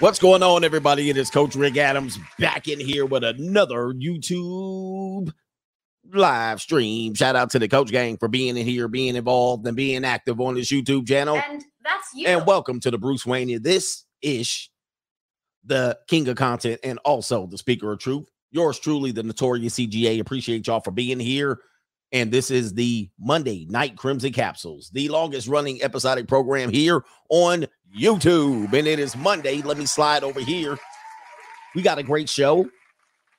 [0.00, 1.08] What's going on, everybody?
[1.08, 5.32] It is Coach Greg Adams back in here with another YouTube
[6.12, 7.14] live stream.
[7.14, 10.40] Shout out to the Coach Gang for being in here, being involved, and being active
[10.40, 11.36] on this YouTube channel.
[11.36, 12.26] And that's you.
[12.26, 13.62] And welcome to the Bruce Wayne.
[13.62, 14.68] This ish,
[15.64, 18.26] the king of content, and also the speaker of truth.
[18.50, 20.18] Yours truly, the notorious CGA.
[20.18, 21.60] Appreciate y'all for being here.
[22.14, 27.66] And this is the Monday Night Crimson Capsules, the longest running episodic program here on
[27.98, 28.72] YouTube.
[28.72, 29.62] And it is Monday.
[29.62, 30.78] Let me slide over here.
[31.74, 32.70] We got a great show.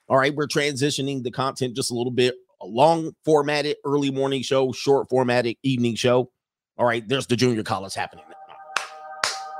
[0.08, 2.34] All right, we're transitioning the content just a little bit.
[2.60, 6.30] A long formatted early morning show, short formatted evening show.
[6.76, 8.26] All right, there's the junior college happening.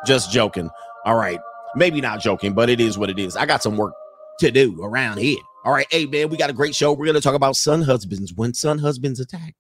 [0.05, 0.69] Just joking.
[1.07, 1.41] All right,
[1.75, 3.35] maybe not joking, but it is what it is.
[3.35, 3.95] I got some work
[4.41, 5.39] to do around here.
[5.67, 6.93] All right, hey man, we got a great show.
[6.93, 9.57] We're gonna talk about son husbands when son husbands attack.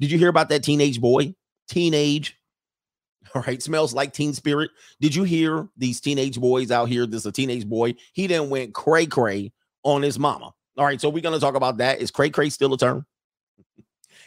[0.00, 1.32] Did you hear about that teenage boy?
[1.68, 2.36] Teenage.
[3.36, 4.72] All right, smells like teen spirit.
[5.00, 7.06] Did you hear these teenage boys out here?
[7.06, 7.94] This is a teenage boy.
[8.14, 9.52] He then went cray cray
[9.84, 10.52] on his mama.
[10.76, 12.00] All right, so we're gonna talk about that.
[12.00, 13.06] Is cray cray still a term?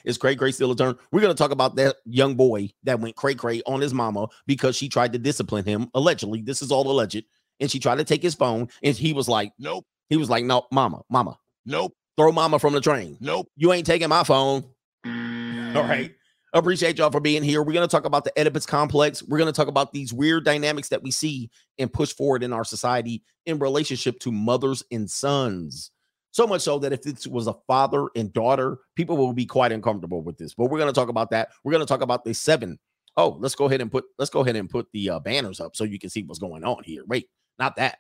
[0.06, 0.97] Is cray cray still a term?
[1.12, 4.78] We're gonna talk about that young boy that went cray cray on his mama because
[4.78, 5.89] she tried to discipline him.
[5.94, 7.25] Allegedly, this is all alleged,
[7.59, 10.44] and she tried to take his phone, and he was like, "Nope." He was like,
[10.45, 11.94] "No, mama, mama, nope.
[12.17, 13.17] Throw mama from the train.
[13.19, 13.47] Nope.
[13.55, 14.63] You ain't taking my phone."
[15.05, 16.13] All right.
[16.53, 17.61] Appreciate y'all for being here.
[17.61, 19.22] We're going to talk about the Oedipus complex.
[19.22, 22.53] We're going to talk about these weird dynamics that we see and push forward in
[22.53, 25.91] our society in relationship to mothers and sons.
[26.31, 29.72] So much so that if this was a father and daughter, people will be quite
[29.72, 30.53] uncomfortable with this.
[30.53, 31.50] But we're going to talk about that.
[31.63, 32.80] We're going to talk about the seven.
[33.17, 35.75] Oh, let's go ahead and put let's go ahead and put the uh, banners up
[35.75, 37.03] so you can see what's going on here.
[37.08, 37.28] Wait,
[37.59, 37.97] not that.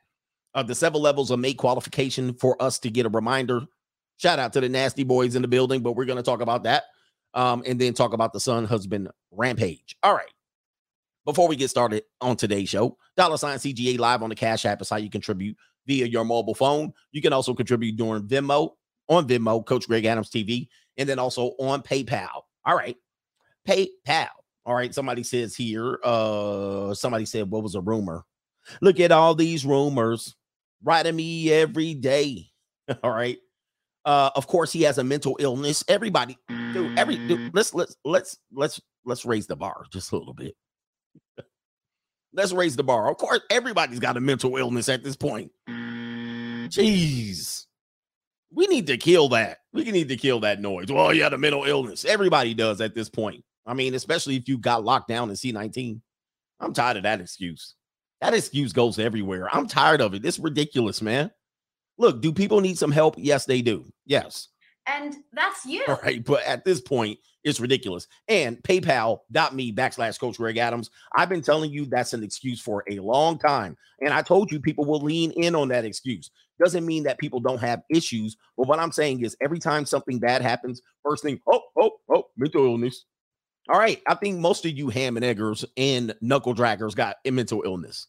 [0.57, 3.61] Uh, the seven levels of mate qualification for us to get a reminder.
[4.17, 6.63] Shout out to the nasty boys in the building, but we're going to talk about
[6.63, 6.85] that
[7.35, 9.95] um, and then talk about the son husband rampage.
[10.01, 10.33] All right.
[11.25, 14.81] Before we get started on today's show, dollar sign CGA live on the Cash App
[14.81, 16.91] is how you contribute via your mobile phone.
[17.11, 18.71] You can also contribute during Venmo
[19.09, 22.41] on Venmo, Coach Greg Adams TV, and then also on PayPal.
[22.65, 22.97] All right.
[23.67, 24.29] PayPal.
[24.65, 24.91] All right.
[24.91, 28.23] Somebody says here, uh, somebody said, what was a rumor?
[28.81, 30.35] Look at all these rumors
[30.83, 32.47] writing me every day.
[33.03, 33.37] All right.
[34.05, 35.83] Uh, of course, he has a mental illness.
[35.89, 40.33] Everybody, dude, every dude, let's let's let's let's let's raise the bar just a little
[40.33, 40.55] bit.
[42.33, 43.11] let's raise the bar.
[43.11, 45.51] Of course, everybody's got a mental illness at this point.
[45.67, 47.65] Jeez.
[48.53, 49.57] We need to kill that.
[49.73, 50.89] We need to kill that noise.
[50.89, 52.05] Well, you had a mental illness.
[52.05, 53.43] Everybody does at this point.
[53.65, 55.99] I mean, especially if you got locked down in C19.
[56.59, 57.75] I'm tired of that excuse.
[58.21, 59.47] That excuse goes everywhere.
[59.53, 60.25] I'm tired of it.
[60.25, 61.31] It's ridiculous, man.
[61.97, 63.15] Look, do people need some help?
[63.17, 63.85] Yes, they do.
[64.05, 64.49] Yes.
[64.87, 65.83] And that's you.
[65.87, 66.23] All right.
[66.23, 68.07] But at this point, it's ridiculous.
[68.27, 70.89] And paypal.me backslash coach Greg Adams.
[71.15, 73.77] I've been telling you that's an excuse for a long time.
[74.01, 76.31] And I told you people will lean in on that excuse.
[76.59, 78.35] Doesn't mean that people don't have issues.
[78.57, 82.27] But what I'm saying is every time something bad happens, first thing, oh, oh, oh,
[82.35, 83.05] mental illness.
[83.69, 84.01] All right.
[84.07, 88.07] I think most of you ham and eggers and knuckle draggers got a mental illness.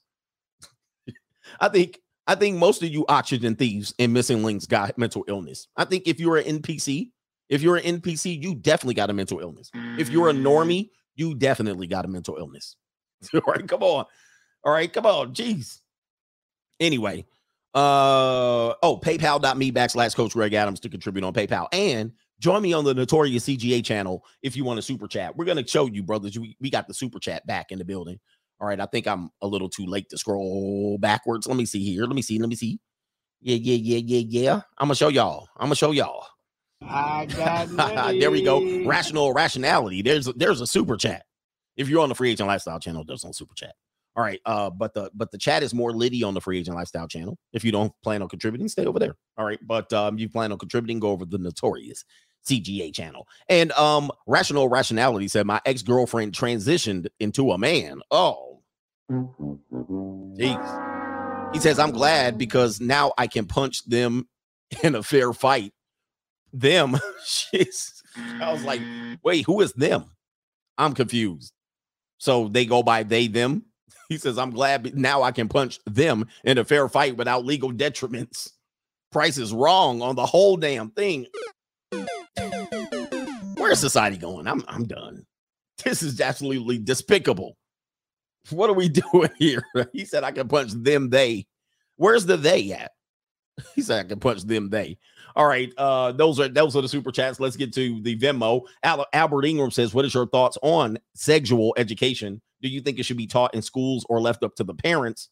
[1.60, 5.66] I think I think most of you oxygen thieves and missing links got mental illness.
[5.76, 7.10] I think if you're an NPC,
[7.48, 9.72] if you're an NPC, you definitely got a mental illness.
[9.96, 10.42] If you're a Mm.
[10.42, 12.76] normie, you definitely got a mental illness.
[13.34, 14.04] All right, come on.
[14.64, 15.34] All right, come on.
[15.34, 15.80] Jeez.
[16.80, 17.26] Anyway,
[17.74, 21.66] uh oh, paypal.me backslash coach Greg Adams to contribute on PayPal.
[21.72, 25.36] And join me on the notorious CGA channel if you want a super chat.
[25.36, 26.38] We're gonna show you, brothers.
[26.38, 28.18] We, we got the super chat back in the building.
[28.60, 31.46] All right, I think I'm a little too late to scroll backwards.
[31.46, 32.04] Let me see here.
[32.04, 32.38] Let me see.
[32.38, 32.80] Let me see.
[33.40, 34.54] Yeah, yeah, yeah, yeah, yeah.
[34.78, 35.48] I'm gonna show y'all.
[35.56, 36.26] I'm gonna show y'all.
[36.82, 37.68] I got
[38.18, 38.84] there we go.
[38.84, 40.02] Rational rationality.
[40.02, 41.24] There's there's a super chat.
[41.76, 43.74] If you're on the free agent lifestyle channel, there's no super chat.
[44.16, 44.40] All right.
[44.44, 47.38] Uh, but the but the chat is more Liddy on the free agent lifestyle channel.
[47.52, 49.14] If you don't plan on contributing, stay over there.
[49.36, 49.60] All right.
[49.64, 52.04] But um, you plan on contributing, go over the notorious
[52.48, 53.28] CGA channel.
[53.48, 58.00] And um, rational rationality said my ex-girlfriend transitioned into a man.
[58.10, 58.62] Oh,
[59.10, 60.84] jeez.
[61.54, 64.28] He says, I'm glad because now I can punch them
[64.82, 65.72] in a fair fight.
[66.52, 66.96] Them,
[67.26, 67.98] she's
[68.40, 68.80] I was like,
[69.22, 70.04] wait, who is them?
[70.76, 71.52] I'm confused.
[72.18, 73.64] So they go by they, them.
[74.08, 77.72] He says, I'm glad now I can punch them in a fair fight without legal
[77.72, 78.50] detriments.
[79.12, 81.26] Price is wrong on the whole damn thing.
[83.68, 84.46] Where's society going?
[84.46, 85.26] I'm I'm done.
[85.84, 87.58] This is absolutely despicable.
[88.48, 89.62] What are we doing here?
[89.92, 91.46] He said I can punch them, they.
[91.96, 92.92] Where's the they at?
[93.74, 94.96] He said I can punch them, they.
[95.36, 95.70] All right.
[95.76, 97.40] Uh, those are those are the super chats.
[97.40, 98.62] Let's get to the Venmo.
[98.84, 102.40] Al- Albert Ingram says, What is your thoughts on sexual education?
[102.62, 105.28] Do you think it should be taught in schools or left up to the parents?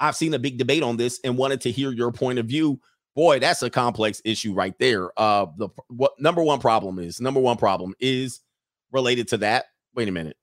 [0.00, 2.80] I've seen a big debate on this and wanted to hear your point of view.
[3.16, 5.10] Boy, that's a complex issue right there.
[5.18, 8.40] Uh, the what number one problem is number one problem is
[8.92, 9.64] related to that.
[9.94, 10.36] Wait a minute,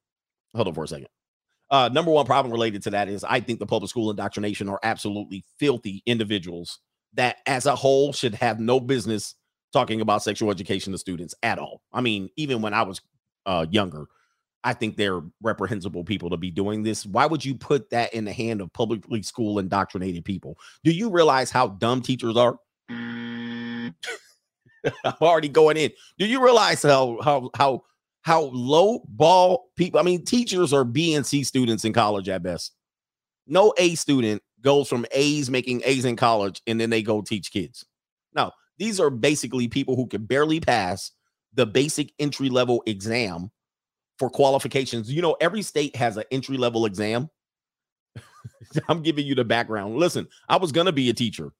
[0.54, 1.06] hold on for a second.
[1.70, 4.80] Uh, number one problem related to that is I think the public school indoctrination are
[4.82, 6.80] absolutely filthy individuals
[7.14, 9.36] that, as a whole, should have no business
[9.72, 11.80] talking about sexual education to students at all.
[11.92, 13.00] I mean, even when I was
[13.46, 14.06] uh, younger,
[14.64, 17.04] I think they're reprehensible people to be doing this.
[17.04, 20.56] Why would you put that in the hand of publicly school indoctrinated people?
[20.82, 22.58] Do you realize how dumb teachers are?
[22.90, 23.94] Mm.
[25.04, 25.90] I'm already going in.
[26.18, 27.82] Do you realize how how how
[28.22, 30.00] how low ball people?
[30.00, 32.74] I mean, teachers are B and C students in college at best.
[33.46, 37.52] No A student goes from A's making A's in college and then they go teach
[37.52, 37.84] kids.
[38.34, 41.10] No, these are basically people who can barely pass
[41.52, 43.50] the basic entry level exam
[44.18, 45.10] for qualifications.
[45.10, 47.30] You know, every state has an entry level exam.
[48.88, 49.96] I'm giving you the background.
[49.96, 51.52] Listen, I was going to be a teacher.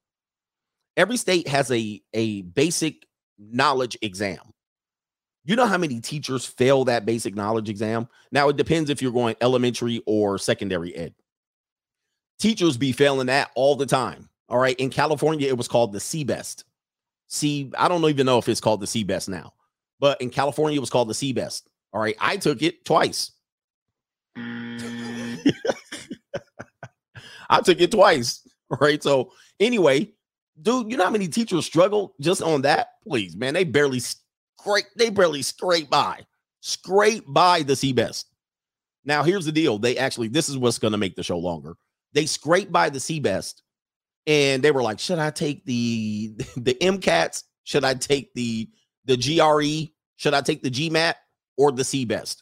[0.97, 3.05] Every state has a a basic
[3.37, 4.39] knowledge exam.
[5.43, 8.07] You know how many teachers fail that basic knowledge exam?
[8.31, 11.13] Now it depends if you're going elementary or secondary ed.
[12.39, 14.29] Teachers be failing that all the time.
[14.49, 14.75] All right.
[14.79, 16.63] In California, it was called the CBEST.
[17.27, 19.53] See, I don't even know if it's called the CBEST now,
[19.99, 21.63] but in California, it was called the CBEST.
[21.95, 22.17] All right.
[22.19, 23.31] I took it twice.
[24.37, 25.39] Mm.
[27.49, 28.45] I took it twice.
[28.81, 29.01] Right.
[29.01, 29.31] So,
[29.61, 30.11] anyway,
[30.61, 32.89] dude, you know how many teachers struggle just on that?
[33.07, 36.25] Please, man, they barely scrape, they barely scrape by,
[36.59, 38.25] scrape by the CBEST.
[39.05, 39.77] Now, here's the deal.
[39.77, 41.77] They actually, this is what's going to make the show longer.
[42.11, 43.61] They scrape by the CBEST
[44.27, 47.43] and they were like, should I take the the MCATs?
[47.63, 48.67] Should I take the
[49.05, 49.93] the GRE?
[50.17, 51.13] Should I take the GMAT
[51.57, 52.41] or the CBEST.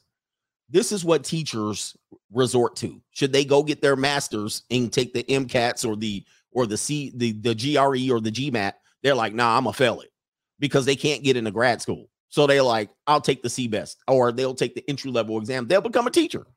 [0.70, 1.96] This is what teachers
[2.32, 3.02] resort to.
[3.12, 7.12] Should they go get their masters and take the MCATs or the or the C
[7.16, 8.74] the the GRE or the GMAT?
[9.04, 10.12] They're like, nah, I'm gonna fail it
[10.60, 12.10] because they can't get into grad school.
[12.30, 15.68] So they're like, I'll take the CBEST, or they'll take the entry level exam.
[15.68, 16.48] They'll become a teacher.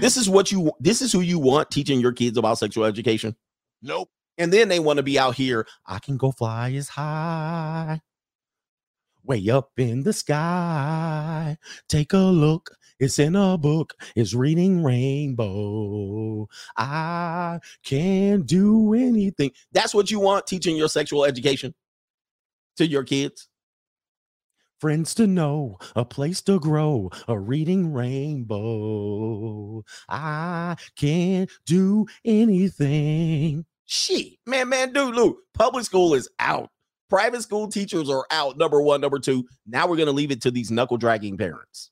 [0.00, 3.34] This is what you this is who you want teaching your kids about sexual education.
[3.82, 4.08] Nope.
[4.38, 5.66] And then they want to be out here.
[5.86, 8.00] I can go fly as high,
[9.26, 11.58] way up in the sky.
[11.88, 12.76] Take a look.
[12.98, 13.94] It's in a book.
[14.14, 16.48] It's reading rainbow.
[16.76, 19.50] I can do anything.
[19.72, 21.74] That's what you want teaching your sexual education
[22.76, 23.48] to your kids.
[24.80, 29.82] Friends to know, a place to grow, a reading rainbow.
[30.08, 33.64] I can do anything.
[33.86, 36.68] Shit, man, man, dude, Lou, public school is out.
[37.08, 38.58] Private school teachers are out.
[38.58, 39.46] Number one, number two.
[39.66, 41.90] Now we're gonna leave it to these knuckle dragging parents.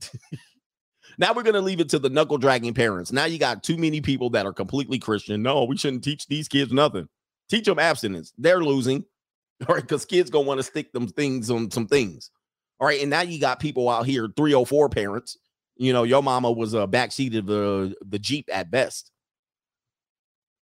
[1.18, 3.10] now we're gonna leave it to the knuckle dragging parents.
[3.10, 5.42] Now you got too many people that are completely Christian.
[5.42, 7.08] No, we shouldn't teach these kids nothing.
[7.48, 8.32] Teach them abstinence.
[8.38, 9.04] They're losing.
[9.68, 12.30] All right, because kids gonna want to stick them things on some things.
[12.78, 15.36] All right, and now you got people out here, 304 parents.
[15.76, 19.10] You know, your mama was uh, a backseat of the the Jeep at best.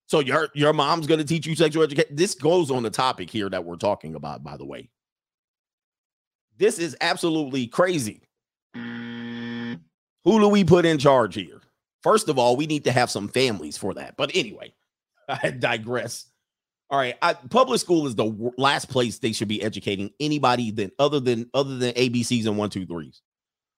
[0.06, 2.14] So your your mom's going to teach you sexual education.
[2.14, 4.88] This goes on the topic here that we're talking about, by the way.
[6.58, 8.22] This is absolutely crazy.
[8.74, 11.60] Who do we put in charge here?
[12.02, 14.16] First of all, we need to have some families for that.
[14.16, 14.74] But anyway,
[15.28, 16.26] I digress.
[16.88, 20.92] All right, I, public school is the last place they should be educating anybody than
[21.00, 23.22] other than other than ABCs and one two threes.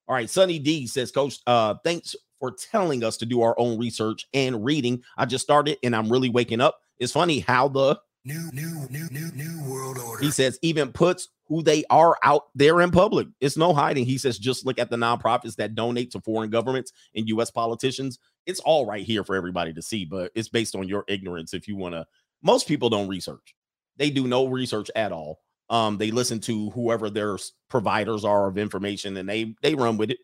[0.07, 3.79] All right, Sunny D says, Coach, uh, thanks for telling us to do our own
[3.79, 5.03] research and reading.
[5.17, 6.81] I just started and I'm really waking up.
[6.99, 10.23] It's funny how the New, new, new, new, new world order.
[10.23, 13.27] he says even puts who they are out there in public.
[13.41, 14.05] It's no hiding.
[14.05, 18.19] He says just look at the nonprofits that donate to foreign governments and US politicians.
[18.45, 21.69] It's all right here for everybody to see, but it's based on your ignorance if
[21.69, 22.07] you want to.
[22.43, 23.55] Most people don't research.
[23.97, 25.41] They do no research at all.
[25.71, 27.39] Um they listen to whoever their
[27.71, 30.19] providers are of information and they they run with it.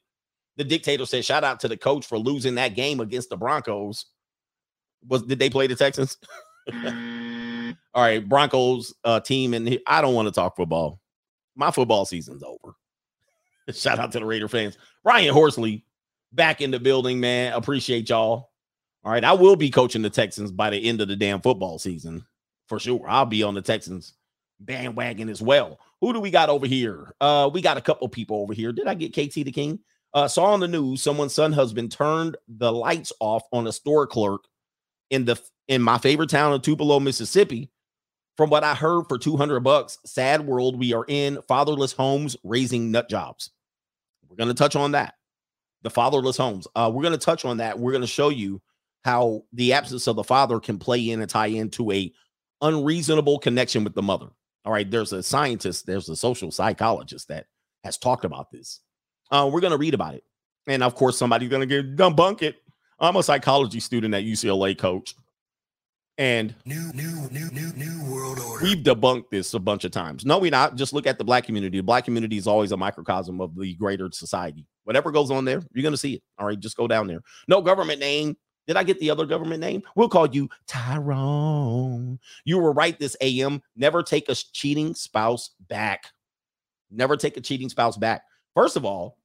[0.56, 4.06] The dictator said shout out to the coach for losing that game against the Broncos.
[5.08, 6.16] Was did they play the Texans?
[7.94, 11.00] All right, Broncos uh team, and I don't want to talk football.
[11.56, 12.74] My football season's over.
[13.72, 14.78] Shout out to the Raider fans.
[15.04, 15.84] Ryan Horsley
[16.32, 17.52] back in the building, man.
[17.52, 18.50] Appreciate y'all.
[19.04, 21.78] All right, I will be coaching the Texans by the end of the damn football
[21.78, 22.24] season
[22.68, 23.04] for sure.
[23.06, 24.14] I'll be on the Texans
[24.60, 25.78] bandwagon as well.
[26.00, 27.14] Who do we got over here?
[27.20, 28.72] Uh, we got a couple people over here.
[28.72, 29.78] Did I get KT the King?
[30.14, 34.06] Uh, saw on the news someone's son husband turned the lights off on a store
[34.06, 34.44] clerk
[35.10, 37.70] in the in my favorite town of Tupelo, Mississippi.
[38.36, 42.90] From what I heard for 200 bucks, sad world we are in, fatherless homes raising
[42.90, 43.50] nut jobs.
[44.28, 45.14] We're going to touch on that.
[45.82, 46.66] The fatherless homes.
[46.74, 47.78] Uh, we're going to touch on that.
[47.78, 48.60] We're going to show you
[49.04, 52.12] how the absence of the father can play in and tie into a
[52.60, 54.30] unreasonable connection with the mother.
[54.64, 57.46] All right, there's a scientist, there's a social psychologist that
[57.84, 58.80] has talked about this.
[59.30, 60.24] Uh, we're going to read about it.
[60.66, 62.56] And of course, somebody's going to get debunk it.
[62.98, 65.14] I'm a psychology student at UCLA, coach.
[66.16, 68.62] And New, new, new, new, new world order.
[68.62, 70.24] we've debunked this a bunch of times.
[70.24, 70.76] No, we not.
[70.76, 71.78] Just look at the black community.
[71.78, 74.64] The black community is always a microcosm of the greater society.
[74.84, 76.22] Whatever goes on there, you're going to see it.
[76.38, 77.20] All right, just go down there.
[77.48, 78.36] No government name.
[78.68, 79.82] Did I get the other government name?
[79.96, 82.18] We'll call you Tyrone.
[82.44, 83.60] You were right this AM.
[83.76, 86.04] Never take a cheating spouse back.
[86.90, 88.22] Never take a cheating spouse back.
[88.54, 89.18] First of all,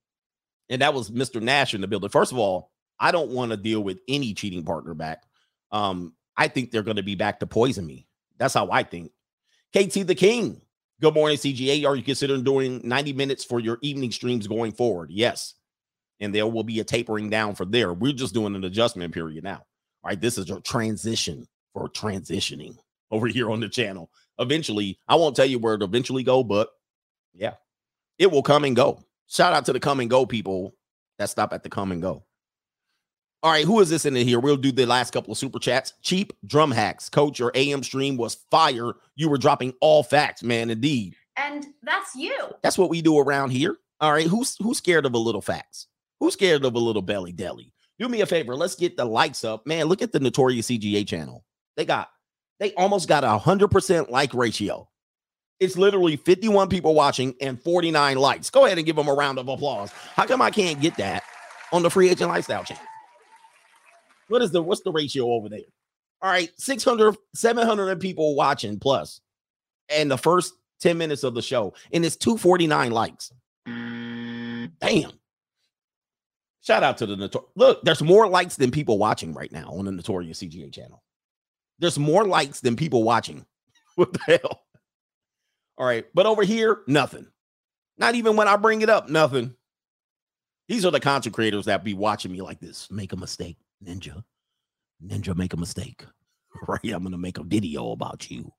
[0.69, 1.41] and that was Mr.
[1.41, 2.09] Nash in the building.
[2.09, 5.24] First of all, I don't want to deal with any cheating partner back.
[5.71, 8.07] Um, I think they're going to be back to poison me.
[8.38, 9.12] That's how I think.
[9.75, 10.62] KT the King.
[11.01, 11.86] Good morning, CGA.
[11.86, 15.12] Are you considering doing 90 minutes for your evening streams going forward?
[15.12, 15.55] Yes.
[16.19, 17.93] And there will be a tapering down for there.
[17.93, 19.63] We're just doing an adjustment period now.
[20.03, 20.19] All right.
[20.19, 22.75] This is a transition for transitioning
[23.12, 24.09] over here on the channel.
[24.39, 26.69] Eventually, I won't tell you where it eventually go, but
[27.33, 27.53] yeah,
[28.17, 29.03] it will come and go.
[29.29, 30.75] Shout out to the come and go people
[31.19, 32.24] that stop at the come and go.
[33.41, 34.39] All right, who is this in here?
[34.39, 35.93] We'll do the last couple of super chats.
[36.01, 37.07] Cheap drum hacks.
[37.07, 38.93] Coach, your AM stream was fire.
[39.15, 40.69] You were dropping all facts, man.
[40.69, 41.15] Indeed.
[41.38, 42.36] And that's you.
[42.63, 43.77] That's what we do around here.
[44.01, 44.27] All right.
[44.27, 45.88] Who's who's scared of a little facts?
[46.19, 47.71] Who's scared of a little belly deli?
[47.98, 48.55] Do me a favor.
[48.55, 49.65] Let's get the likes up.
[49.65, 51.45] Man, look at the notorious CGA channel.
[51.77, 52.09] They got
[52.59, 54.89] they almost got a hundred percent like ratio.
[55.59, 58.49] It's literally 51 people watching and 49 likes.
[58.49, 59.91] Go ahead and give them a round of applause.
[60.15, 61.23] How come I can't get that
[61.73, 62.83] on the free agent lifestyle channel?
[64.29, 65.59] What is the what's the ratio over there?
[66.21, 69.21] All right, 600, 700 people watching plus,
[69.89, 73.31] and the first 10 minutes of the show, and it's 249 likes.
[73.65, 75.11] Damn.
[76.61, 77.81] Shout out to the Notor- look.
[77.83, 81.01] There's more likes than people watching right now on the Notorious CGA channel.
[81.79, 83.45] There's more likes than people watching.
[83.95, 84.61] What the hell?
[85.79, 87.25] All right, but over here, nothing.
[87.98, 89.55] Not even when I bring it up, nothing.
[90.67, 92.91] These are the content creators that be watching me like this.
[92.91, 94.24] Make a mistake, Ninja.
[95.03, 96.05] Ninja, make a mistake.
[96.67, 96.91] Right?
[96.91, 98.51] I'm gonna make a video about you.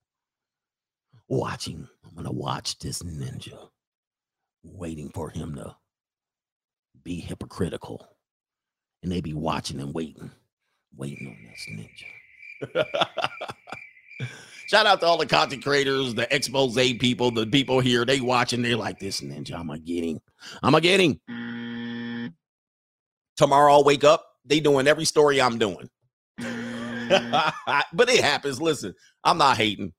[1.29, 1.89] Watching.
[2.07, 3.69] I'm gonna watch this ninja.
[4.62, 5.75] Waiting for him to
[7.03, 8.07] be hypocritical.
[9.03, 10.31] And they be watching and waiting,
[10.97, 12.87] waiting on this ninja.
[14.71, 18.05] Shout out to all the content creators, the expose people, the people here.
[18.05, 19.55] They watching, they like this ninja.
[19.55, 20.21] I'm gonna get him.
[20.62, 22.33] I'm gonna get him.
[23.37, 24.25] Tomorrow I'll wake up.
[24.45, 25.91] They doing every story I'm doing.
[26.39, 28.62] but it happens.
[28.62, 29.93] Listen, I'm not hating.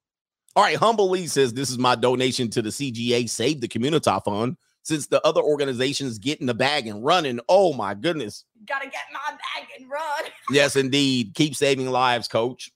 [0.56, 4.10] All right, Humble Lee says this is my donation to the CGA Save the Community
[4.24, 4.56] Fund.
[4.84, 8.46] Since the other organizations get in the bag and running, oh my goodness.
[8.66, 10.32] Gotta get my bag and run.
[10.50, 11.34] Yes, indeed.
[11.36, 12.72] Keep saving lives, coach.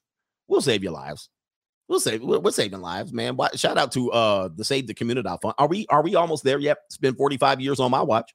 [0.49, 1.29] We'll save your lives.
[1.87, 3.35] We'll save we're, we're saving lives, man.
[3.35, 5.53] Why- Shout out to uh the Save the Community Fund.
[5.57, 6.77] Are we are we almost there yet?
[6.87, 8.33] It's been 45 years on my watch.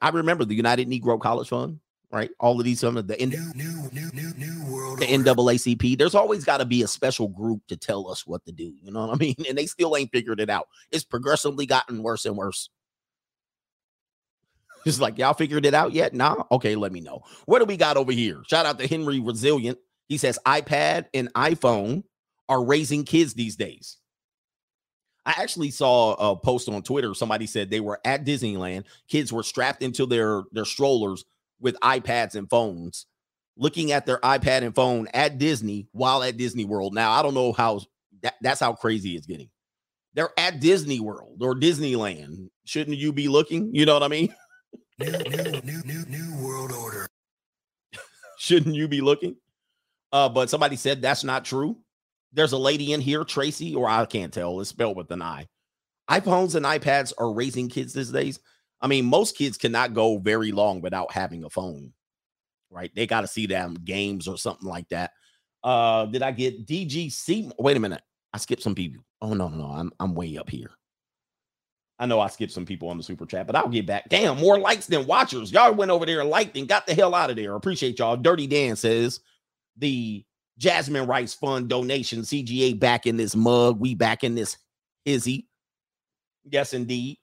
[0.00, 1.80] I remember the United Negro College Fund,
[2.12, 2.30] right?
[2.38, 5.06] All of these some of the N- New, new, new, new, new world the.
[5.06, 5.98] NAACP.
[5.98, 8.74] There's always got to be a special group to tell us what to do.
[8.82, 9.34] You know what I mean?
[9.48, 10.68] And they still ain't figured it out.
[10.92, 12.68] It's progressively gotten worse and worse.
[14.84, 16.14] It's like y'all figured it out yet?
[16.14, 16.44] Nah.
[16.52, 17.22] Okay, let me know.
[17.46, 18.42] What do we got over here?
[18.46, 19.78] Shout out to Henry Resilient.
[20.08, 22.04] He says iPad and iPhone
[22.48, 23.98] are raising kids these days.
[25.24, 27.12] I actually saw a post on Twitter.
[27.12, 28.84] Somebody said they were at Disneyland.
[29.08, 31.24] Kids were strapped into their their strollers
[31.60, 33.06] with iPads and phones,
[33.56, 36.94] looking at their iPad and phone at Disney while at Disney World.
[36.94, 37.80] Now I don't know how
[38.22, 39.50] that, that's how crazy it's getting.
[40.14, 42.48] They're at Disney World or Disneyland.
[42.64, 43.74] Shouldn't you be looking?
[43.74, 44.34] You know what I mean?
[44.98, 47.06] New, new, new, new, new world order.
[48.38, 49.36] Shouldn't you be looking?
[50.12, 51.76] Uh, but somebody said that's not true.
[52.36, 54.60] There's a lady in here, Tracy, or I can't tell.
[54.60, 55.48] It's spelled with an I.
[56.10, 58.38] iPhones and iPads are raising kids these days.
[58.80, 61.94] I mean, most kids cannot go very long without having a phone,
[62.70, 62.94] right?
[62.94, 65.12] They got to see them games or something like that.
[65.64, 67.52] Uh, did I get DGC?
[67.58, 68.02] Wait a minute.
[68.34, 69.02] I skipped some people.
[69.22, 69.72] Oh no, no, no.
[69.72, 70.70] I'm I'm way up here.
[71.98, 74.10] I know I skipped some people on the super chat, but I'll get back.
[74.10, 75.50] Damn, more likes than watchers.
[75.50, 77.54] Y'all went over there and liked and got the hell out of there.
[77.54, 78.18] Appreciate y'all.
[78.18, 79.20] Dirty Dan says
[79.78, 80.22] the
[80.58, 83.78] Jasmine Rice Fund donation, CGA back in this mug.
[83.80, 84.56] We back in this
[85.04, 85.48] hizzy.
[86.44, 87.18] Yes, indeed.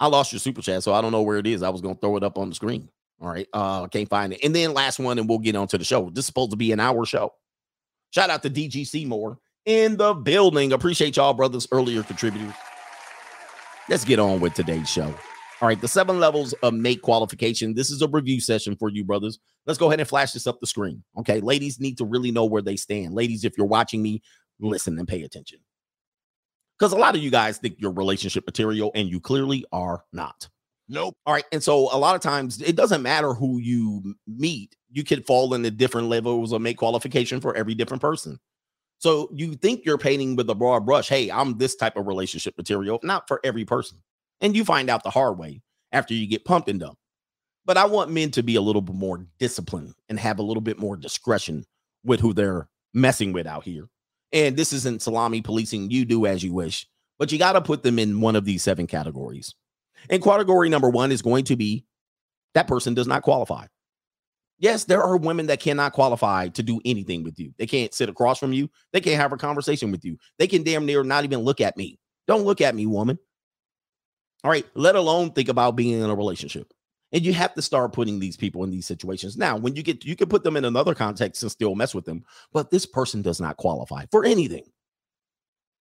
[0.00, 1.62] I lost your super chat, so I don't know where it is.
[1.62, 2.88] I was gonna throw it up on the screen.
[3.20, 3.46] All right.
[3.52, 4.40] Uh, can't find it.
[4.42, 6.10] And then last one, and we'll get on to the show.
[6.10, 7.32] This is supposed to be an hour show.
[8.10, 10.72] Shout out to DGC Moore in the building.
[10.72, 12.52] Appreciate y'all, brothers, earlier contributors.
[13.88, 15.14] Let's get on with today's show.
[15.64, 17.72] All right, the seven levels of mate qualification.
[17.72, 19.38] This is a review session for you, brothers.
[19.64, 21.02] Let's go ahead and flash this up the screen.
[21.20, 23.14] Okay, ladies need to really know where they stand.
[23.14, 24.20] Ladies, if you're watching me,
[24.60, 25.60] listen and pay attention.
[26.78, 30.50] Because a lot of you guys think you're relationship material, and you clearly are not.
[30.86, 31.16] Nope.
[31.24, 31.46] All right.
[31.50, 35.54] And so a lot of times it doesn't matter who you meet, you could fall
[35.54, 38.38] into different levels of mate qualification for every different person.
[38.98, 41.08] So you think you're painting with a broad brush.
[41.08, 43.96] Hey, I'm this type of relationship material, not for every person.
[44.44, 47.00] And you find out the hard way after you get pumped and dumped.
[47.64, 50.60] But I want men to be a little bit more disciplined and have a little
[50.60, 51.64] bit more discretion
[52.04, 53.88] with who they're messing with out here.
[54.34, 55.90] And this isn't salami policing.
[55.90, 56.86] You do as you wish,
[57.18, 59.54] but you got to put them in one of these seven categories.
[60.10, 61.86] And category number one is going to be
[62.52, 63.64] that person does not qualify.
[64.58, 67.54] Yes, there are women that cannot qualify to do anything with you.
[67.56, 68.68] They can't sit across from you.
[68.92, 70.18] They can't have a conversation with you.
[70.38, 71.98] They can damn near not even look at me.
[72.28, 73.18] Don't look at me, woman.
[74.44, 76.72] All right, let alone think about being in a relationship.
[77.12, 79.38] And you have to start putting these people in these situations.
[79.38, 82.04] Now, when you get, you can put them in another context and still mess with
[82.04, 84.64] them, but this person does not qualify for anything.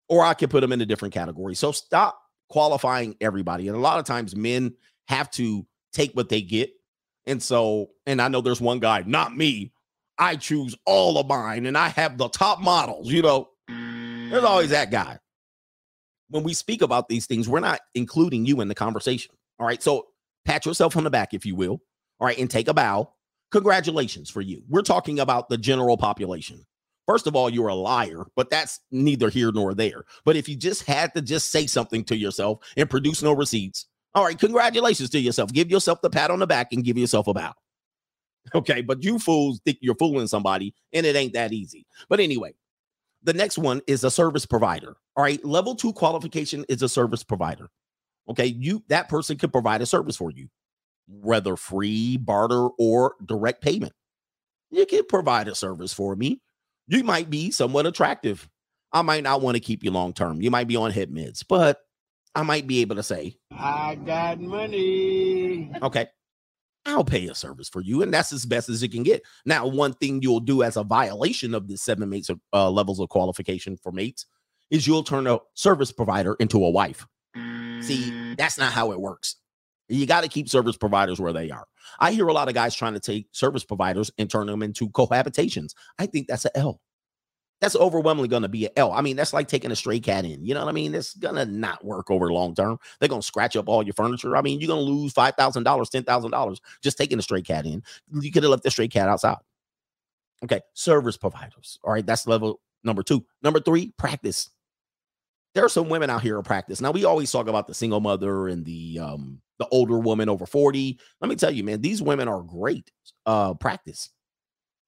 [0.09, 1.55] Or I could put them in a different category.
[1.55, 3.67] So stop qualifying everybody.
[3.67, 4.73] And a lot of times men
[5.07, 6.71] have to take what they get.
[7.27, 9.71] And so, and I know there's one guy, not me.
[10.17, 13.49] I choose all of mine and I have the top models, you know.
[13.67, 15.19] There's always that guy.
[16.29, 19.33] When we speak about these things, we're not including you in the conversation.
[19.59, 19.81] All right.
[19.81, 20.07] So
[20.45, 21.81] pat yourself on the back, if you will.
[22.19, 22.37] All right.
[22.37, 23.11] And take a bow.
[23.51, 24.61] Congratulations for you.
[24.69, 26.65] We're talking about the general population.
[27.07, 30.03] First of all, you're a liar, but that's neither here nor there.
[30.25, 33.87] But if you just had to just say something to yourself and produce no receipts,
[34.13, 35.51] all right, congratulations to yourself.
[35.51, 37.53] Give yourself the pat on the back and give yourself a bow.
[38.55, 41.85] Okay, but you fools think you're fooling somebody, and it ain't that easy.
[42.07, 42.53] But anyway,
[43.23, 44.95] the next one is a service provider.
[45.15, 47.69] All right, level two qualification is a service provider.
[48.29, 50.47] Okay, you that person could provide a service for you,
[51.07, 53.93] whether free, barter, or direct payment.
[54.71, 56.41] You can provide a service for me.
[56.87, 58.47] You might be somewhat attractive.
[58.91, 60.41] I might not want to keep you long term.
[60.41, 61.79] You might be on hit mids, but
[62.35, 65.71] I might be able to say, I got money.
[65.81, 66.07] okay,
[66.89, 68.01] I'll pay a service for you.
[68.01, 69.21] And that's as best as it can get.
[69.45, 72.99] Now, one thing you'll do as a violation of the seven mates of, uh, levels
[72.99, 74.25] of qualification for mates
[74.69, 77.05] is you'll turn a service provider into a wife.
[77.81, 79.35] See, that's not how it works.
[79.87, 81.65] You got to keep service providers where they are.
[81.99, 84.89] I hear a lot of guys trying to take service providers and turn them into
[84.89, 85.73] cohabitations.
[85.97, 86.81] I think that's an L.
[87.61, 88.91] That's overwhelmingly going to be an L.
[88.93, 90.45] I mean, that's like taking a stray cat in.
[90.45, 90.95] You know what I mean?
[90.95, 92.79] It's going to not work over long term.
[92.99, 94.37] They're going to scratch up all your furniture.
[94.37, 97.83] I mean, you're going to lose $5,000, $10,000 just taking a stray cat in.
[98.13, 99.37] You could have left the stray cat outside.
[100.43, 100.61] Okay.
[100.73, 101.79] Service providers.
[101.83, 102.05] All right.
[102.05, 103.25] That's level number two.
[103.43, 104.49] Number three, practice.
[105.55, 106.79] There are some women out here who practice.
[106.79, 110.45] Now, we always talk about the single mother and the um the older woman over
[110.45, 110.97] 40.
[111.19, 112.89] Let me tell you, man, these women are great
[113.25, 114.11] uh practice.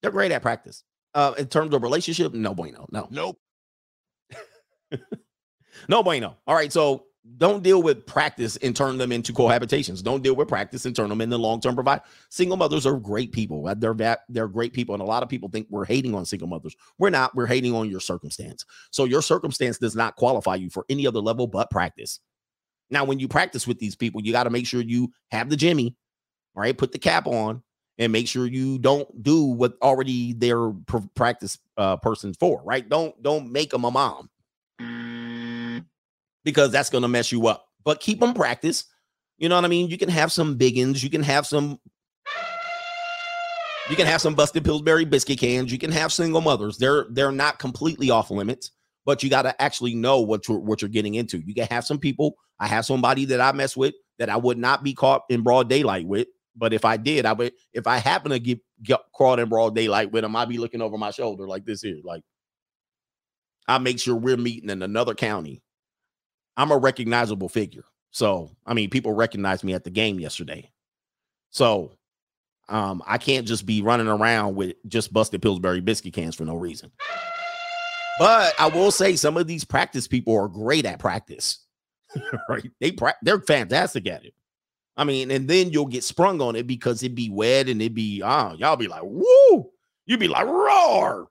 [0.01, 0.83] They're great at practice.
[1.13, 2.87] Uh in terms of relationship, no bueno.
[2.91, 3.07] No.
[3.11, 3.39] Nope.
[5.89, 6.37] No bueno.
[6.47, 7.05] All right, so
[7.37, 10.03] don't deal with practice and turn them into cohabitations.
[10.03, 12.01] Don't deal with practice and turn them into long-term provide.
[12.29, 13.67] Single mothers are great people.
[13.67, 16.25] Uh, They're that they're great people, and a lot of people think we're hating on
[16.25, 16.75] single mothers.
[16.97, 17.35] We're not.
[17.35, 18.65] We're hating on your circumstance.
[18.91, 22.19] So your circumstance does not qualify you for any other level but practice.
[22.89, 25.55] Now, when you practice with these people, you got to make sure you have the
[25.55, 25.95] Jimmy.
[26.55, 27.63] All right, put the cap on
[28.01, 32.61] and make sure you don't do what already their pr- practice uh, person's for.
[32.63, 32.87] Right?
[32.89, 34.29] Don't don't make them a mom
[36.43, 37.67] because that's to mess you up.
[37.83, 38.85] But keep them practice.
[39.37, 39.87] You know what I mean?
[39.87, 41.03] You can have some biggins.
[41.03, 41.79] You can have some.
[43.89, 45.71] You can have some busted Pillsbury biscuit cans.
[45.71, 46.77] You can have single mothers.
[46.77, 48.71] They're they're not completely off limits,
[49.05, 51.39] but you got to actually know what you're what you're getting into.
[51.39, 52.35] You can have some people.
[52.59, 55.69] I have somebody that I mess with that I would not be caught in broad
[55.69, 56.27] daylight with.
[56.55, 57.53] But if I did, I would.
[57.73, 58.99] If I happen to get, get
[59.37, 61.99] in broad daylight with them, I'd be looking over my shoulder like this here.
[62.03, 62.23] Like
[63.67, 65.61] I make sure we're meeting in another county.
[66.57, 67.85] I'm a recognizable figure.
[68.11, 70.69] So, I mean, people recognized me at the game yesterday.
[71.49, 71.93] So,
[72.67, 76.55] um, I can't just be running around with just busted Pillsbury biscuit cans for no
[76.55, 76.91] reason.
[78.19, 81.65] But I will say some of these practice people are great at practice.
[82.49, 82.69] right?
[82.79, 84.33] They pra- they're fantastic at it.
[84.97, 87.95] I mean, and then you'll get sprung on it because it'd be wet and it'd
[87.95, 89.71] be ah, y'all be like, woo,
[90.05, 91.27] you'd be like, roar.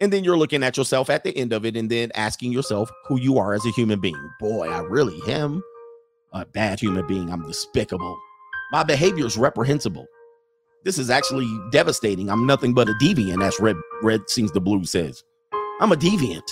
[0.00, 2.90] And then you're looking at yourself at the end of it and then asking yourself
[3.06, 4.30] who you are as a human being.
[4.38, 5.62] Boy, I really am
[6.32, 7.30] a bad human being.
[7.30, 8.16] I'm despicable.
[8.70, 10.06] My behavior is reprehensible.
[10.84, 12.30] This is actually devastating.
[12.30, 15.24] I'm nothing but a deviant, as Red Red Sings the Blue says.
[15.80, 16.48] I'm a deviant.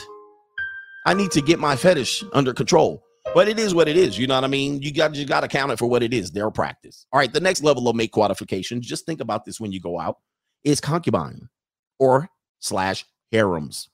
[1.07, 3.06] I need to get my fetish under control.
[3.37, 4.19] But it is what it is.
[4.19, 4.81] You know what I mean?
[4.81, 6.31] You got you got to count it for what it is.
[6.31, 7.05] Their practice.
[7.13, 7.31] All right.
[7.31, 8.81] The next level of mate qualification.
[8.81, 10.17] Just think about this when you go out.
[10.65, 11.51] Is concubine
[11.99, 13.91] or slash harems.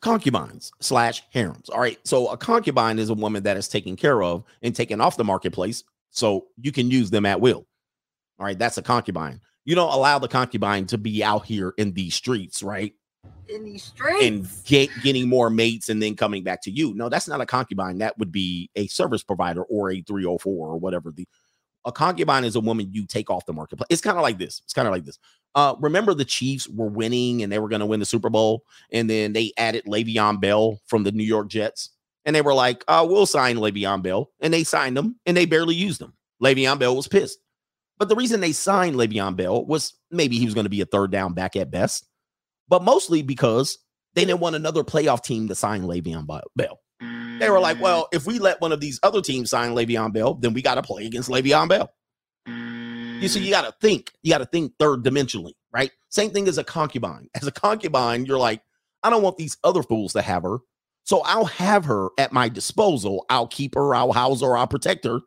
[0.00, 1.68] Concubines slash harems.
[1.68, 1.98] All right.
[2.04, 5.24] So a concubine is a woman that is taken care of and taken off the
[5.24, 7.66] marketplace, so you can use them at will.
[8.38, 8.58] All right.
[8.58, 9.42] That's a concubine.
[9.66, 12.94] You don't allow the concubine to be out here in these streets, right?
[13.48, 14.24] In these streets.
[14.24, 16.94] and get, getting more mates and then coming back to you.
[16.94, 17.98] No, that's not a concubine.
[17.98, 21.10] That would be a service provider or a 304 or whatever.
[21.10, 21.28] The
[21.84, 23.88] a concubine is a woman you take off the marketplace.
[23.90, 24.60] It's kind of like this.
[24.64, 25.18] It's kind of like this.
[25.54, 28.64] Uh, remember the Chiefs were winning and they were going to win the Super Bowl,
[28.90, 31.90] and then they added Le'Veon Bell from the New York Jets,
[32.24, 35.46] and they were like, uh, "We'll sign Le'Veon Bell," and they signed him, and they
[35.46, 36.14] barely used him.
[36.42, 37.38] Le'Veon Bell was pissed,
[37.98, 40.86] but the reason they signed Le'Veon Bell was maybe he was going to be a
[40.86, 42.08] third down back at best,
[42.68, 43.78] but mostly because
[44.14, 46.80] they didn't want another playoff team to sign Le'Veon Bell.
[47.38, 47.80] They were like, mm.
[47.80, 50.76] well, if we let one of these other teams sign Le'Veon Bell, then we got
[50.76, 51.90] to play against Le'Veon Bell.
[52.46, 53.50] You see, you mm.
[53.50, 54.12] got to think.
[54.22, 55.90] You got to think third dimensionally, right?
[56.10, 57.28] Same thing as a concubine.
[57.34, 58.62] As a concubine, you're like,
[59.02, 60.58] I don't want these other fools to have her.
[61.04, 63.26] So I'll have her at my disposal.
[63.28, 65.20] I'll keep her, I'll house her, I'll protect her.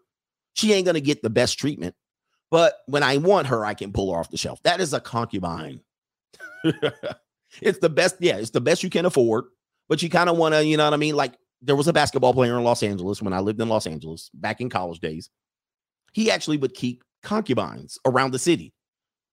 [0.56, 1.96] She ain't going to get the best treatment.
[2.50, 4.62] But when I want her, I can pull her off the shelf.
[4.64, 5.82] That is a concubine.
[7.62, 8.18] it's the best.
[8.20, 9.46] Yeah, it's the best you can afford.
[9.90, 11.16] But you kind of want to, you know what I mean?
[11.16, 14.30] Like there was a basketball player in Los Angeles when I lived in Los Angeles
[14.34, 15.30] back in college days.
[16.14, 18.74] He actually would keep concubines around the city.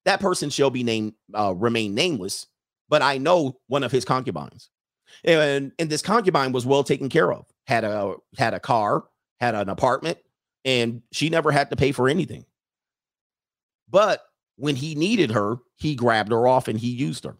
[0.05, 2.47] That person shall be named, uh, remain nameless,
[2.89, 4.71] but I know one of his concubines.
[5.25, 9.05] And, and this concubine was well taken care of, had a had a car,
[9.41, 10.19] had an apartment,
[10.65, 12.45] and she never had to pay for anything.
[13.89, 14.23] But
[14.57, 17.37] when he needed her, he grabbed her off and he used her.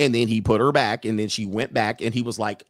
[0.00, 2.64] And then he put her back, and then she went back, and he was like,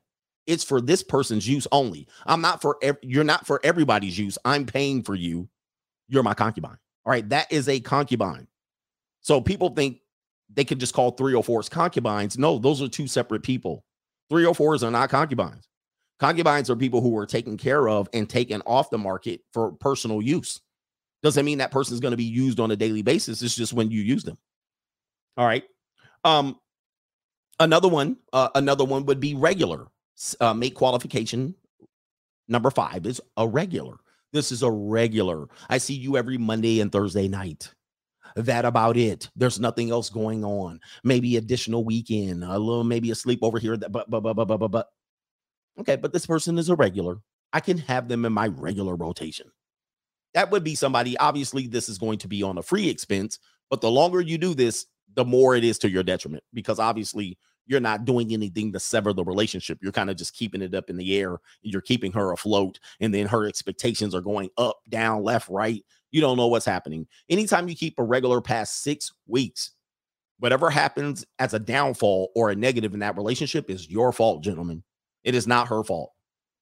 [0.46, 2.08] it's for this person's use only.
[2.26, 4.36] I'm not for ev- you're not for everybody's use.
[4.44, 5.48] I'm paying for you.
[6.08, 6.76] You're my concubine.
[7.06, 8.48] All right, that is a concubine.
[9.20, 10.00] So people think
[10.52, 12.36] they could just call 304s concubines.
[12.36, 13.84] No, those are two separate people.
[14.32, 15.68] 304s are not concubines.
[16.18, 20.20] Concubines are people who are taken care of and taken off the market for personal
[20.20, 20.60] use.
[21.22, 23.40] Doesn't mean that person is going to be used on a daily basis.
[23.40, 24.36] It's just when you use them.
[25.36, 25.64] All right.
[26.24, 26.59] Um,
[27.60, 29.86] another one, uh, another one would be regular
[30.40, 31.54] uh, mate qualification
[32.48, 33.96] number five is a regular.
[34.32, 35.46] This is a regular.
[35.68, 37.72] I see you every Monday and Thursday night.
[38.36, 39.28] That about it.
[39.34, 40.80] There's nothing else going on.
[41.02, 43.76] Maybe additional weekend, a little maybe a sleepover here.
[43.76, 44.68] That but but but but but but.
[44.70, 44.88] but.
[45.80, 47.18] Okay, but this person is a regular.
[47.52, 49.50] I can have them in my regular rotation.
[50.34, 51.16] That would be somebody.
[51.18, 53.38] Obviously, this is going to be on a free expense,
[53.70, 57.38] but the longer you do this, the more it is to your detriment because obviously
[57.70, 59.78] you're not doing anything to sever the relationship.
[59.80, 61.38] You're kind of just keeping it up in the air.
[61.62, 65.84] You're keeping her afloat, and then her expectations are going up, down, left, right.
[66.10, 67.06] You don't know what's happening.
[67.28, 69.70] Anytime you keep a regular past six weeks,
[70.40, 74.82] whatever happens as a downfall or a negative in that relationship is your fault, gentlemen.
[75.22, 76.10] It is not her fault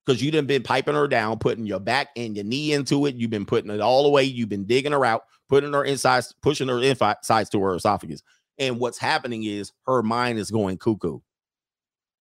[0.05, 3.15] because you done been piping her down, putting your back and your knee into it.
[3.15, 4.25] You've been putting it all the way.
[4.25, 8.23] You've been digging her out, putting her inside, pushing her insides to her esophagus.
[8.59, 11.21] And what's happening is her mind is going cuckoo.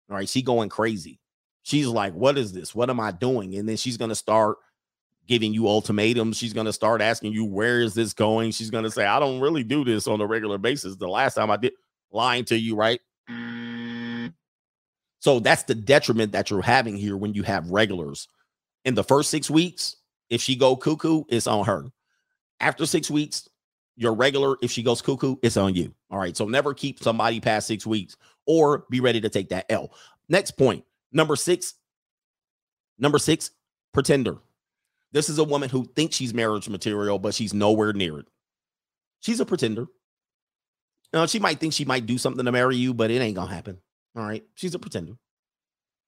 [0.09, 1.19] All right, she going crazy.
[1.63, 2.75] She's like, "What is this?
[2.75, 4.59] What am I doing?" And then she's gonna start
[5.27, 6.37] giving you ultimatums.
[6.37, 9.65] She's gonna start asking you, "Where is this going?" She's gonna say, "I don't really
[9.65, 10.97] do this on a regular basis.
[10.97, 11.73] The last time I did,
[12.13, 14.35] lying to you, right?" Mm.
[15.19, 18.29] So that's the detriment that you're having here when you have regulars.
[18.85, 19.97] In the first six weeks,
[20.31, 21.87] if she go cuckoo, it's on her.
[22.61, 23.49] After six weeks,
[23.97, 25.95] your regular, if she goes cuckoo, it's on you.
[26.11, 26.37] All right.
[26.37, 29.91] So never keep somebody past six weeks or be ready to take that L.
[30.29, 30.85] Next point.
[31.13, 31.75] Number six.
[32.99, 33.51] Number six,
[33.93, 34.39] pretender.
[35.13, 38.27] This is a woman who thinks she's marriage material, but she's nowhere near it.
[39.21, 39.87] She's a pretender.
[41.13, 43.53] Now, she might think she might do something to marry you, but it ain't gonna
[43.53, 43.79] happen.
[44.17, 44.45] All right.
[44.55, 45.15] She's a pretender.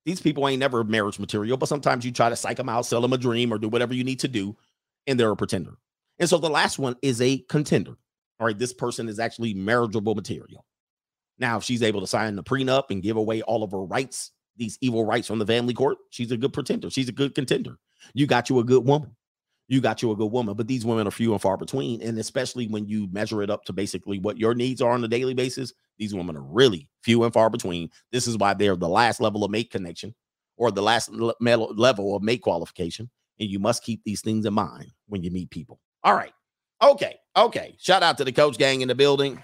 [0.05, 3.01] These people ain't never marriage material, but sometimes you try to psych them out, sell
[3.01, 4.57] them a dream, or do whatever you need to do,
[5.07, 5.77] and they're a pretender.
[6.19, 7.95] And so the last one is a contender.
[8.41, 10.65] All right, this person is actually marriageable material.
[11.39, 14.33] Now, if she's able to sign the prenup and give away all of her rights,
[14.57, 16.91] these evil rights from the family court, she's a good pretender.
[16.91, 17.79] She's a good contender.
[18.15, 19.15] You got you a good woman.
[19.69, 22.01] You got you a good woman, but these women are few and far between.
[22.01, 25.09] And especially when you measure it up to basically what your needs are on a
[25.09, 27.91] daily basis, these women are really few and far between.
[28.11, 30.15] This is why they're the last level of mate connection
[30.57, 33.11] or the last level of mate qualification.
[33.39, 35.81] And you must keep these things in mind when you meet people.
[36.05, 36.33] All right.
[36.83, 37.17] Okay.
[37.37, 37.77] Okay.
[37.79, 39.43] Shout out to the coach gang in the building.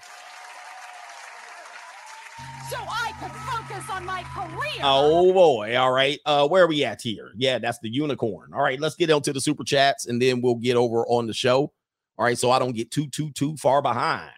[2.69, 4.81] So I could focus on my career.
[4.81, 5.75] Oh boy.
[5.77, 6.19] All right.
[6.25, 7.31] Uh, where are we at here?
[7.35, 8.53] Yeah, that's the unicorn.
[8.53, 11.33] All right, let's get into the super chats and then we'll get over on the
[11.33, 11.71] show.
[12.17, 14.31] All right, so I don't get too too too far behind.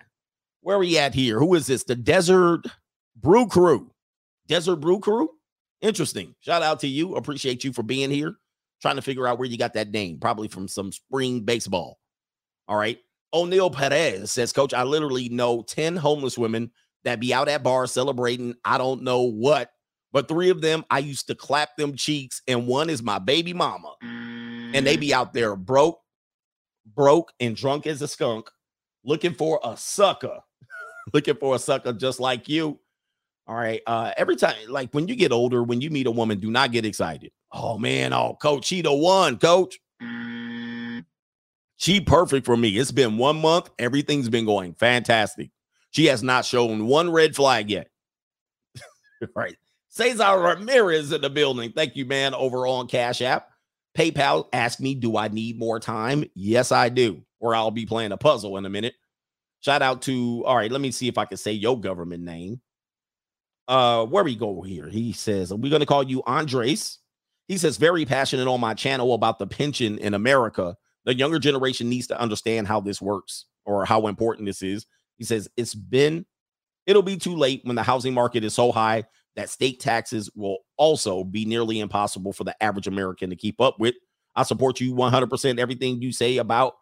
[0.62, 1.40] Where are we at here?
[1.40, 1.84] Who is this?
[1.84, 2.66] The Desert
[3.16, 3.92] Brew Crew.
[4.48, 5.30] Desert Brew Crew?
[5.82, 6.36] Interesting.
[6.40, 7.16] Shout out to you.
[7.16, 8.36] Appreciate you for being here.
[8.82, 10.20] Trying to figure out where you got that name.
[10.20, 12.00] Probably from some spring baseball.
[12.68, 13.00] All right.
[13.34, 16.72] O'Neill Perez says, Coach, I literally know 10 homeless women
[17.04, 19.72] that be out at bars celebrating I don't know what,
[20.12, 23.54] but three of them I used to clap them cheeks, and one is my baby
[23.54, 23.96] mama.
[24.74, 26.00] And they be out there broke,
[26.86, 28.50] broke, and drunk as a skunk,
[29.04, 30.40] looking for a sucker,
[31.14, 32.80] looking for a sucker just like you.
[33.48, 33.82] All right.
[33.88, 36.74] Uh, every time, like when you get older, when you meet a woman, do not
[36.74, 37.32] get excited.
[37.54, 39.80] Oh man, oh coach, she the one, coach.
[41.78, 42.70] She perfect for me.
[42.78, 43.70] It's been one month.
[43.80, 45.52] Everything's been going fantastic.
[45.92, 47.90] She has not shown one red flag yet.
[49.36, 49.56] right.
[49.90, 51.72] Cesar Ramirez in the building.
[51.72, 52.34] Thank you, man.
[52.34, 53.50] Over on Cash App.
[53.98, 56.24] PayPal asked me, do I need more time?
[56.36, 57.24] Yes, I do.
[57.40, 58.94] Or I'll be playing a puzzle in a minute.
[59.62, 62.62] Shout out to, all right, let me see if I can say your government name.
[63.68, 64.88] Uh, where we go here?
[64.88, 67.00] He says, We're gonna call you Andres.
[67.48, 70.76] He says, very passionate on my channel about the pension in America.
[71.08, 74.86] The younger generation needs to understand how this works or how important this is.
[75.18, 76.26] He says, It's been,
[76.86, 79.06] it'll be too late when the housing market is so high
[79.38, 83.80] that state taxes will also be nearly impossible for the average American to keep up
[83.80, 83.96] with.
[84.36, 86.74] I support you 100% everything you say about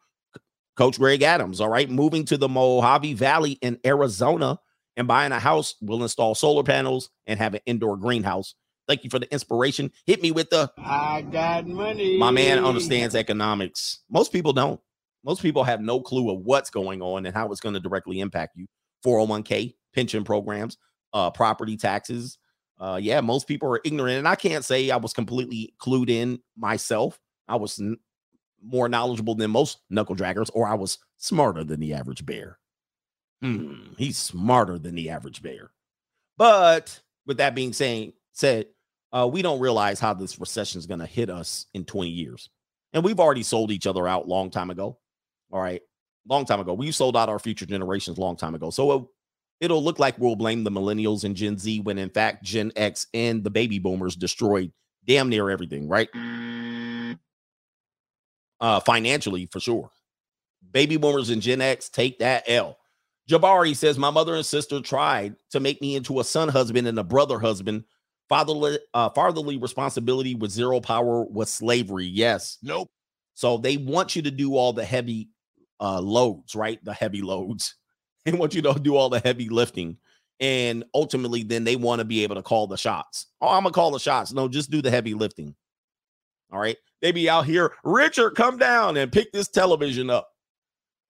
[0.75, 1.61] Coach Greg Adams.
[1.61, 1.89] All right.
[1.89, 4.59] Moving to the Mojave Valley in Arizona
[4.97, 8.55] and buying a house, we'll install solar panels and have an indoor greenhouse.
[8.87, 9.91] Thank you for the inspiration.
[10.05, 12.17] Hit me with the I got money.
[12.17, 14.01] my man understands economics.
[14.09, 14.79] Most people don't.
[15.23, 18.19] Most people have no clue of what's going on and how it's going to directly
[18.19, 18.67] impact you.
[19.03, 20.77] 401k, pension programs,
[21.13, 22.37] uh, property taxes.
[22.79, 24.19] Uh, yeah, most people are ignorant.
[24.19, 27.19] And I can't say I was completely clued in myself.
[27.47, 27.97] I was n-
[28.63, 32.59] more knowledgeable than most knuckle draggers, or I was smarter than the average bear.
[33.41, 35.71] Hmm, he's smarter than the average bear.
[36.37, 38.67] But with that being saying, said,
[39.11, 42.49] uh, we don't realize how this recession is going to hit us in 20 years.
[42.93, 44.97] And we've already sold each other out long time ago.
[45.51, 45.81] All right.
[46.27, 46.73] Long time ago.
[46.73, 48.69] We sold out our future generations long time ago.
[48.69, 49.05] So it,
[49.61, 53.07] it'll look like we'll blame the millennials and Gen Z when in fact Gen X
[53.13, 54.71] and the baby boomers destroyed
[55.05, 56.09] damn near everything, right?
[58.59, 59.91] Uh financially for sure.
[60.71, 62.77] Baby boomers and Gen X take that L.
[63.29, 66.97] Jabari says, My mother and sister tried to make me into a son husband and
[66.99, 67.83] a brother husband.
[68.29, 72.05] Fatherly, uh, fatherly responsibility with zero power was slavery.
[72.05, 72.57] Yes.
[72.63, 72.89] Nope.
[73.35, 75.29] So they want you to do all the heavy
[75.79, 76.83] uh, loads, right?
[76.83, 77.75] The heavy loads.
[78.25, 79.97] They want you to do all the heavy lifting.
[80.39, 83.27] And ultimately, then they want to be able to call the shots.
[83.39, 84.33] Oh, I'm going to call the shots.
[84.33, 85.53] No, just do the heavy lifting.
[86.51, 86.75] All right.
[87.03, 90.27] They be out here, Richard, come down and pick this television up.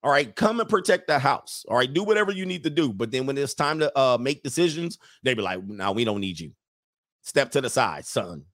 [0.04, 1.66] All right, come and protect the house.
[1.68, 2.94] All right, do whatever you need to do.
[2.94, 6.20] But then when it's time to uh, make decisions, they be like, "No, we don't
[6.20, 6.52] need you.
[7.26, 8.46] Step to the side, son,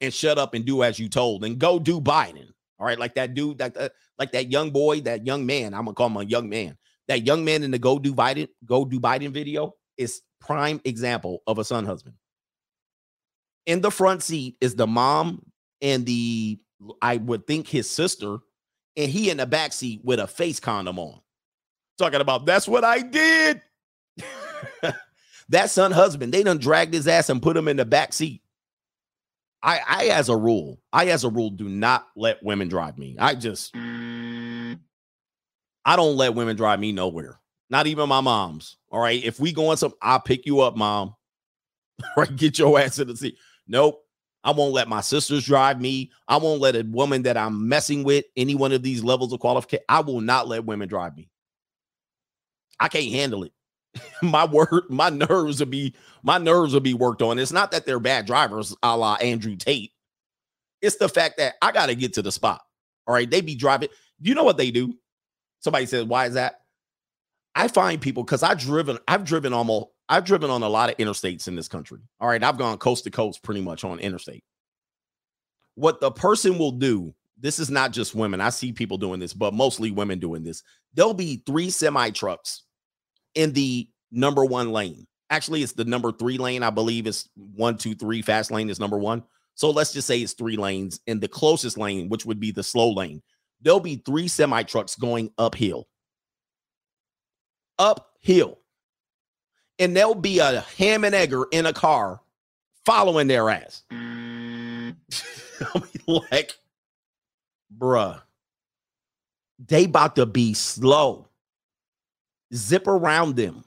[0.00, 3.14] and shut up and do as you told, and go do Biden." All right, like
[3.14, 5.72] that dude, that uh, like that young boy, that young man.
[5.74, 6.76] I'm gonna call him a young man.
[7.08, 11.42] That young man in the go do Biden, go do Biden video is prime example
[11.46, 12.16] of a son husband.
[13.66, 15.44] In the front seat is the mom
[15.82, 16.58] and the
[17.02, 18.38] I would think his sister
[18.96, 21.20] and he in the back seat with a face condom on.
[21.98, 23.60] Talking about that's what I did.
[25.50, 28.42] that son husband, they done dragged his ass and put him in the back seat.
[29.62, 33.16] I, I, as a rule, I, as a rule, do not let women drive me.
[33.18, 34.76] I just, I
[35.96, 37.38] don't let women drive me nowhere.
[37.68, 38.78] Not even my mom's.
[38.90, 39.22] All right.
[39.22, 41.14] If we go on some, I'll pick you up, mom.
[42.16, 42.34] right.
[42.34, 43.36] Get your ass in the seat.
[43.68, 44.02] Nope.
[44.42, 46.10] I won't let my sisters drive me.
[46.26, 49.40] I won't let a woman that I'm messing with any one of these levels of
[49.40, 49.84] qualification.
[49.88, 51.28] I will not let women drive me.
[52.80, 53.52] I can't handle it.
[54.22, 57.38] my word, my nerves will be my nerves will be worked on.
[57.38, 59.92] It's not that they're bad drivers, a la Andrew Tate.
[60.80, 62.62] It's the fact that I got to get to the spot.
[63.06, 63.88] All right, they be driving.
[64.20, 64.94] You know what they do?
[65.60, 66.60] Somebody says, "Why is that?"
[67.54, 70.96] I find people because I've driven, I've driven almost I've driven on a lot of
[70.96, 72.00] interstates in this country.
[72.20, 74.42] All right, I've gone coast to coast pretty much on interstate.
[75.76, 78.40] What the person will do, this is not just women.
[78.40, 80.64] I see people doing this, but mostly women doing this.
[80.94, 82.64] There'll be three semi trucks
[83.34, 85.06] in the number one lane.
[85.30, 86.62] Actually, it's the number three lane.
[86.62, 88.22] I believe it's one, two, three.
[88.22, 89.22] Fast lane is number one.
[89.54, 91.00] So let's just say it's three lanes.
[91.06, 93.22] In the closest lane, which would be the slow lane,
[93.60, 95.86] there'll be three semi trucks going uphill.
[97.78, 98.60] Uphill
[99.80, 102.20] and there'll be a ham and egger in a car
[102.84, 103.82] following their ass.
[103.90, 104.94] Be
[106.06, 106.52] like,
[107.76, 108.20] bruh,
[109.58, 111.29] they about to be slow.
[112.54, 113.64] Zip around them.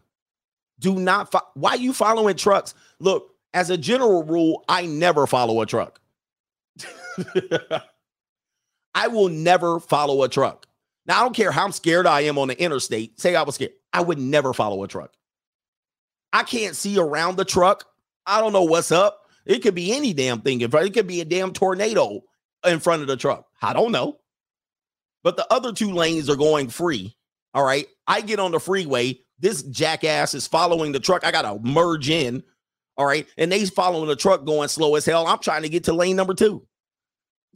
[0.80, 1.32] Do not.
[1.32, 2.74] Fo- Why you following trucks?
[3.00, 6.00] Look, as a general rule, I never follow a truck.
[8.96, 10.68] I will never follow a truck.
[11.06, 13.20] Now, I don't care how scared I am on the interstate.
[13.20, 13.72] Say I was scared.
[13.92, 15.14] I would never follow a truck.
[16.32, 17.86] I can't see around the truck.
[18.26, 19.20] I don't know what's up.
[19.46, 20.88] It could be any damn thing in front.
[20.88, 22.22] It could be a damn tornado
[22.66, 23.46] in front of the truck.
[23.62, 24.20] I don't know.
[25.24, 27.16] But the other two lanes are going free.
[27.54, 27.88] All right.
[28.08, 29.20] I get on the freeway.
[29.40, 31.26] This jackass is following the truck.
[31.26, 32.44] I got to merge in.
[32.98, 33.28] All right.
[33.38, 35.28] And they's following the truck going slow as hell.
[35.28, 36.66] I'm trying to get to lane number two.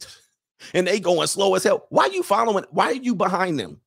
[0.74, 1.86] and they going slow as hell.
[1.90, 2.64] Why are you following?
[2.70, 3.80] Why are you behind them?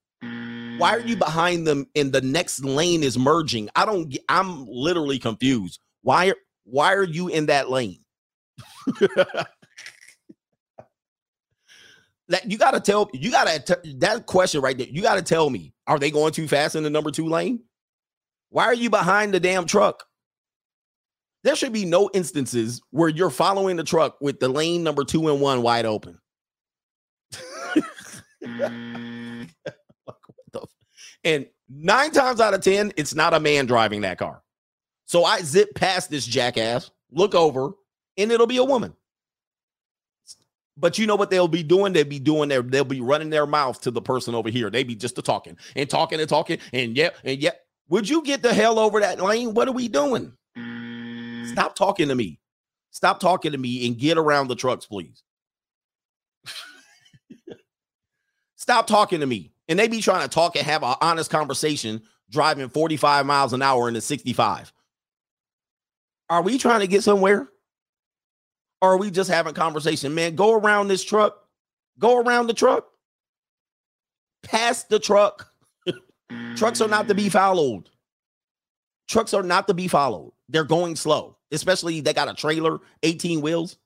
[0.77, 3.69] Why are you behind them and the next lane is merging?
[3.75, 5.79] I don't I'm literally confused.
[6.01, 7.99] Why why are you in that lane?
[12.31, 14.87] that you got to tell you got to that question right there.
[14.87, 17.63] You got to tell me, are they going too fast in the number 2 lane?
[18.49, 20.05] Why are you behind the damn truck?
[21.43, 25.29] There should be no instances where you're following the truck with the lane number 2
[25.29, 26.19] and 1 wide open.
[28.43, 29.49] Mm.
[29.67, 30.69] F-
[31.23, 34.41] and nine times out of ten, it's not a man driving that car.
[35.05, 37.71] So I zip past this jackass, look over,
[38.17, 38.93] and it'll be a woman.
[40.81, 41.93] But you know what they'll be doing?
[41.93, 44.69] They'll be doing their, they'll be running their mouth to the person over here.
[44.71, 47.51] They be just a talking and talking and talking and yeah and yeah.
[47.89, 49.53] Would you get the hell over that lane?
[49.53, 50.33] What are we doing?
[51.45, 52.39] Stop talking to me.
[52.89, 55.23] Stop talking to me and get around the trucks, please.
[58.55, 59.51] Stop talking to me.
[59.67, 63.61] And they be trying to talk and have an honest conversation driving 45 miles an
[63.61, 64.73] hour into 65.
[66.29, 67.50] Are we trying to get somewhere?
[68.81, 70.15] Or are we just having conversation?
[70.15, 71.37] Man, go around this truck.
[71.99, 72.87] Go around the truck.
[74.43, 75.51] Pass the truck.
[76.55, 77.89] Trucks are not to be followed.
[79.07, 80.33] Trucks are not to be followed.
[80.49, 83.77] They're going slow, especially they got a trailer, 18 wheels.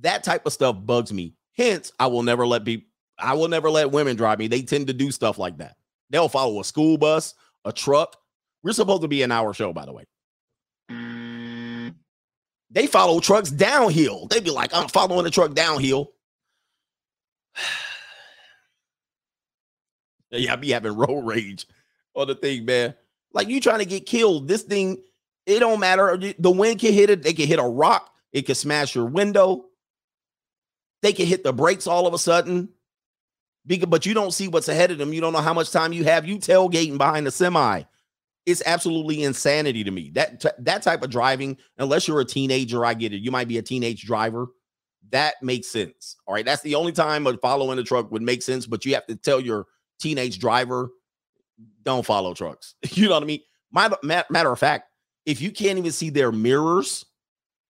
[0.00, 1.34] That type of stuff bugs me.
[1.56, 2.86] Hence, I will never let be
[3.18, 4.46] I will never let women drive me.
[4.46, 5.76] They tend to do stuff like that.
[6.08, 8.16] They'll follow a school bus, a truck.
[8.62, 10.04] We're supposed to be an hour show, by the way.
[12.70, 14.26] They follow trucks downhill.
[14.26, 16.12] They be like, I'm following the truck downhill.
[20.30, 21.66] yeah, I be having road rage
[22.14, 22.94] on the thing, man.
[23.32, 24.48] Like you trying to get killed.
[24.48, 24.98] This thing,
[25.46, 26.16] it don't matter.
[26.16, 27.22] The wind can hit it.
[27.22, 28.12] They can hit a rock.
[28.32, 29.66] It can smash your window.
[31.02, 32.68] They can hit the brakes all of a sudden.
[33.66, 35.12] But you don't see what's ahead of them.
[35.12, 36.26] You don't know how much time you have.
[36.26, 37.82] You tailgating behind the semi.
[38.46, 40.10] It's absolutely insanity to me.
[40.14, 43.20] That that type of driving, unless you're a teenager, I get it.
[43.22, 44.46] You might be a teenage driver.
[45.10, 46.16] That makes sense.
[46.26, 46.44] All right.
[46.44, 48.66] That's the only time of following a truck would make sense.
[48.66, 49.66] But you have to tell your
[50.00, 50.90] teenage driver,
[51.84, 52.74] don't follow trucks.
[52.92, 53.40] You know what I mean?
[53.72, 54.90] My, ma- matter of fact,
[55.26, 57.04] if you can't even see their mirrors,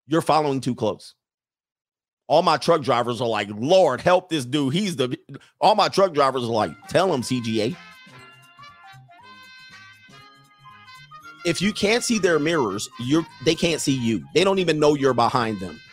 [0.06, 1.14] you're following too close.
[2.26, 4.72] All my truck drivers are like, Lord, help this dude.
[4.72, 5.18] He's the
[5.60, 7.76] all my truck drivers are like, tell him CGA.
[11.44, 14.24] If you can't see their mirrors, you're they can't see you.
[14.34, 15.80] They don't even know you're behind them.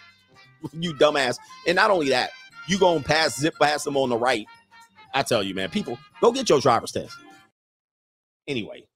[0.74, 1.38] You dumbass.
[1.68, 2.32] And not only that,
[2.68, 4.46] you going past zip past them on the right.
[5.14, 7.16] I tell you, man, people, go get your driver's test.
[8.48, 8.88] Anyway,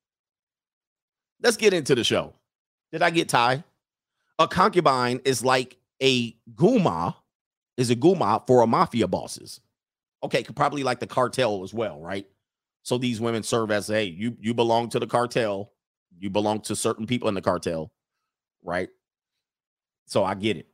[1.42, 2.34] let's get into the show.
[2.92, 3.64] Did I get Ty?
[4.40, 7.16] A concubine is like a guma,
[7.78, 9.62] is a guma for a mafia bosses.
[10.24, 12.28] Okay, could probably like the cartel as well, right?
[12.84, 15.72] So these women serve as hey, you you belong to the cartel,
[16.19, 17.91] you belong to certain people in the cartel,
[18.63, 18.89] right?
[20.06, 20.67] So I get it.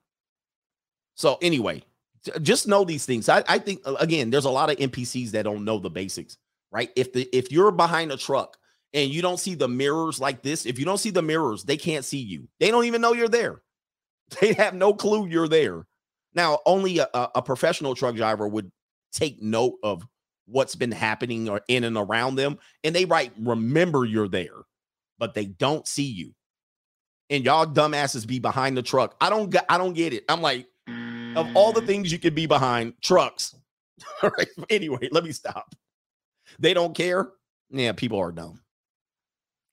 [1.16, 1.84] So anyway,
[2.42, 3.30] just know these things.
[3.30, 6.38] I, I think uh, again, there's a lot of NPCs that don't know the basics,
[6.72, 6.90] right?
[6.96, 8.58] If the if you're behind a truck
[8.94, 11.78] and you don't see the mirrors like this, if you don't see the mirrors, they
[11.78, 12.48] can't see you.
[12.60, 13.62] They don't even know you're there.
[14.42, 15.86] They have no clue you're there.
[16.34, 18.70] Now, only a, a a professional truck driver would
[19.14, 20.06] take note of
[20.46, 24.56] what's been happening or in and around them, and they write, remember you're there,
[25.20, 26.34] but they don't see you.
[27.30, 29.16] And y'all dumbasses be behind the truck.
[29.20, 30.24] I don't I don't get it.
[30.30, 30.68] I'm like,
[31.36, 33.56] of all the things you could be behind, trucks.
[34.24, 34.48] All right.
[34.70, 35.76] Anyway, let me stop.
[36.60, 37.30] They don't care.
[37.70, 38.62] Yeah, people are dumb.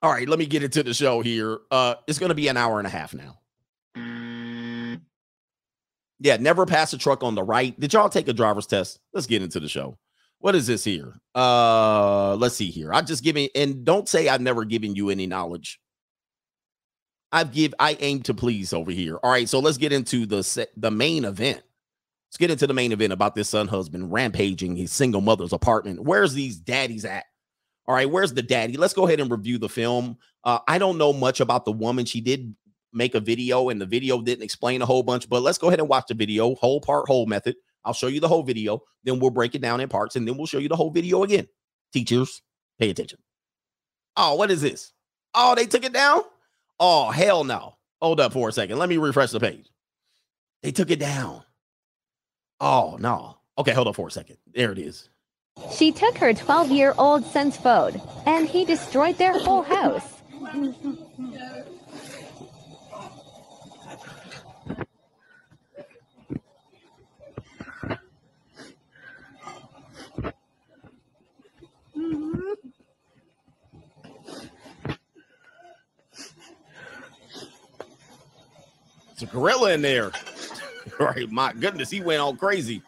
[0.02, 1.60] All right, let me get into the show here.
[1.70, 3.38] Uh, it's gonna be an hour and a half now.
[6.20, 7.78] Yeah, never pass a truck on the right.
[7.78, 9.00] Did y'all take a driver's test?
[9.12, 9.98] Let's get into the show.
[10.44, 11.14] What is this here?
[11.34, 12.92] Uh, let's see here.
[12.92, 15.80] I just giving and don't say I've never given you any knowledge
[17.32, 19.16] I've give I aim to please over here.
[19.22, 21.62] All right, so let's get into the se- the main event.
[22.28, 26.04] Let's get into the main event about this son husband rampaging his single mother's apartment.
[26.04, 27.24] Where's these daddies at?
[27.86, 28.76] All right, where's the daddy?
[28.76, 30.18] Let's go ahead and review the film.
[30.44, 32.04] Uh, I don't know much about the woman.
[32.04, 32.54] She did
[32.92, 35.80] make a video, and the video didn't explain a whole bunch, but let's go ahead
[35.80, 37.56] and watch the video, whole part, whole method.
[37.84, 40.36] I'll show you the whole video, then we'll break it down in parts, and then
[40.36, 41.48] we'll show you the whole video again.
[41.92, 42.42] Teachers,
[42.78, 43.18] pay attention.
[44.16, 44.92] Oh, what is this?
[45.34, 46.22] Oh, they took it down?
[46.78, 47.76] Oh, hell no.
[48.00, 48.78] Hold up for a second.
[48.78, 49.70] Let me refresh the page.
[50.62, 51.42] They took it down.
[52.60, 53.38] Oh, no.
[53.58, 54.38] Okay, hold up for a second.
[54.52, 55.08] There it is.
[55.72, 60.22] She took her 12 year old son's phone and he destroyed their whole house.
[79.24, 80.12] A gorilla in there.
[81.00, 81.30] right.
[81.30, 82.82] My goodness, he went all crazy.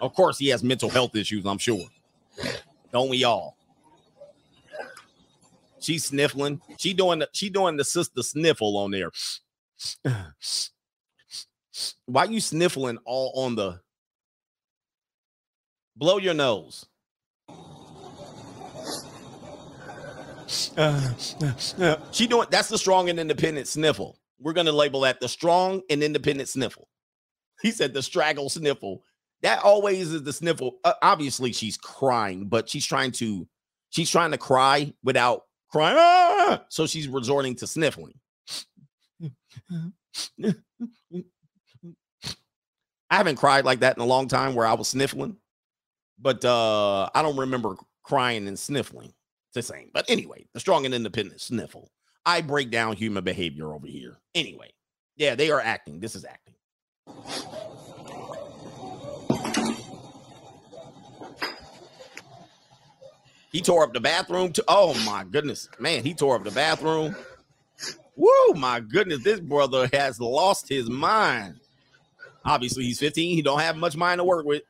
[0.00, 1.84] Of course, he has mental health issues, I'm sure.
[2.92, 3.56] Don't we all?
[5.80, 6.60] She's sniffling.
[6.78, 9.10] She doing the she doing the sister sniffle on there.
[12.06, 13.80] Why you sniffling all on the
[15.96, 16.86] blow your nose?
[22.12, 24.19] she doing that's the strong and independent sniffle.
[24.40, 26.88] We're gonna label that the strong and independent sniffle.
[27.62, 29.04] He said the straggle sniffle.
[29.42, 30.78] That always is the sniffle.
[30.84, 33.46] Uh, obviously, she's crying, but she's trying to
[33.90, 35.96] she's trying to cry without crying.
[35.98, 38.14] "Ah!" So she's resorting to sniffling.
[43.10, 45.36] I haven't cried like that in a long time where I was sniffling,
[46.18, 49.12] but uh I don't remember crying and sniffling.
[49.48, 49.90] It's the same.
[49.92, 51.90] But anyway, the strong and independent sniffle.
[52.24, 54.18] I break down human behavior over here.
[54.34, 54.70] Anyway,
[55.16, 56.00] yeah, they are acting.
[56.00, 56.54] This is acting.
[63.52, 64.52] He tore up the bathroom.
[64.52, 67.16] To, oh my goodness, man, he tore up the bathroom.
[68.16, 71.58] Woo, my goodness, this brother has lost his mind.
[72.44, 73.34] Obviously, he's 15.
[73.34, 74.62] He don't have much mind to work with.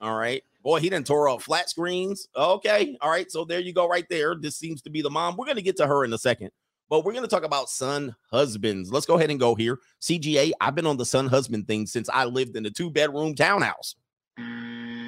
[0.00, 0.42] All right.
[0.64, 2.26] Boy, he didn't tore up flat screens.
[2.34, 2.96] Okay.
[3.02, 3.30] All right.
[3.30, 4.34] So there you go, right there.
[4.34, 5.36] This seems to be the mom.
[5.36, 6.50] We're going to get to her in a second,
[6.88, 8.90] but we're going to talk about son husbands.
[8.90, 9.78] Let's go ahead and go here.
[10.00, 13.34] CGA, I've been on the son husband thing since I lived in a two bedroom
[13.34, 13.94] townhouse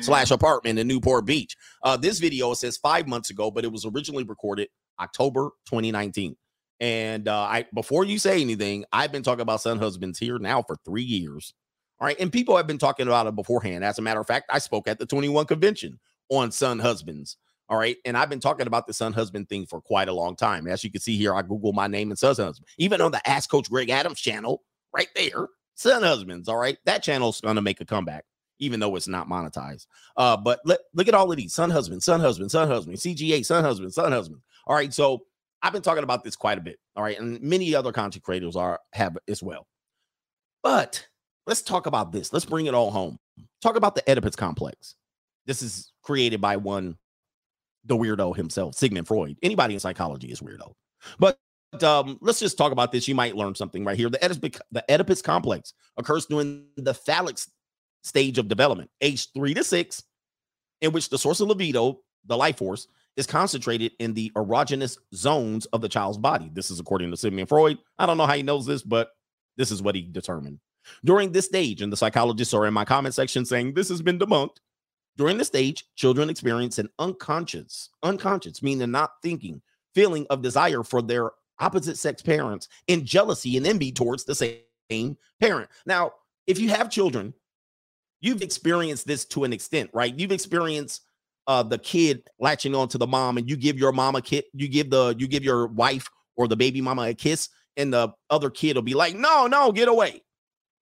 [0.02, 1.57] slash apartment in Newport Beach.
[1.82, 4.68] Uh, this video says five months ago, but it was originally recorded
[5.00, 6.36] October 2019.
[6.80, 10.62] And uh, I before you say anything, I've been talking about son husbands here now
[10.62, 11.54] for three years.
[11.99, 12.16] All right.
[12.20, 13.84] And people have been talking about it beforehand.
[13.84, 17.36] As a matter of fact, I spoke at the 21 convention on son husbands.
[17.68, 17.97] All right.
[18.05, 20.68] And I've been talking about the son husband thing for quite a long time.
[20.68, 23.28] As you can see here, I Google my name and son husband, even on the
[23.28, 26.49] Ask Coach Greg Adams channel right there, son husbands.
[26.49, 26.78] All right.
[26.84, 28.24] That channel's going to make a comeback,
[28.59, 29.86] even though it's not monetized.
[30.16, 33.44] Uh, but let, look at all of these son husband, son husband, son husband, CGA,
[33.44, 34.42] son husband, son husband.
[34.66, 34.92] All right.
[34.92, 35.24] So
[35.62, 36.78] I've been talking about this quite a bit.
[36.94, 37.18] All right.
[37.18, 39.66] And many other content creators are have as well.
[40.62, 41.07] But
[41.47, 42.32] let's talk about this.
[42.32, 43.18] Let's bring it all home.
[43.62, 44.94] Talk about the Oedipus complex.
[45.47, 46.97] This is created by one,
[47.84, 49.36] the weirdo himself, Sigmund Freud.
[49.42, 50.72] Anybody in psychology is weirdo.
[51.18, 51.38] But
[51.82, 53.07] um, let's just talk about this.
[53.07, 54.11] You might learn something right here.
[54.11, 57.38] The Oedipus, the Oedipus complex occurs during the phallic
[58.03, 60.03] stage of development, age three to six,
[60.80, 65.66] in which the source of libido, the life force, is concentrated in the erogenous zones
[65.66, 66.51] of the child's body.
[66.53, 67.78] This is according to Sigmund Freud.
[67.99, 69.11] I don't know how he knows this, but
[69.57, 70.59] this is what he determined.
[71.05, 74.18] During this stage, and the psychologists are in my comment section saying this has been
[74.18, 74.57] debunked.
[75.16, 79.62] During this stage, children experience an unconscious, unconscious, meaning not thinking,
[79.95, 85.16] feeling of desire for their opposite sex parents and jealousy and envy towards the same
[85.41, 85.70] parent.
[85.87, 86.12] Now,
[86.47, 87.32] if you have children,
[88.20, 90.16] you've experienced this to an extent, right?
[90.16, 91.03] You've experienced
[91.47, 94.45] uh the kid latching on to the mom and you give your mom a kid,
[94.53, 98.12] you give the you give your wife or the baby mama a kiss, and the
[98.30, 100.22] other kid will be like, no, no, get away.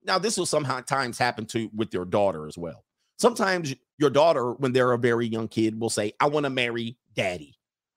[0.04, 2.84] Now, this will sometimes happen to with your daughter as well.
[3.18, 6.96] Sometimes your daughter, when they're a very young kid, will say, I want to marry
[7.14, 7.56] daddy.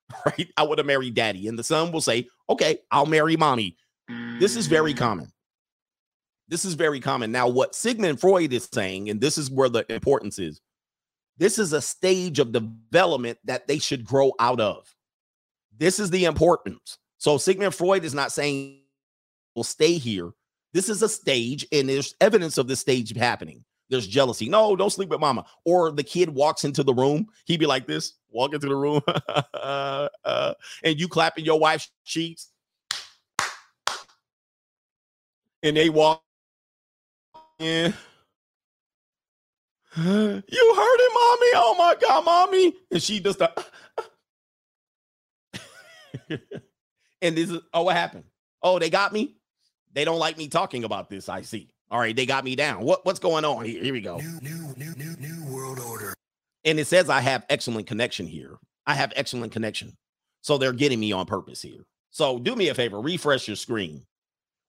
[0.26, 0.47] Right?
[0.55, 1.49] I want to marry daddy.
[1.49, 3.76] And the son will say, Okay, I'll marry mommy.
[4.39, 4.97] This is very mm.
[4.97, 5.34] common.
[6.47, 7.34] This is very common.
[7.34, 10.62] Now, what Sigmund Freud is saying, and this is where the importance is
[11.38, 14.95] this is a stage of development that they should grow out of.
[15.78, 16.97] This is the importance.
[17.18, 18.82] So, Sigmund Freud is not saying
[19.55, 20.32] will stay here.
[20.74, 23.63] This is a stage, and there's evidence of this stage happening.
[23.89, 24.49] There's jealousy.
[24.49, 25.45] No, don't sleep with mama.
[25.65, 27.28] Or the kid walks into the room.
[27.45, 29.01] He'd be like this, walk into the room,
[29.53, 30.09] uh,
[30.84, 32.49] and you clapping your wife's cheeks.
[35.63, 36.22] and they walk
[37.59, 37.93] in.
[39.97, 40.03] You
[40.76, 41.51] heard it, mommy.
[41.55, 42.76] Oh my god, mommy.
[42.91, 43.49] And she just uh,
[46.30, 48.26] and this is oh, what happened?
[48.61, 49.36] Oh, they got me.
[49.97, 51.27] They don't like me talking about this.
[51.27, 51.69] I see.
[51.89, 52.83] All right, they got me down.
[52.83, 53.83] What what's going on here?
[53.83, 54.17] Here we go.
[54.17, 56.13] New, new, new, new, new world order.
[56.65, 58.59] And it says I have excellent connection here.
[58.85, 59.97] I have excellent connection.
[60.41, 61.83] So they're getting me on purpose here.
[62.11, 64.05] So do me a favor, refresh your screen.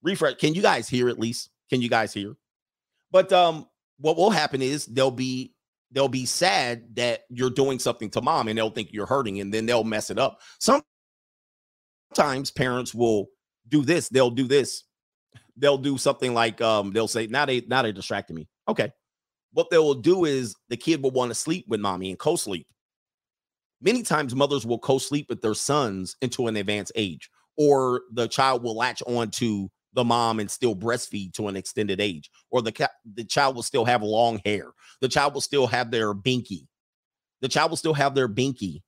[0.02, 0.36] Refresh.
[0.36, 1.50] Can you guys hear at least?
[1.68, 2.34] Can you guys hear?
[3.10, 3.68] But um,
[3.98, 5.52] what will happen is they'll be
[5.92, 9.52] they'll be sad that you're doing something to mom and they'll think you're hurting and
[9.52, 10.40] then they'll mess it up.
[10.58, 13.26] Sometimes parents will
[13.68, 14.84] do this, they'll do this.
[15.59, 18.48] They'll do something like um they'll say, now they now they distracted me.
[18.68, 18.90] Okay.
[19.52, 22.66] What they will do is the kid will want to sleep with mommy and co-sleep.
[23.80, 28.62] Many times mothers will co-sleep with their sons into an advanced age, or the child
[28.62, 32.72] will latch on to the mom and still breastfeed to an extended age, or the
[32.72, 34.72] ca- the child will still have long hair.
[35.00, 36.66] The child will still have their binky.
[37.40, 38.82] The child will still have their binky.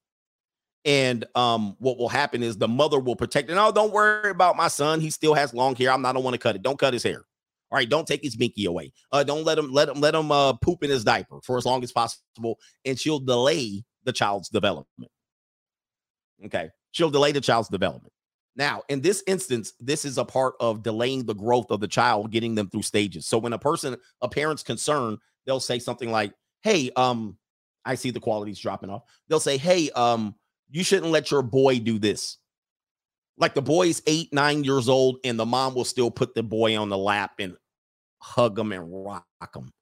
[0.84, 3.54] And um, what will happen is the mother will protect it.
[3.54, 5.00] No, don't worry about my son.
[5.00, 5.90] He still has long hair.
[5.90, 6.10] I'm not.
[6.10, 6.62] I don't want to cut it.
[6.62, 7.24] Don't cut his hair.
[7.70, 8.92] All right, don't take his binky away.
[9.12, 11.64] Uh, don't let him let him let him uh, poop in his diaper for as
[11.64, 15.10] long as possible, and she'll delay the child's development.
[16.46, 18.12] Okay, she'll delay the child's development.
[18.56, 22.32] Now, in this instance, this is a part of delaying the growth of the child,
[22.32, 23.26] getting them through stages.
[23.26, 27.38] So when a person, a parent's concerned, they'll say something like, "Hey, um,
[27.84, 30.34] I see the quality's dropping off." They'll say, "Hey, um,
[30.70, 32.38] you shouldn't let your boy do this."
[33.36, 36.42] Like the boy is eight, nine years old, and the mom will still put the
[36.42, 37.56] boy on the lap and
[38.20, 39.72] hug him and rock him.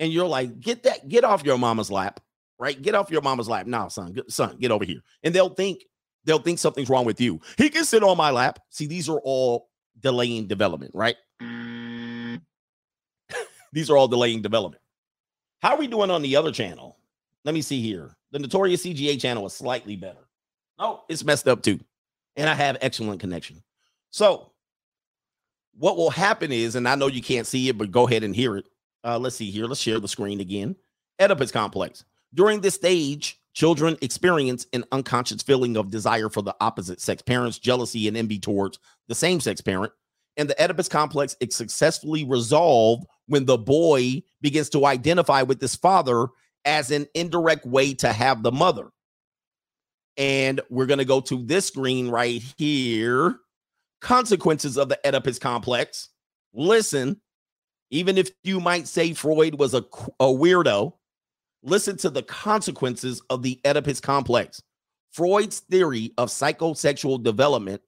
[0.00, 2.20] And you're like, get that, get off your mama's lap,
[2.58, 2.80] right?
[2.80, 3.66] Get off your mama's lap.
[3.66, 5.00] Now, son, son, get over here.
[5.22, 5.84] And they'll think,
[6.24, 7.40] they'll think something's wrong with you.
[7.58, 8.58] He can sit on my lap.
[8.70, 9.68] See, these are all
[10.00, 11.16] delaying development, right?
[13.72, 14.82] these are all delaying development.
[15.62, 16.96] How are we doing on the other channel?
[17.44, 18.16] Let me see here.
[18.34, 20.26] The Notorious CGA channel is slightly better.
[20.76, 21.78] No, it's messed up too.
[22.34, 23.62] And I have excellent connection.
[24.10, 24.50] So,
[25.78, 28.34] what will happen is, and I know you can't see it, but go ahead and
[28.34, 28.64] hear it.
[29.04, 29.66] Uh, let's see here.
[29.66, 30.74] Let's share the screen again.
[31.20, 32.04] Oedipus complex.
[32.34, 37.60] During this stage, children experience an unconscious feeling of desire for the opposite sex parents,
[37.60, 39.92] jealousy, and envy towards the same sex parent.
[40.36, 45.76] And the Oedipus complex is successfully resolved when the boy begins to identify with his
[45.76, 46.30] father
[46.64, 48.90] as an indirect way to have the mother.
[50.16, 53.36] And we're going to go to this screen right here.
[54.00, 56.10] Consequences of the Oedipus complex.
[56.52, 57.20] Listen,
[57.90, 59.84] even if you might say Freud was a,
[60.20, 60.92] a weirdo,
[61.62, 64.62] listen to the consequences of the Oedipus complex.
[65.10, 67.80] Freud's theory of psychosexual development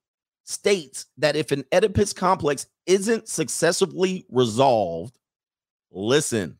[0.44, 5.18] states that if an Oedipus complex isn't successfully resolved,
[5.90, 6.58] listen,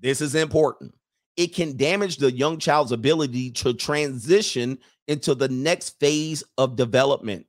[0.00, 0.94] this is important.
[1.40, 4.78] It can damage the young child's ability to transition
[5.08, 7.46] into the next phase of development.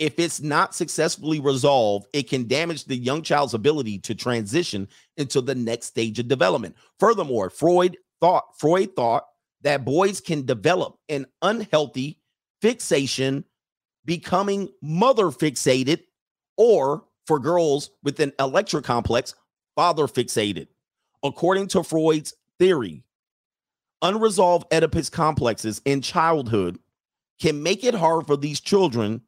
[0.00, 5.40] If it's not successfully resolved, it can damage the young child's ability to transition into
[5.40, 6.74] the next stage of development.
[6.98, 9.24] Furthermore, Freud thought Freud thought
[9.62, 12.18] that boys can develop an unhealthy
[12.60, 13.44] fixation
[14.04, 16.00] becoming mother fixated
[16.56, 19.36] or for girls with an Electra complex
[19.76, 20.66] father fixated.
[21.22, 23.02] According to Freud's theory,
[24.02, 26.78] unresolved Oedipus complexes in childhood
[27.40, 29.22] can make it hard for these children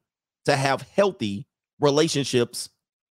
[0.44, 1.46] to have healthy
[1.80, 2.68] relationships,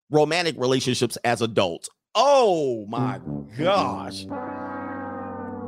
[0.09, 1.89] romantic relationships as adults.
[2.15, 3.19] Oh my
[3.57, 4.25] gosh.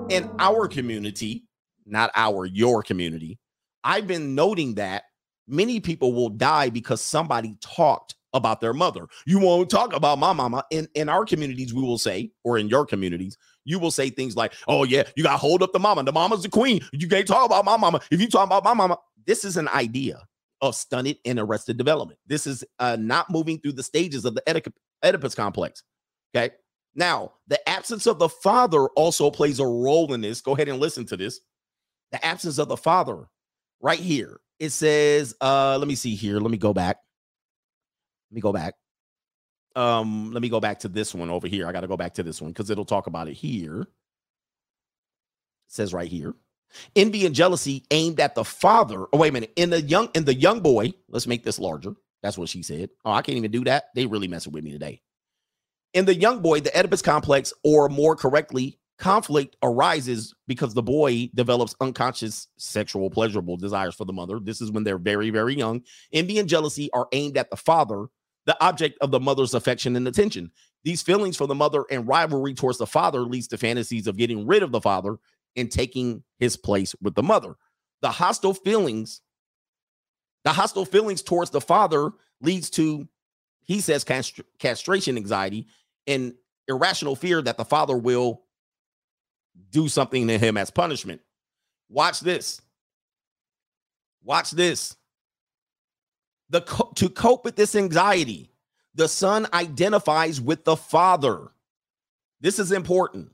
[0.09, 1.45] In our community,
[1.86, 3.39] not our, your community,
[3.84, 5.03] I've been noting that
[5.47, 9.08] many people will die because somebody talked about their mother.
[9.26, 10.64] You won't talk about my mama.
[10.72, 14.36] In in our communities, we will say, or in your communities, you will say things
[14.36, 16.04] like, "Oh yeah, you got to hold up the mama.
[16.04, 16.82] The mama's the queen.
[16.94, 18.02] You can't talk about my mama.
[18.12, 20.22] If you talk about my mama, this is an idea
[20.62, 22.20] of stunted and arrested development.
[22.28, 24.74] This is uh, not moving through the stages of the Oedip-
[25.04, 25.84] Oedipus complex.
[26.36, 26.54] Okay.
[26.94, 30.42] Now, the absence of the father also plays a role in this.
[30.42, 31.40] Go ahead and listen to this.
[32.12, 33.28] The absence of the father,
[33.82, 34.42] right here.
[34.60, 36.40] It says, uh, let me see here.
[36.40, 36.98] Let me go back.
[38.32, 38.76] Let me go back.
[39.76, 41.68] Um, let me go back to this one over here.
[41.68, 43.82] I got to go back to this one because it'll talk about it here.
[43.82, 43.88] It
[45.68, 46.34] says right here.
[46.96, 49.06] Envy and jealousy aimed at the father.
[49.12, 49.52] Oh, wait a minute.
[49.58, 51.94] In the young, in the young boy, let's make this larger.
[52.24, 52.90] That's what she said.
[53.04, 53.86] Oh, I can't even do that.
[53.96, 55.02] They really messing with me today.
[55.94, 61.30] In the young boy, the Oedipus complex, or more correctly, conflict arises because the boy
[61.34, 64.40] develops unconscious sexual pleasurable desires for the mother.
[64.40, 65.82] This is when they're very, very young.
[66.14, 68.06] Envy and jealousy are aimed at the father
[68.46, 70.52] the object of the mother's affection and attention.
[70.84, 74.48] These feelings for the mother and rivalry towards the father leads to fantasies of getting
[74.48, 75.18] rid of the father
[75.56, 77.56] and taking his place with the mother.
[78.02, 79.22] The hostile feelings,
[80.44, 82.12] the hostile feelings towards the father
[82.42, 83.08] leads to,
[83.62, 85.68] he says, cast- castration anxiety
[86.08, 86.34] and
[86.68, 88.42] irrational fear that the father will
[89.70, 91.22] do something to him as punishment.
[91.89, 92.62] Watch this.
[94.24, 94.96] Watch this.
[96.52, 98.52] The co- to cope with this anxiety,
[98.93, 101.47] the son identifies with the father.
[102.41, 103.32] This is important.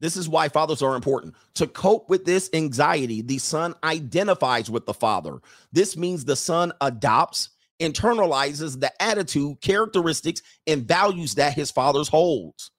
[0.00, 1.34] This is why fathers are important.
[1.54, 5.38] To cope with this anxiety, the son identifies with the father.
[5.72, 7.48] This means the son adopts,
[7.80, 12.70] internalizes the attitude, characteristics, and values that his father's holds.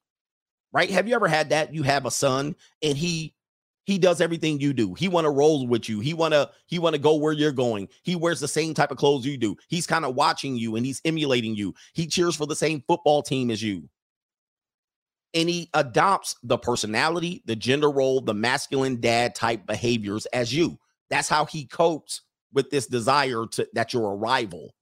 [0.72, 0.92] Right?
[0.92, 1.74] Have you ever had that?
[1.74, 3.34] You have a son and he
[3.88, 4.94] he does everything you do.
[4.96, 6.02] He want to roll with you.
[6.02, 7.88] He want to he want to go where you're going.
[8.04, 9.56] He wears the same type of clothes you do.
[9.70, 11.74] He's kind of watching you and he's emulating you.
[11.94, 13.90] He cheers for the same football team as you.
[15.34, 20.78] And he adopts the personality, the gender role, the masculine dad type behaviors as you.
[21.10, 24.76] That's how he copes with this desire to that you're a rival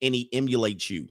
[0.00, 1.08] and he emulates you.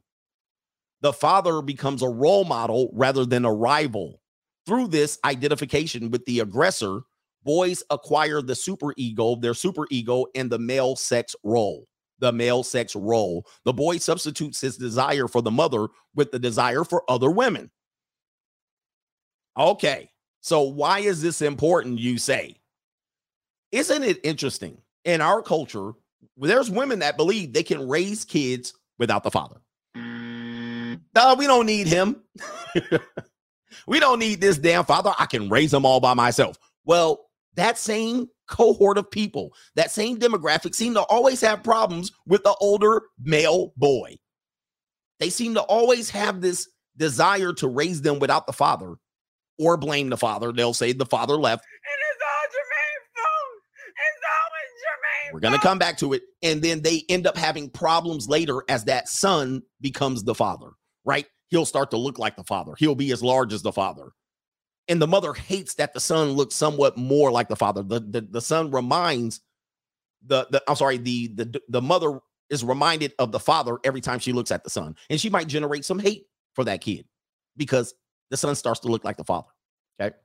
[1.02, 4.22] The father becomes a role model rather than a rival.
[4.66, 7.02] Through this identification with the aggressor,
[7.48, 11.88] boys acquire the super ego, their super ego, and the male sex role.
[12.20, 13.48] The male sex role.
[13.64, 17.72] The boy substitutes his desire for the mother with the desire for other women.
[19.58, 22.58] Okay, so why is this important, you say?
[23.72, 24.78] Isn't it interesting?
[25.06, 25.94] In our culture,
[26.36, 29.62] there's women that believe they can raise kids without the father.
[29.96, 32.22] No, we don't need him.
[33.88, 35.14] we don't need this damn father.
[35.18, 36.58] I can raise them all by myself.
[36.86, 37.27] Well,
[37.58, 42.56] that same cohort of people, that same demographic seem to always have problems with the
[42.62, 44.16] older male boy.
[45.20, 48.96] They seem to always have this desire to raise them without the father
[49.60, 50.52] or blame the father.
[50.52, 51.66] They'll say the father left.
[51.66, 53.62] And it's all Jermaine's fault.
[53.88, 56.22] It's always Jermaine's We're going to come back to it.
[56.44, 60.70] And then they end up having problems later as that son becomes the father,
[61.06, 61.26] right?
[61.50, 62.74] He'll start to look like the father.
[62.78, 64.12] He'll be as large as the father.
[64.90, 67.84] And the mother hates that the son looks somewhat more like the father.
[67.84, 69.42] The, the, the son reminds
[70.26, 72.20] the, the I'm sorry, the, the the mother
[72.50, 74.96] is reminded of the father every time she looks at the son.
[75.10, 77.06] And she might generate some hate for that kid
[77.58, 77.94] because
[78.30, 79.50] the son starts to look like the father.
[80.00, 80.16] Okay.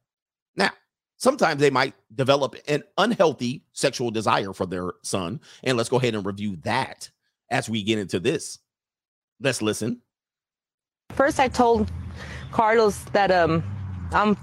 [0.56, 0.70] Now,
[1.16, 5.40] sometimes they might develop an unhealthy sexual desire for their son.
[5.64, 7.10] And let's go ahead and review that
[7.50, 8.58] as we get into this.
[9.40, 10.00] Let's listen.
[11.10, 11.90] First, I told
[12.52, 13.62] Carlos that um,
[14.12, 14.36] I'm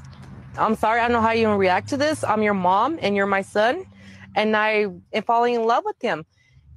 [0.59, 0.99] I'm sorry.
[0.99, 2.23] I don't know how you react to this.
[2.23, 3.85] I'm your mom and you're my son,
[4.35, 6.25] and I am falling in love with him.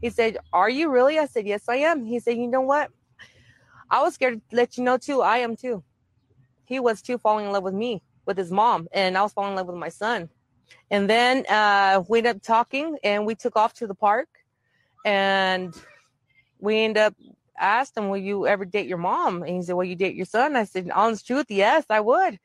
[0.01, 2.91] He said, "Are you really?" I said, "Yes, I am." He said, "You know what?
[3.91, 5.21] I was scared to let you know too.
[5.21, 5.83] I am too.
[6.65, 9.51] He was too falling in love with me, with his mom, and I was falling
[9.51, 10.29] in love with my son.
[10.91, 14.29] And then uh, we ended up talking, and we took off to the park,
[15.05, 15.75] and
[16.61, 17.15] we ended up
[17.59, 20.27] asked him, "Will you ever date your mom?" And he said, "Will you date your
[20.27, 22.39] son?" I said, "Honest truth, yes, I would."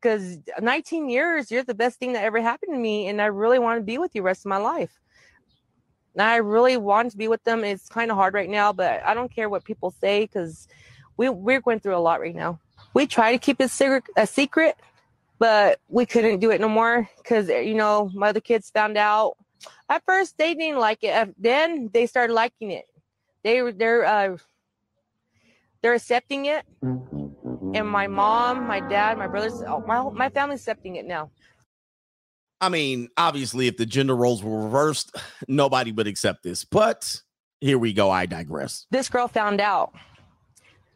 [0.00, 3.58] Because 19 years, you're the best thing that ever happened to me, and I really
[3.58, 5.00] want to be with you rest of my life.
[6.14, 7.64] And I really want to be with them.
[7.64, 10.66] It's kind of hard right now, but I don't care what people say because
[11.16, 12.58] we we're going through a lot right now.
[12.94, 13.70] We try to keep it
[14.16, 14.76] a secret,
[15.38, 19.36] but we couldn't do it no more because you know my other kids found out.
[19.88, 21.34] At first, they didn't like it.
[21.38, 22.86] Then they started liking it.
[23.42, 24.36] They they're uh,
[25.82, 26.64] they're accepting it,
[27.76, 31.30] and my mom, my dad, my brothers, oh, my my family's accepting it now.
[32.60, 35.14] I mean, obviously, if the gender roles were reversed,
[35.48, 36.64] nobody would accept this.
[36.64, 37.20] But
[37.60, 38.10] here we go.
[38.10, 38.86] I digress.
[38.90, 39.92] this girl found out.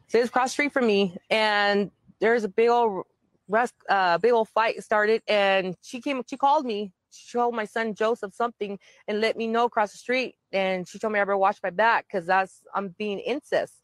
[0.07, 3.05] So it's across the street from me, and there's a big old
[3.47, 6.91] rest, uh, big old fight started, and she came, she called me.
[7.11, 10.97] She told my son Joseph something and let me know across the street, and she
[10.97, 13.80] told me I better watch my back because that's I'm being incest.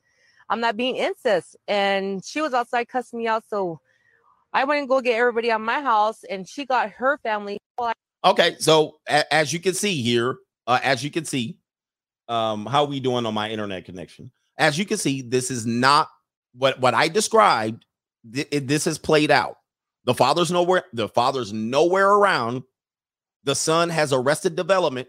[0.50, 3.44] I'm not being incest, and she was outside cussing me out.
[3.50, 3.80] So
[4.54, 7.60] I went and go get everybody out my house, and she got her family.
[8.24, 11.58] Okay, so as you can see here, uh, as you can see,
[12.28, 14.32] um, how we doing on my internet connection?
[14.58, 16.10] As you can see, this is not
[16.54, 17.86] what what I described.
[18.34, 19.56] th- it- this has played out.
[20.04, 20.84] The father's nowhere.
[20.92, 22.64] The father's nowhere around.
[23.44, 25.08] The son has arrested development.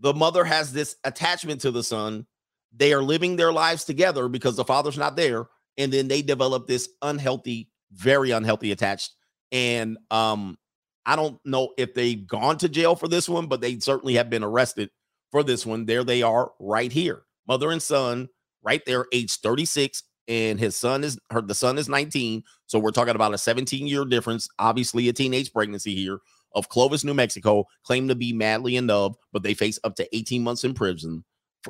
[0.00, 2.26] The mother has this attachment to the son.
[2.74, 5.46] They are living their lives together because the father's not there,
[5.76, 9.12] and then they develop this unhealthy, very unhealthy attached.
[9.52, 10.56] And um,
[11.04, 14.30] I don't know if they've gone to jail for this one, but they certainly have
[14.30, 14.90] been arrested
[15.32, 15.86] for this one.
[15.86, 17.22] There they are right here.
[17.48, 18.28] Mother and son
[18.62, 22.44] right there, age 36, and his son is her the son is 19.
[22.66, 26.20] So we're talking about a 17 year difference, obviously a teenage pregnancy here
[26.54, 30.16] of Clovis, New Mexico, claim to be madly in love, but they face up to
[30.16, 31.24] 18 months in prison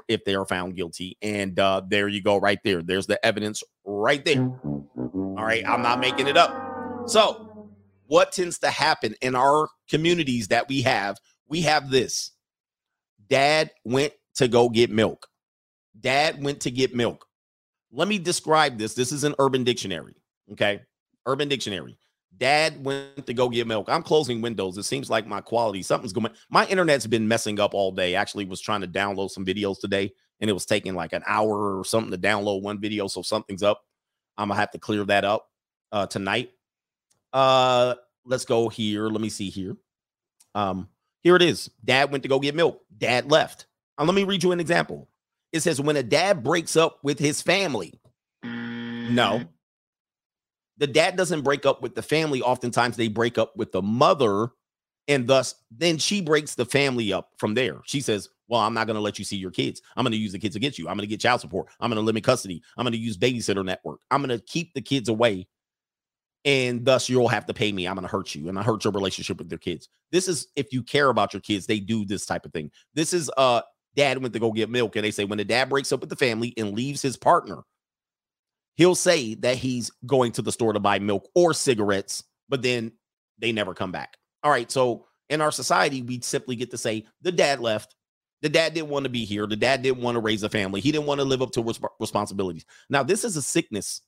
[0.09, 1.17] if they are found guilty.
[1.23, 2.83] And uh, there you go, right there.
[2.83, 4.43] There's the evidence right there.
[4.43, 7.09] All right, I'm not making it up.
[7.09, 7.71] So,
[8.07, 11.17] what tends to happen in our communities that we have?
[11.49, 12.33] We have this.
[13.29, 15.27] Dad went to go get milk.
[15.99, 17.27] Dad went to get milk.
[17.93, 18.95] Let me describe this.
[18.95, 20.15] This is an urban dictionary.
[20.53, 20.81] Okay.
[21.27, 21.99] Urban dictionary.
[22.37, 23.89] Dad went to go get milk.
[23.89, 24.79] I'm closing windows.
[24.79, 26.31] It seems like my quality, something's going.
[26.49, 28.15] My internet's been messing up all day.
[28.15, 31.79] Actually, was trying to download some videos today, and it was taking like an hour
[31.79, 33.09] or something to download one video.
[33.09, 33.83] So something's up.
[34.39, 35.47] I'm gonna have to clear that up
[35.93, 36.51] uh, tonight.
[37.33, 39.09] Uh, let's go here.
[39.09, 39.77] Let me see here.
[40.55, 40.89] Um,
[41.23, 41.71] here it is.
[41.85, 42.81] Dad went to go get milk.
[42.97, 43.67] Dad left.
[43.99, 45.09] Uh, let me read you an example.
[45.53, 48.01] It says when a dad breaks up with his family.
[48.43, 49.43] No,
[50.81, 52.41] the dad doesn't break up with the family.
[52.41, 54.49] Oftentimes they break up with the mother,
[55.07, 57.81] and thus then she breaks the family up from there.
[57.85, 59.83] She says, Well, I'm not going to let you see your kids.
[59.95, 60.89] I'm going to use the kids against you.
[60.89, 61.69] I'm going to get child support.
[61.79, 62.63] I'm going to limit custody.
[62.79, 64.01] I'm going to use babysitter network.
[64.11, 65.47] I'm going to keep the kids away.
[66.47, 67.87] And thus you'll have to pay me.
[67.87, 69.91] I'm going to hurt you and I hurt your relationship with their kids.
[70.11, 72.71] This is if you care about your kids, they do this type of thing.
[72.95, 73.61] This is uh
[73.95, 76.09] dad went to go get milk, and they say when the dad breaks up with
[76.09, 77.59] the family and leaves his partner,
[78.77, 82.93] he'll say that he's going to the store to buy milk or cigarettes, but then
[83.39, 84.17] they never come back.
[84.43, 84.71] All right.
[84.71, 87.95] So in our society, we simply get to say the dad left.
[88.43, 89.47] The dad didn't want to be here.
[89.47, 90.81] The dad didn't want to raise a family.
[90.81, 92.65] He didn't want to live up to resp- responsibilities.
[92.89, 94.01] Now, this is a sickness.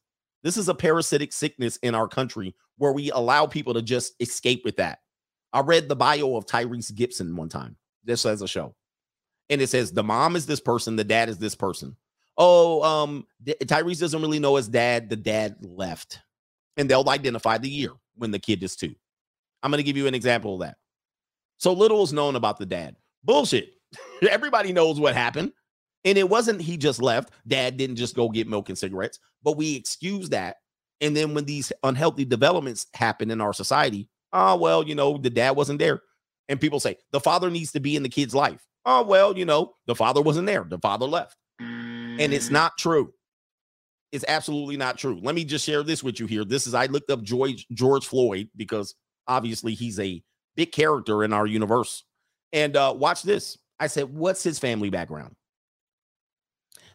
[0.42, 4.62] This is a parasitic sickness in our country where we allow people to just escape
[4.64, 4.98] with that.
[5.52, 8.74] I read the bio of Tyrese Gibson one time, just as a show.
[9.50, 11.96] And it says the mom is this person, the dad is this person
[12.36, 15.08] oh, um, Tyrese doesn't really know his dad.
[15.08, 16.20] The dad left.
[16.76, 18.94] And they'll identify the year when the kid is two.
[19.62, 20.76] I'm going to give you an example of that.
[21.58, 22.96] So little is known about the dad.
[23.22, 23.74] Bullshit.
[24.28, 25.52] Everybody knows what happened.
[26.04, 27.30] And it wasn't he just left.
[27.46, 30.56] Dad didn't just go get milk and cigarettes, but we excuse that.
[31.00, 35.30] And then when these unhealthy developments happen in our society, oh, well, you know, the
[35.30, 36.02] dad wasn't there.
[36.48, 38.66] And people say the father needs to be in the kid's life.
[38.84, 40.64] Oh, well, you know, the father wasn't there.
[40.68, 41.36] The father left
[42.22, 43.12] and it's not true.
[44.12, 45.18] It's absolutely not true.
[45.22, 46.44] Let me just share this with you here.
[46.44, 48.94] This is I looked up George George Floyd because
[49.26, 50.22] obviously he's a
[50.54, 52.04] big character in our universe.
[52.52, 53.58] And uh, watch this.
[53.80, 55.34] I said, "What's his family background?"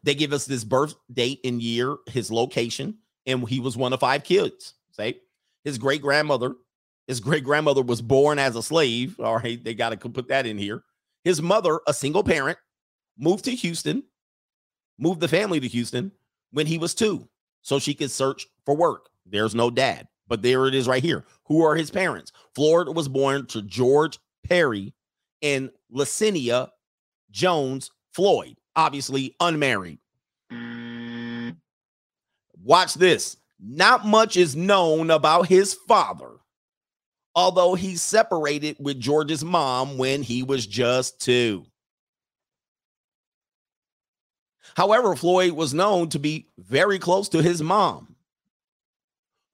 [0.03, 3.99] They give us this birth date and year, his location, and he was one of
[3.99, 4.75] five kids.
[4.91, 5.17] Say
[5.63, 6.55] his great grandmother.
[7.07, 9.19] His great grandmother was born as a slave.
[9.19, 10.83] All right, they got to put that in here.
[11.23, 12.57] His mother, a single parent,
[13.17, 14.03] moved to Houston
[14.97, 16.11] moved the family to Houston
[16.51, 17.27] when he was two
[17.61, 19.09] so she could search for work.
[19.25, 21.25] There's no dad, but there it is right here.
[21.45, 22.31] Who are his parents?
[22.55, 24.93] Florida was born to George Perry
[25.41, 26.69] and Larcenia
[27.31, 29.99] Jones Floyd, obviously unmarried.
[32.63, 33.37] Watch this.
[33.59, 36.31] Not much is known about his father,
[37.35, 41.65] although he separated with George's mom when he was just two.
[44.77, 48.15] However, Floyd was known to be very close to his mom,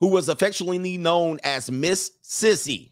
[0.02, 2.92] who was affectionately known as Miss Sissy.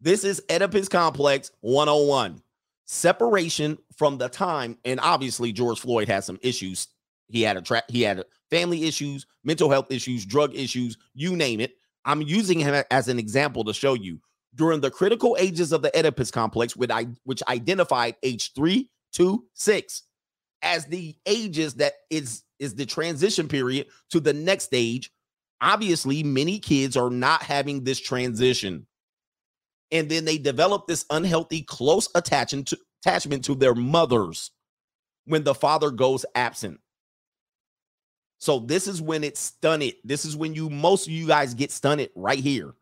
[0.00, 2.40] This is Oedipus Complex 101.
[2.86, 6.88] Separation from the time, and obviously George Floyd had some issues.
[7.28, 11.60] He had a tra- he had family issues, mental health issues, drug issues, you name
[11.60, 11.74] it.
[12.06, 14.18] I'm using him as an example to show you
[14.54, 19.44] during the critical ages of the Oedipus complex, which, I, which identified age three to
[19.52, 20.04] six
[20.62, 25.12] as the ages that is is the transition period to the next stage
[25.60, 28.86] obviously many kids are not having this transition.
[29.90, 34.50] And then they develop this unhealthy close attachment to, attachment to their mothers
[35.24, 36.80] when the father goes absent.
[38.38, 39.94] So this is when it's stunted.
[40.04, 42.74] This is when you most of you guys get stunted right here.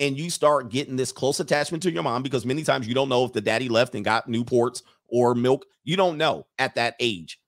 [0.00, 3.10] And you start getting this close attachment to your mom because many times you don't
[3.10, 5.66] know if the daddy left and got Newports or milk.
[5.84, 7.38] You don't know at that age.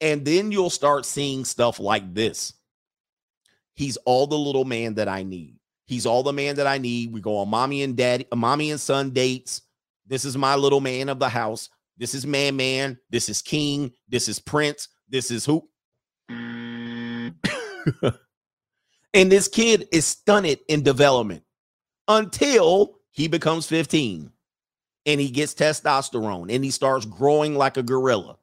[0.00, 2.52] And then you'll start seeing stuff like this.
[3.74, 5.58] He's all the little man that I need.
[5.86, 7.12] He's all the man that I need.
[7.12, 9.62] We go on mommy and daddy, mommy and son dates.
[10.06, 11.68] This is my little man of the house.
[11.96, 12.98] This is man, man.
[13.10, 13.92] This is king.
[14.08, 14.88] This is prince.
[15.08, 15.68] This is who.
[16.28, 17.34] and
[19.12, 21.44] this kid is stunted in development
[22.08, 24.30] until he becomes 15
[25.06, 28.36] and he gets testosterone and he starts growing like a gorilla.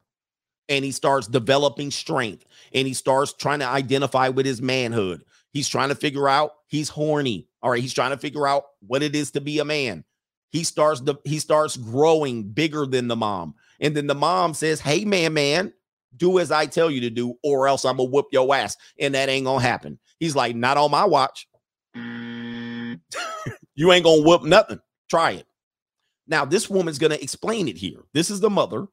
[0.68, 5.24] and he starts developing strength and he starts trying to identify with his manhood.
[5.52, 7.48] He's trying to figure out he's horny.
[7.62, 10.04] All right, he's trying to figure out what it is to be a man.
[10.50, 13.54] He starts the he starts growing bigger than the mom.
[13.80, 15.72] And then the mom says, "Hey man, man,
[16.16, 18.76] do as I tell you to do or else I'm going to whoop your ass."
[18.98, 19.98] And that ain't going to happen.
[20.20, 21.46] He's like, "Not on my watch."
[21.96, 23.00] Mm.
[23.76, 24.80] you ain't going to whoop nothing.
[25.10, 25.46] Try it.
[26.26, 28.00] Now, this woman's going to explain it here.
[28.12, 28.86] This is the mother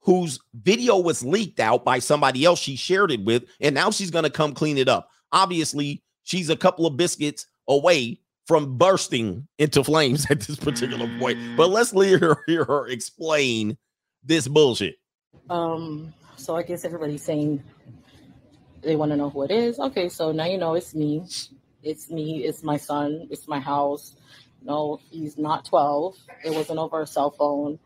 [0.00, 4.10] whose video was leaked out by somebody else she shared it with, and now she's
[4.10, 5.10] going to come clean it up.
[5.32, 11.38] Obviously, she's a couple of biscuits away from bursting into flames at this particular point.
[11.56, 13.76] But let's hear her, hear her explain
[14.22, 14.96] this bullshit.
[15.50, 17.62] Um, so I guess everybody's saying
[18.82, 19.78] they want to know who it is.
[19.78, 21.24] Okay, so now you know it's me.
[21.82, 22.44] It's me.
[22.44, 23.26] It's my son.
[23.30, 24.14] It's my house.
[24.62, 26.16] No, he's not 12.
[26.44, 27.78] It wasn't over a cell phone.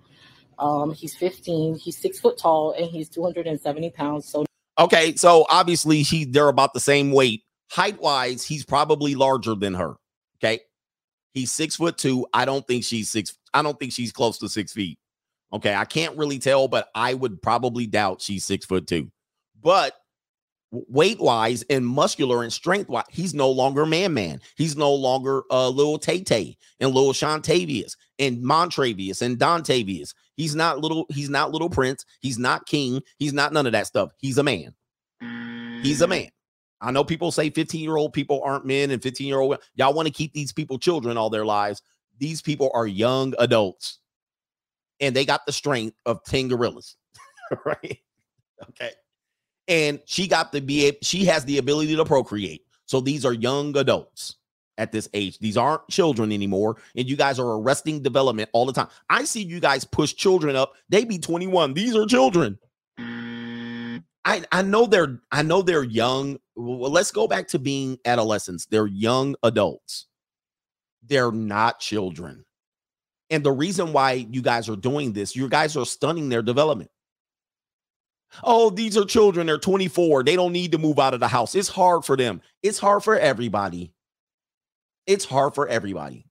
[0.58, 1.76] Um, he's 15.
[1.76, 4.28] He's six foot tall and he's 270 pounds.
[4.28, 4.44] So
[4.78, 7.42] Okay, so obviously he they're about the same weight.
[7.70, 9.96] Height wise, he's probably larger than her.
[10.42, 10.60] Okay.
[11.34, 12.26] He's six foot two.
[12.32, 13.36] I don't think she's six.
[13.52, 14.98] I don't think she's close to six feet.
[15.52, 15.74] Okay.
[15.74, 19.10] I can't really tell, but I would probably doubt she's six foot two.
[19.62, 19.94] But
[20.70, 24.40] weight wise and muscular and strength wise, he's no longer man man.
[24.56, 30.14] He's no longer uh little Tay Tay and little Shantavius and Montravius and Dontavius.
[30.36, 33.86] He's not little, he's not little prince, he's not king, he's not none of that
[33.86, 34.12] stuff.
[34.18, 34.74] He's a man.
[35.82, 36.28] He's a man.
[36.80, 39.92] I know people say 15 year old people aren't men and 15 year old y'all
[39.92, 41.82] want to keep these people children all their lives.
[42.18, 43.98] These people are young adults
[45.00, 46.96] and they got the strength of 10 gorillas,
[47.64, 47.98] right?
[48.68, 48.90] Okay
[49.70, 52.66] and she got to be she has the ability to procreate.
[52.84, 54.36] So these are young adults
[54.76, 55.38] at this age.
[55.38, 58.88] These aren't children anymore, and you guys are arresting development all the time.
[59.08, 60.74] I see you guys push children up.
[60.88, 61.72] They be 21.
[61.72, 62.58] These are children.
[62.98, 66.38] I I know they're I know they're young.
[66.56, 68.66] Well, let's go back to being adolescents.
[68.66, 70.08] They're young adults.
[71.02, 72.44] They're not children.
[73.30, 76.90] And the reason why you guys are doing this, you guys are stunning their development.
[78.42, 79.46] Oh, these are children.
[79.46, 80.22] They're 24.
[80.22, 81.54] They don't need to move out of the house.
[81.54, 82.40] It's hard for them.
[82.62, 83.92] It's hard for everybody.
[85.06, 86.26] It's hard for everybody.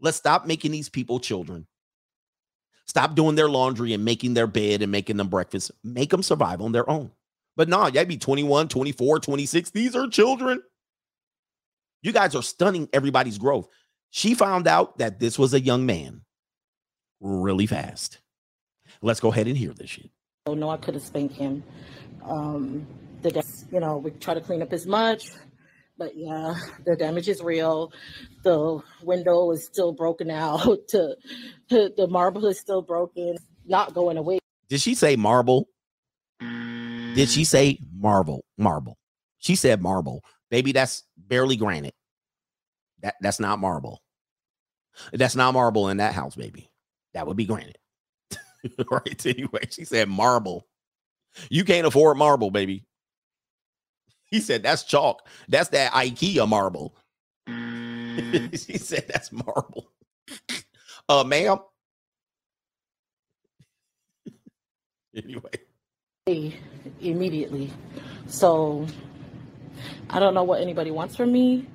[0.00, 1.66] Let's stop making these people children.
[2.86, 5.70] Stop doing their laundry and making their bed and making them breakfast.
[5.84, 7.10] Make them survive on their own.
[7.56, 9.70] But nah, y'all be 21, 24, 26.
[9.70, 10.62] These are children.
[12.02, 13.68] You guys are stunning everybody's growth.
[14.10, 16.22] She found out that this was a young man
[17.20, 18.20] really fast.
[19.02, 20.10] Let's go ahead and hear this shit.
[20.48, 21.62] Oh, no, I could have spanked him.
[22.24, 22.86] Um,
[23.20, 25.30] the you know, we try to clean up as much,
[25.98, 26.54] but yeah,
[26.86, 27.92] the damage is real.
[28.44, 30.66] The window is still broken out.
[30.88, 31.16] To
[31.68, 33.36] the marble is still broken,
[33.66, 34.38] not going away.
[34.70, 35.68] Did she say marble?
[36.40, 38.44] Did she say marble?
[38.56, 38.96] Marble.
[39.38, 40.22] She said marble.
[40.50, 41.94] Baby, that's barely granite.
[43.02, 44.00] That that's not marble.
[45.12, 46.70] That's not marble in that house, baby.
[47.12, 47.76] That would be granite.
[48.90, 49.26] right?
[49.26, 50.66] Anyway, she said marble.
[51.50, 52.84] You can't afford marble, baby.
[54.26, 55.26] He said that's chalk.
[55.48, 56.96] That's that IKEA marble.
[57.46, 59.90] she said that's marble.
[61.10, 61.56] Uh, ma'am.
[65.16, 65.50] anyway.
[67.00, 67.72] Immediately.
[68.26, 68.86] So
[70.10, 71.66] I don't know what anybody wants from me.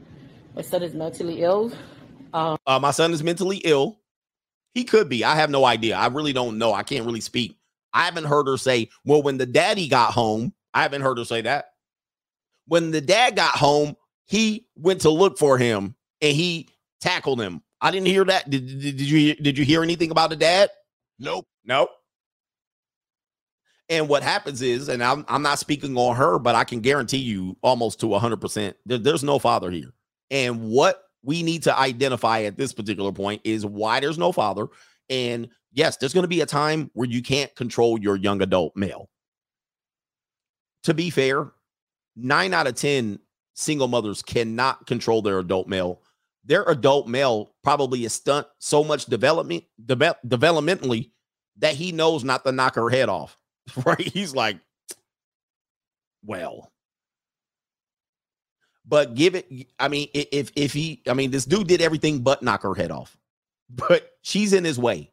[0.55, 1.71] My son is mentally ill.
[2.33, 3.99] Um, uh, my son is mentally ill.
[4.73, 5.23] He could be.
[5.23, 5.95] I have no idea.
[5.95, 6.73] I really don't know.
[6.73, 7.57] I can't really speak.
[7.93, 11.25] I haven't heard her say, well, when the daddy got home, I haven't heard her
[11.25, 11.73] say that.
[12.67, 13.95] When the dad got home,
[14.25, 16.69] he went to look for him and he
[17.01, 17.61] tackled him.
[17.81, 18.49] I didn't hear that.
[18.49, 20.69] Did, did, did you did you hear anything about the dad?
[21.19, 21.45] Nope.
[21.65, 21.89] Nope.
[23.89, 27.17] And what happens is, and I'm I'm not speaking on her, but I can guarantee
[27.17, 29.93] you almost to 100%, there, there's no father here.
[30.31, 34.67] And what we need to identify at this particular point is why there's no father.
[35.09, 38.75] And yes, there's going to be a time where you can't control your young adult
[38.75, 39.09] male.
[40.83, 41.51] To be fair,
[42.15, 43.19] nine out of 10
[43.53, 46.01] single mothers cannot control their adult male.
[46.43, 49.95] Their adult male probably is stunt so much development de-
[50.27, 51.11] developmentally
[51.59, 53.37] that he knows not to knock her head off.
[53.85, 54.01] Right?
[54.01, 54.57] He's like,
[56.21, 56.72] well,
[58.85, 59.49] but give it.
[59.79, 62.91] I mean, if if he, I mean, this dude did everything but knock her head
[62.91, 63.17] off,
[63.69, 65.11] but she's in his way.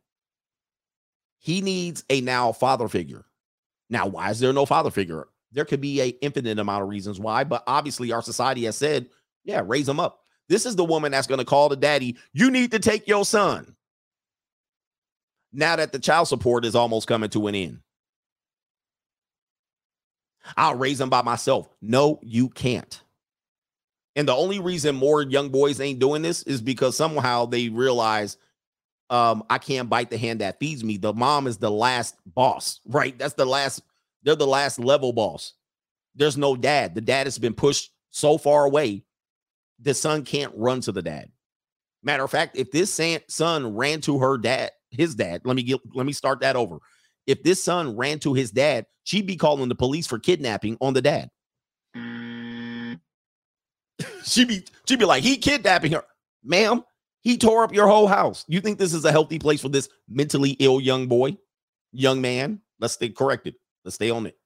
[1.38, 3.24] He needs a now father figure.
[3.88, 5.26] Now, why is there no father figure?
[5.52, 9.08] There could be a infinite amount of reasons why, but obviously our society has said,
[9.44, 10.20] yeah, raise him up.
[10.48, 12.16] This is the woman that's going to call the daddy.
[12.32, 13.74] You need to take your son.
[15.52, 17.80] Now that the child support is almost coming to an end.
[20.56, 21.68] I'll raise them by myself.
[21.80, 23.00] No, you can't.
[24.16, 28.36] And the only reason more young boys ain't doing this is because somehow they realize
[29.08, 30.96] um, I can't bite the hand that feeds me.
[30.96, 33.18] The mom is the last boss, right?
[33.18, 33.82] That's the last,
[34.22, 35.54] they're the last level boss.
[36.14, 36.94] There's no dad.
[36.94, 39.04] The dad has been pushed so far away,
[39.80, 41.30] the son can't run to the dad.
[42.02, 45.80] Matter of fact, if this son ran to her dad, his dad, let me get,
[45.94, 46.78] let me start that over.
[47.26, 50.94] If this son ran to his dad, she'd be calling the police for kidnapping on
[50.94, 51.30] the dad.
[54.24, 56.04] She'd be she'd be like, he kidnapping her,
[56.44, 56.84] ma'am.
[57.22, 58.44] He tore up your whole house.
[58.48, 61.36] You think this is a healthy place for this mentally ill young boy,
[61.92, 62.60] young man?
[62.78, 63.56] Let's stay corrected.
[63.84, 64.36] Let's stay on it.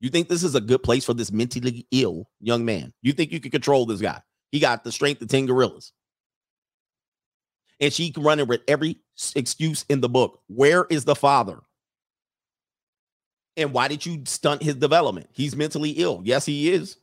[0.00, 2.92] You think this is a good place for this mentally ill young man?
[3.02, 4.20] You think you can control this guy?
[4.50, 5.92] He got the strength of 10 gorillas.
[7.80, 9.00] And she can run it with every
[9.34, 10.40] excuse in the book.
[10.48, 11.60] Where is the father?
[13.56, 15.28] And why did you stunt his development?
[15.32, 16.20] He's mentally ill.
[16.24, 16.96] Yes, he is.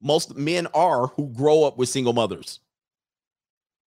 [0.00, 2.60] Most men are who grow up with single mothers.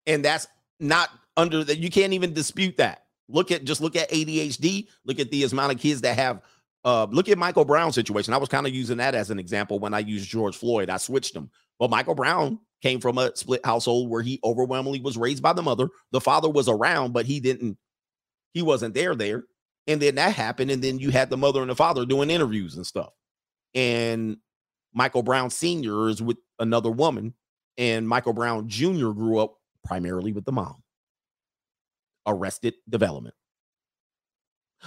[0.07, 0.47] And that's
[0.79, 1.79] not under that.
[1.79, 3.05] You can't even dispute that.
[3.29, 4.89] Look at just look at ADHD.
[5.05, 6.43] Look at the amount of kids that have.
[6.83, 8.33] Uh, look at Michael Brown's situation.
[8.33, 10.89] I was kind of using that as an example when I used George Floyd.
[10.89, 11.51] I switched them.
[11.79, 15.63] But Michael Brown came from a split household where he overwhelmingly was raised by the
[15.63, 15.89] mother.
[16.13, 17.77] The father was around, but he didn't.
[18.55, 19.15] He wasn't there.
[19.15, 19.45] There.
[19.87, 20.71] And then that happened.
[20.71, 23.13] And then you had the mother and the father doing interviews and stuff.
[23.75, 24.39] And
[24.93, 26.09] Michael Brown Sr.
[26.09, 27.35] is with another woman.
[27.79, 29.11] And Michael Brown Jr.
[29.11, 30.83] grew up primarily with the mom.
[32.27, 33.35] Arrested development.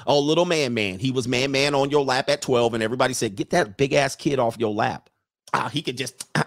[0.06, 1.00] Oh, little man, man.
[1.00, 2.74] He was man, man on your lap at 12.
[2.76, 5.10] And everybody said, get that big ass kid off your lap.
[5.54, 6.28] Ah, he could just.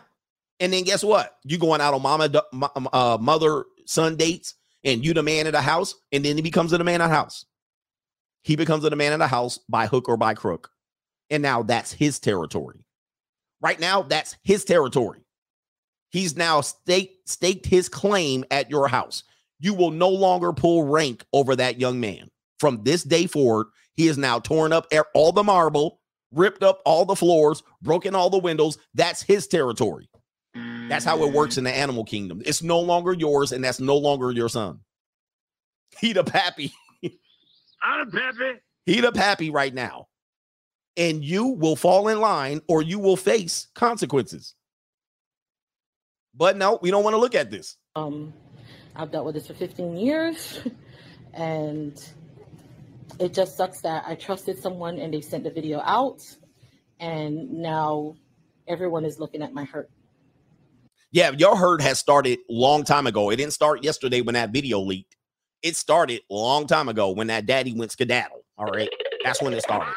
[0.58, 1.36] And then guess what?
[1.44, 2.30] You going out on mama,
[2.90, 4.54] uh, mother, son dates,
[4.84, 5.94] and you the man in the house.
[6.12, 7.44] And then he becomes the man of the house.
[8.42, 10.70] He becomes the man in the house by hook or by crook.
[11.28, 12.85] And now that's his territory.
[13.66, 15.26] Right now, that's his territory.
[16.10, 19.24] He's now staked, staked his claim at your house.
[19.58, 22.30] You will no longer pull rank over that young man.
[22.60, 25.98] From this day forward, he has now torn up all the marble,
[26.30, 28.78] ripped up all the floors, broken all the windows.
[28.94, 30.08] That's his territory.
[30.54, 32.42] That's how it works in the animal kingdom.
[32.46, 34.78] It's no longer yours, and that's no longer your son.
[35.98, 36.72] He the pappy.
[37.82, 38.60] I'm Pepe.
[38.84, 40.06] He the pappy right now.
[40.96, 44.54] And you will fall in line or you will face consequences.
[46.34, 47.76] But no, we don't want to look at this.
[47.94, 48.32] Um,
[48.94, 50.60] I've dealt with this for 15 years,
[51.34, 52.02] and
[53.18, 56.22] it just sucks that I trusted someone and they sent the video out,
[57.00, 58.16] and now
[58.68, 59.90] everyone is looking at my hurt.
[61.12, 63.30] Yeah, your hurt has started long time ago.
[63.30, 65.16] It didn't start yesterday when that video leaked.
[65.62, 68.44] It started long time ago when that daddy went skedaddle.
[68.58, 68.90] All right.
[69.24, 69.94] That's when it started.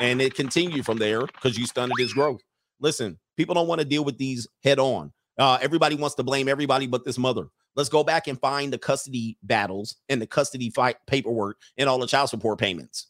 [0.00, 2.40] And it continued from there because you stunted his growth.
[2.80, 5.12] Listen, people don't want to deal with these head on.
[5.38, 7.48] Uh, everybody wants to blame everybody but this mother.
[7.76, 11.98] Let's go back and find the custody battles and the custody fight paperwork and all
[11.98, 13.08] the child support payments.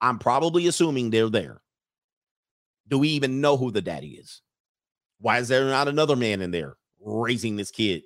[0.00, 1.62] I'm probably assuming they're there.
[2.88, 4.42] Do we even know who the daddy is?
[5.20, 8.02] Why is there not another man in there raising this kid?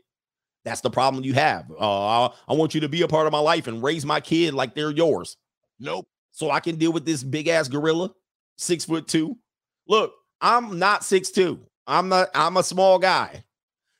[0.64, 1.70] That's the problem you have.
[1.70, 4.54] Uh, I want you to be a part of my life and raise my kid
[4.54, 5.36] like they're yours.
[5.78, 6.06] Nope.
[6.38, 8.12] So I can deal with this big ass gorilla,
[8.56, 9.36] six foot two.
[9.88, 11.58] Look, I'm not six two.
[11.88, 12.28] I'm not.
[12.32, 13.42] I'm a small guy.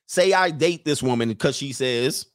[0.07, 2.27] Say I date this woman because she says,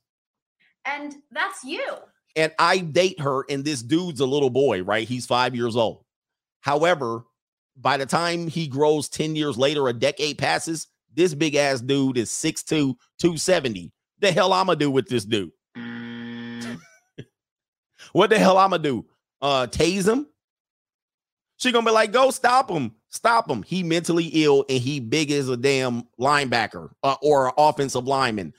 [0.84, 1.88] and that's you.
[2.36, 5.08] And I date her, and this dude's a little boy, right?
[5.08, 6.04] He's five years old.
[6.60, 7.24] However,
[7.78, 12.18] by the time he grows 10 years later, a decade passes, this big ass dude
[12.18, 13.94] is 6'2, 270
[14.24, 15.52] the hell I'm gonna do with this dude?
[15.78, 16.80] Mm.
[18.14, 19.06] what the hell I'm gonna do?
[19.44, 20.26] Uh, tase him?
[21.58, 23.62] She gonna be like, go stop him, stop him.
[23.62, 28.54] He mentally ill and he big as a damn linebacker uh, or an offensive lineman.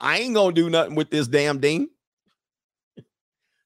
[0.00, 1.88] I ain't gonna do nothing with this damn thing.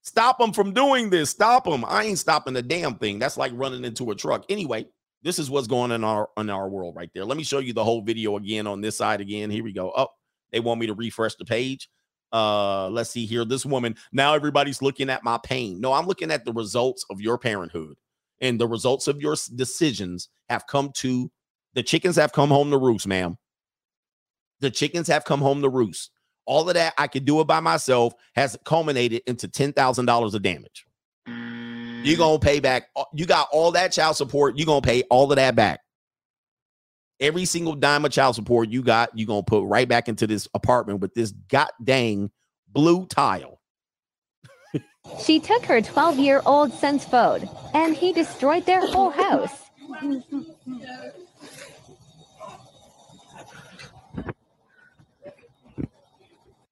[0.02, 1.30] Stop him from doing this.
[1.30, 1.84] Stop him.
[1.84, 3.18] I ain't stopping the damn thing.
[3.18, 4.44] That's like running into a truck.
[4.48, 4.86] Anyway,
[5.22, 7.24] this is what's going on in our in our world right there.
[7.24, 9.50] Let me show you the whole video again on this side again.
[9.50, 9.92] Here we go.
[9.96, 10.08] Oh,
[10.52, 11.88] they want me to refresh the page.
[12.33, 13.45] Uh, let's see here.
[13.45, 15.81] This woman, now everybody's looking at my pain.
[15.81, 17.97] No, I'm looking at the results of your parenthood
[18.41, 21.31] and the results of your decisions have come to
[21.74, 23.39] the chickens have come home to roost, ma'am.
[24.61, 26.11] The chickens have come home to roost.
[26.47, 30.87] All of that I could do it by myself has culminated into $10,000 of damage.
[31.26, 32.89] You're going to pay back.
[33.12, 34.57] You got all that child support.
[34.57, 35.81] You're to pay all of that back.
[37.20, 40.48] Every single dime of child support you got, you're gonna put right back into this
[40.54, 42.30] apartment with this god dang
[42.68, 43.60] blue tile.
[45.22, 49.70] she took her 12 year old son's phone and he destroyed their whole house.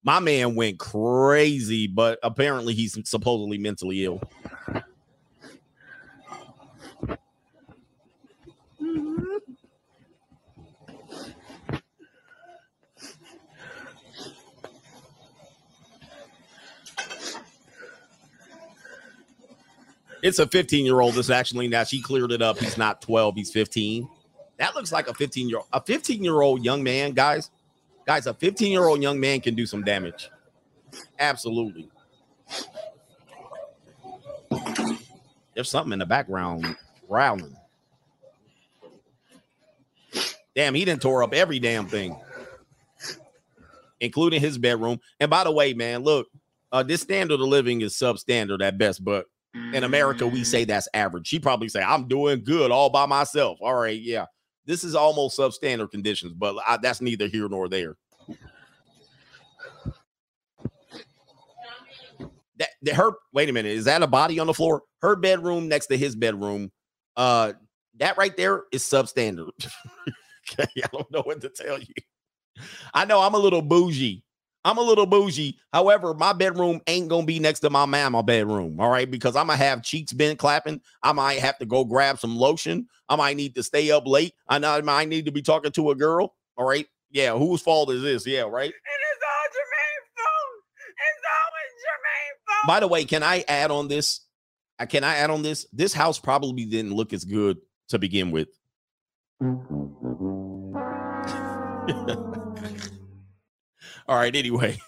[0.03, 4.23] My man went crazy, but apparently he's supposedly mentally ill.
[8.81, 9.38] Mm-hmm.
[20.23, 21.15] It's a 15 year old.
[21.15, 22.59] This actually now she cleared it up.
[22.59, 24.09] He's not 12, he's 15.
[24.59, 25.67] That looks like a 15 year old.
[25.73, 27.51] A 15 year old young man, guys.
[28.07, 30.31] Guys, a 15 year old young man can do some damage.
[31.19, 31.91] Absolutely.
[35.55, 36.77] There's something in the background
[37.09, 37.57] growling.
[40.55, 42.17] Damn, he didn't tore up every damn thing,
[44.01, 45.01] including his bedroom.
[45.21, 46.29] And by the way, man, look,
[46.73, 50.89] uh, this standard of living is substandard at best, but in America, we say that's
[50.95, 51.27] average.
[51.27, 53.59] She probably say, I'm doing good all by myself.
[53.61, 54.27] All right, yeah.
[54.67, 57.97] This is almost substandard conditions, but I, that's neither here nor there.
[62.59, 64.83] That, that her wait a minute, is that a body on the floor?
[65.01, 66.71] Her bedroom next to his bedroom.
[67.17, 67.53] Uh
[67.99, 69.51] that right there is substandard.
[70.59, 71.87] okay, I don't know what to tell you.
[72.93, 74.25] I know I'm a little bougie.
[74.69, 75.57] I'm a little bougie.
[75.73, 78.79] However, my bedroom ain't gonna be next to my mama bedroom.
[78.79, 80.83] All right, because I'm gonna have cheeks bent clapping.
[81.03, 82.87] I might have to go grab some lotion.
[83.09, 84.35] I might need to stay up late.
[84.47, 86.35] I know I might need to be talking to a girl.
[86.59, 86.87] All right.
[87.11, 88.27] Yeah, whose fault is this?
[88.27, 88.69] Yeah, right.
[88.69, 90.53] It's all Jermaine's fault.
[90.99, 92.67] It's always Jermaine's fault.
[92.67, 94.21] By the way, can I add on this?
[94.79, 95.67] Uh, Can I add on this?
[95.73, 97.57] This house probably didn't look as good
[97.89, 98.49] to begin with.
[104.09, 104.35] All right.
[104.35, 104.79] Anyway,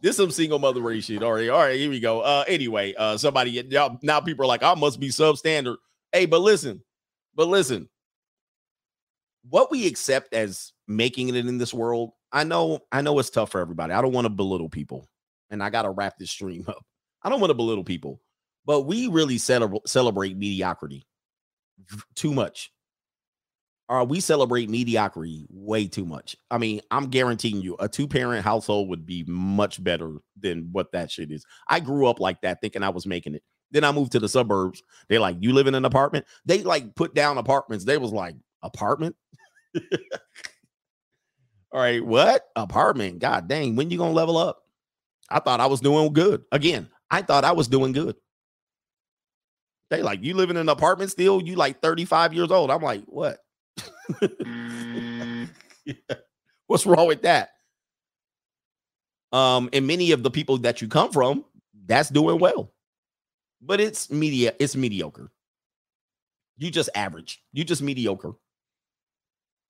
[0.00, 1.22] this some single mother race shit.
[1.22, 1.48] All right.
[1.48, 1.78] All right.
[1.78, 2.20] Here we go.
[2.20, 2.44] Uh.
[2.46, 2.94] Anyway.
[2.94, 3.16] Uh.
[3.16, 5.76] Somebody y'all now people are like, I must be substandard.
[6.12, 6.82] Hey, but listen,
[7.34, 7.88] but listen.
[9.50, 13.50] What we accept as making it in this world, I know, I know it's tough
[13.50, 13.92] for everybody.
[13.92, 15.06] I don't want to belittle people,
[15.50, 16.82] and I gotta wrap this stream up.
[17.22, 18.20] I don't want to belittle people,
[18.64, 21.04] but we really celebra- celebrate mediocrity
[22.14, 22.70] too much.
[23.88, 26.36] Or we celebrate mediocrity way too much.
[26.50, 30.92] I mean, I'm guaranteeing you a two parent household would be much better than what
[30.92, 31.44] that shit is.
[31.68, 33.42] I grew up like that, thinking I was making it.
[33.70, 34.82] Then I moved to the suburbs.
[35.08, 36.24] They're like, you live in an apartment?
[36.46, 37.84] They like put down apartments.
[37.84, 39.16] They was like, apartment?
[41.72, 42.46] All right, what?
[42.56, 43.18] Apartment.
[43.18, 44.62] God dang, when you gonna level up?
[45.28, 46.44] I thought I was doing good.
[46.52, 48.16] Again, I thought I was doing good.
[49.90, 51.42] They like, you live in an apartment still?
[51.42, 52.70] You like 35 years old.
[52.70, 53.38] I'm like, what?
[56.66, 57.50] What's wrong with that?
[59.32, 61.44] Um, and many of the people that you come from,
[61.86, 62.72] that's doing well.
[63.60, 65.30] But it's media, it's mediocre.
[66.56, 67.42] You just average.
[67.52, 68.34] You just mediocre.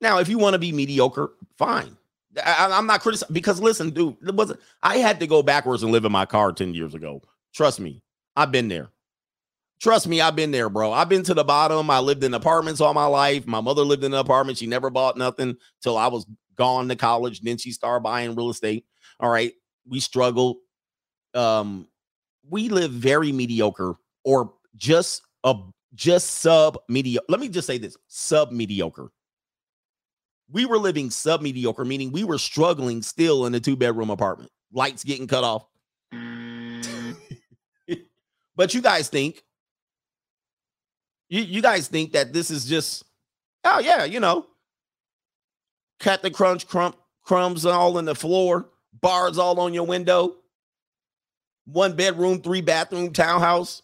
[0.01, 1.97] Now, if you want to be mediocre, fine.
[2.45, 5.93] I, am not criticizing because listen, dude, it wasn't I had to go backwards and
[5.93, 7.22] live in my car 10 years ago.
[7.55, 8.03] Trust me,
[8.37, 8.89] I've been there.
[9.85, 10.95] Trust me, I've been there, bro.
[10.95, 11.91] I've been to the bottom.
[11.91, 13.47] I lived in apartments all my life.
[13.47, 14.57] My mother lived in an apartment.
[14.57, 16.24] She never bought nothing till I was
[16.57, 17.43] gone to college.
[17.43, 18.87] Then she started buying real estate.
[19.20, 19.53] All right.
[19.87, 20.57] We struggled.
[21.35, 21.87] Um,
[22.49, 25.55] we live very mediocre or just a
[25.95, 27.26] just sub mediocre.
[27.29, 29.11] Let me just say this sub mediocre.
[30.50, 34.50] We were living sub mediocre, meaning we were struggling still in a two bedroom apartment,
[34.72, 35.67] lights getting cut off.
[38.57, 39.42] but you guys think,
[41.35, 43.05] you, you guys think that this is just,
[43.65, 44.47] oh, yeah, you know,
[45.99, 46.95] cut the crunch crumb,
[47.25, 48.71] crumbs all in the floor,
[49.01, 50.37] bars all on your window,
[51.65, 53.83] one bedroom, three bathroom townhouse.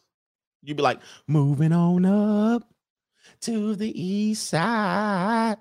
[0.63, 2.63] You'd be like, moving on up
[3.41, 5.57] to the east side.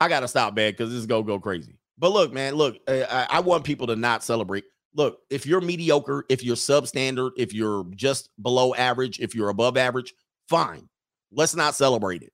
[0.00, 1.76] I gotta stop, man, because this is gonna go crazy.
[1.98, 4.64] But look, man, look, uh, I, I want people to not celebrate.
[4.94, 9.76] Look, if you're mediocre, if you're substandard, if you're just below average, if you're above
[9.76, 10.14] average,
[10.52, 10.88] fine.
[11.32, 12.32] Let's not celebrate it.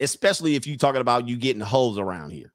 [0.00, 2.52] Especially if you're talking about you getting hoes around here.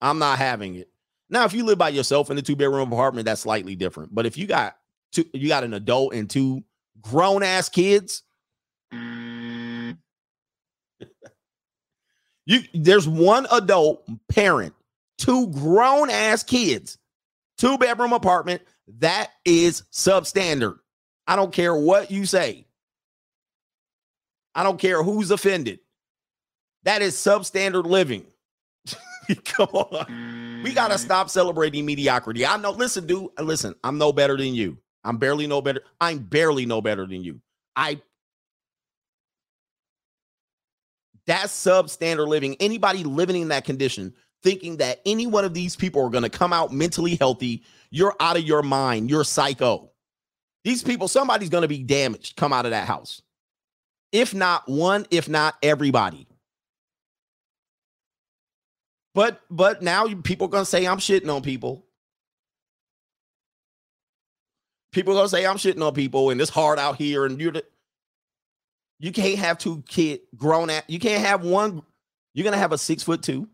[0.00, 0.88] I'm not having it.
[1.30, 4.14] Now, if you live by yourself in a two bedroom apartment, that's slightly different.
[4.14, 4.76] But if you got
[5.12, 6.62] two, you got an adult and two
[7.00, 8.22] grown ass kids,
[8.92, 9.96] you
[12.74, 14.74] there's one adult parent,
[15.16, 16.98] two grown ass kids,
[17.56, 18.62] two bedroom apartment.
[18.98, 20.78] That is substandard.
[21.26, 22.63] I don't care what you say.
[24.54, 25.80] I don't care who's offended.
[26.84, 28.26] That is substandard living.
[29.44, 30.62] Come on.
[30.62, 30.98] We got to mm.
[30.98, 32.44] stop celebrating mediocrity.
[32.44, 34.78] I know, listen, dude, uh, listen, I'm no better than you.
[35.02, 35.82] I'm barely no better.
[36.00, 37.40] I'm barely no better than you.
[37.76, 38.00] I
[41.26, 42.56] that's substandard living.
[42.60, 44.12] Anybody living in that condition
[44.42, 48.14] thinking that any one of these people are going to come out mentally healthy, you're
[48.20, 49.08] out of your mind.
[49.08, 49.90] You're psycho.
[50.64, 53.22] These people, somebody's going to be damaged come out of that house.
[54.14, 56.28] If not one, if not everybody.
[59.12, 61.84] But but now people are gonna say I'm shitting on people.
[64.92, 67.50] People are gonna say I'm shitting on people, and it's hard out here, and you're
[67.50, 67.64] the,
[69.00, 71.82] you can't have two kid grown at you can't have one.
[72.34, 73.48] You're gonna have a six foot two,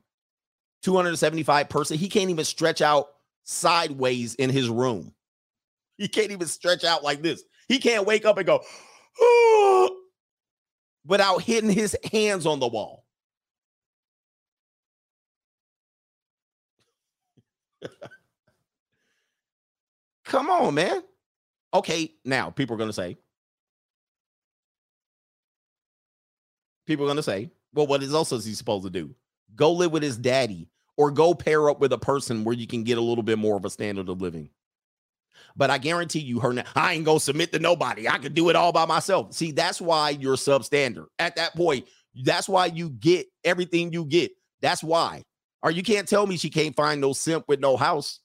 [0.82, 1.96] 275 person.
[1.96, 3.08] He can't even stretch out
[3.44, 5.14] sideways in his room.
[5.96, 7.42] He can't even stretch out like this.
[7.66, 8.62] He can't wake up and go
[9.20, 9.99] oh,
[11.06, 13.05] without hitting his hands on the wall.
[20.24, 21.02] Come on, man.
[21.74, 23.16] Okay, now people are going to say,
[26.86, 29.14] people are going to say, well, what is also is he supposed to do?
[29.56, 32.85] Go live with his daddy or go pair up with a person where you can
[32.85, 34.51] get a little bit more of a standard of living.
[35.56, 38.09] But I guarantee you, her, I ain't gonna submit to nobody.
[38.09, 39.35] I could do it all by myself.
[39.35, 41.06] See, that's why you're substandard.
[41.18, 41.86] At that point,
[42.24, 44.32] that's why you get everything you get.
[44.60, 45.24] That's why.
[45.62, 48.20] Or you can't tell me she can't find no simp with no house.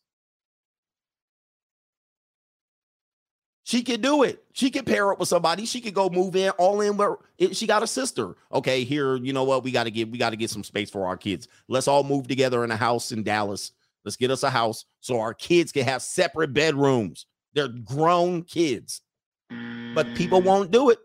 [3.66, 4.44] She could do it.
[4.54, 5.66] She could pair up with somebody.
[5.66, 7.18] She could go move in all in where
[7.52, 8.36] she got a sister.
[8.54, 9.64] Okay, here, you know what?
[9.64, 11.48] We got to get we got to get some space for our kids.
[11.68, 13.72] Let's all move together in a house in Dallas.
[14.06, 17.26] Let's get us a house so our kids can have separate bedrooms.
[17.54, 19.02] They're grown kids.
[19.50, 20.46] But people Mm.
[20.46, 21.00] won't do it.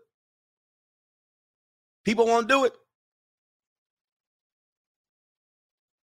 [2.05, 2.73] People won't do it.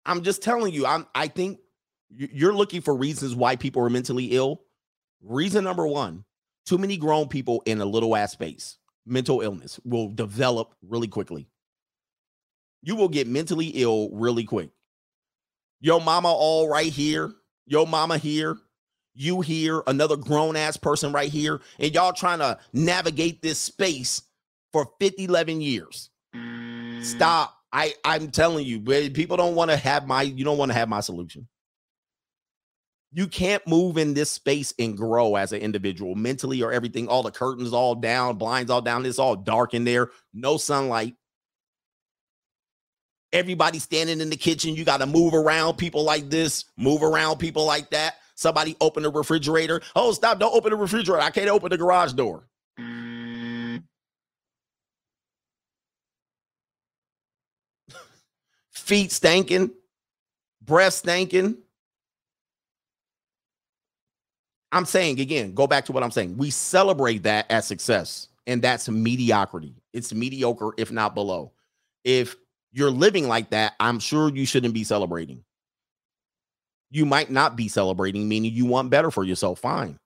[0.06, 1.60] I'm just telling you, I'm I think
[2.10, 4.64] you're looking for reasons why people are mentally ill.
[5.22, 6.24] Reason number 1,
[6.66, 8.78] too many grown people in a little ass space.
[9.06, 11.50] Mental illness will develop really quickly.
[12.84, 14.70] You will get mentally ill really quick.
[15.80, 17.32] Your mama all right here,
[17.66, 18.58] your mama here,
[19.14, 24.22] you here, another grown ass person right here, and y'all trying to navigate this space
[24.72, 26.10] for 50, 11 years.
[27.02, 27.54] Stop.
[27.72, 28.80] I I'm telling you,
[29.12, 31.48] people don't want to have my you don't want to have my solution.
[33.12, 37.08] You can't move in this space and grow as an individual mentally or everything.
[37.08, 39.06] All the curtains all down, blinds all down.
[39.06, 40.10] It's all dark in there.
[40.34, 41.16] No sunlight.
[43.34, 44.76] Everybody standing in the kitchen.
[44.76, 48.16] You got to move around people like this, move around people like that.
[48.36, 49.82] Somebody open the refrigerator.
[49.96, 50.40] Oh, stop.
[50.40, 51.22] Don't open the refrigerator.
[51.22, 52.48] I can't open the garage door.
[58.72, 59.72] Feet stanking,
[60.64, 61.58] breath stanking.
[64.72, 66.38] I'm saying again, go back to what I'm saying.
[66.38, 69.74] We celebrate that as success, and that's mediocrity.
[69.94, 71.54] It's mediocre, if not below.
[72.04, 72.36] If
[72.78, 75.44] you're living like that, I'm sure you shouldn't be celebrating.
[76.92, 79.60] You might not be celebrating, meaning you want better for yourself.
[79.60, 79.98] Fine.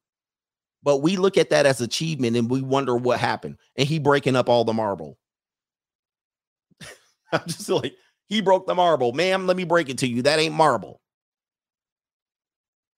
[0.81, 3.57] But we look at that as achievement and we wonder what happened.
[3.75, 5.17] And he breaking up all the marble.
[7.31, 7.93] I'm just like,
[8.27, 9.11] he broke the marble.
[9.11, 10.21] Ma'am, let me break it to you.
[10.21, 11.01] That ain't marble.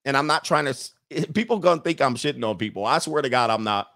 [0.06, 2.86] And I'm not trying to, people gonna think I'm shitting on people.
[2.86, 3.88] I swear to God, I'm not.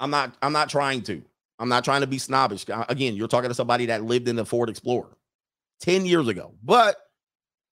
[0.00, 1.22] I'm not, I'm not trying to.
[1.58, 2.64] I'm not trying to be snobbish.
[2.88, 5.16] Again, you're talking to somebody that lived in the Ford Explorer
[5.80, 6.96] 10 years ago, but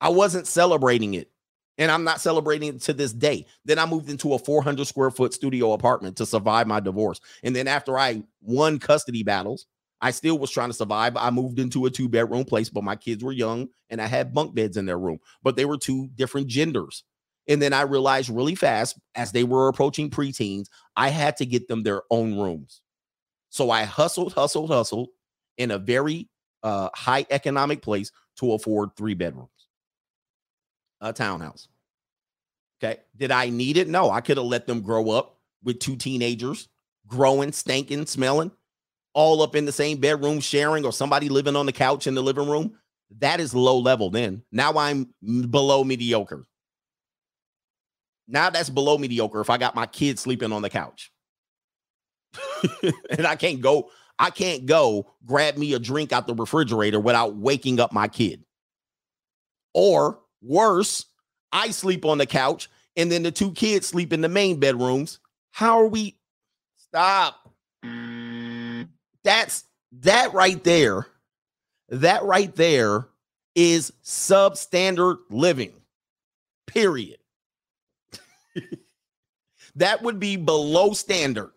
[0.01, 1.31] I wasn't celebrating it.
[1.79, 3.47] And I'm not celebrating it to this day.
[3.67, 7.21] Then I moved into a 400 square foot studio apartment to survive my divorce.
[7.43, 9.67] And then after I won custody battles,
[10.01, 11.17] I still was trying to survive.
[11.17, 14.33] I moved into a two bedroom place, but my kids were young and I had
[14.33, 17.05] bunk beds in their room, but they were two different genders.
[17.49, 21.69] And then I realized really fast as they were approaching preteens, I had to get
[21.69, 22.83] them their own rooms.
[23.57, 25.09] So I hustled, hustled, hustled
[25.57, 26.29] in a very
[26.63, 29.49] uh, high economic place to afford three bedrooms,
[31.01, 31.69] a townhouse.
[32.79, 33.01] Okay.
[33.17, 33.89] Did I need it?
[33.89, 36.69] No, I could have let them grow up with two teenagers,
[37.07, 38.51] growing, stinking, smelling,
[39.15, 42.23] all up in the same bedroom, sharing, or somebody living on the couch in the
[42.23, 42.75] living room.
[43.21, 44.43] That is low level then.
[44.53, 45.15] Now I'm
[45.49, 46.47] below mediocre.
[48.29, 51.11] Now that's below mediocre if I got my kids sleeping on the couch.
[53.11, 57.37] and I can't go, I can't go grab me a drink out the refrigerator without
[57.37, 58.45] waking up my kid.
[59.75, 61.07] Or worse,
[61.53, 65.19] I sleep on the couch and then the two kids sleep in the main bedrooms.
[65.51, 66.17] How are we?
[66.77, 67.51] Stop.
[69.23, 69.65] That's
[70.01, 71.07] that right there.
[71.91, 73.09] That right there
[73.55, 75.73] is substandard living.
[76.67, 77.19] Period.
[79.77, 81.53] that would be below standard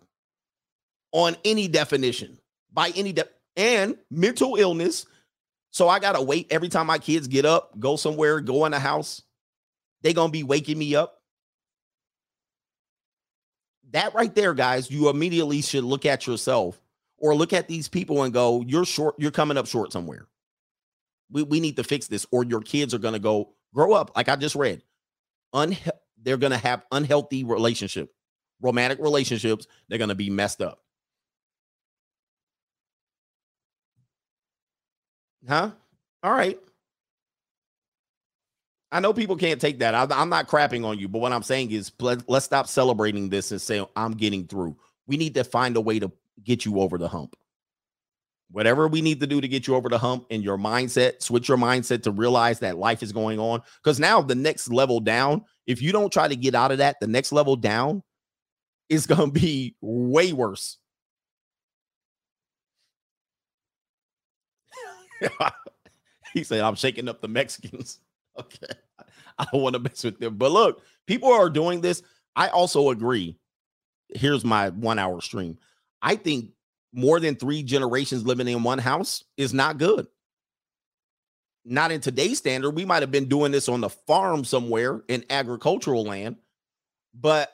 [1.11, 2.39] on any definition
[2.73, 3.27] by any de-
[3.57, 5.05] and mental illness
[5.71, 8.79] So I gotta wait every time my kids get up, go somewhere, go in the
[8.79, 9.21] house.
[10.01, 11.21] They gonna be waking me up.
[13.91, 16.79] That right there, guys, you immediately should look at yourself
[17.17, 20.27] or look at these people and go, you're short, you're coming up short somewhere.
[21.31, 24.11] We, we need to fix this, or your kids are gonna go grow up.
[24.15, 24.83] Like I just read,
[25.53, 25.89] Unhe-
[26.21, 28.11] they're gonna have unhealthy relationship,
[28.61, 29.67] romantic relationships.
[29.89, 30.79] They're gonna be messed up.
[35.47, 35.71] Huh?
[36.23, 36.59] All right.
[38.91, 39.93] I know people can't take that.
[39.93, 43.29] I, I'm not crapping on you, but what I'm saying is let, let's stop celebrating
[43.29, 44.77] this and say, I'm getting through.
[45.07, 46.11] We need to find a way to
[46.43, 47.35] get you over the hump.
[48.51, 51.47] Whatever we need to do to get you over the hump and your mindset, switch
[51.47, 53.61] your mindset to realize that life is going on.
[53.83, 56.99] Because now the next level down, if you don't try to get out of that,
[56.99, 58.01] the next level down
[58.89, 60.77] is going to be way worse.
[66.33, 67.99] he said, I'm shaking up the Mexicans.
[68.39, 68.73] Okay.
[69.37, 70.37] I don't want to mess with them.
[70.37, 72.01] But look, people are doing this.
[72.37, 73.37] I also agree.
[74.07, 75.57] Here's my one hour stream.
[76.01, 76.51] I think
[76.93, 80.07] more than three generations living in one house is not good.
[81.65, 82.71] Not in today's standard.
[82.71, 86.37] We might have been doing this on the farm somewhere in agricultural land.
[87.13, 87.51] But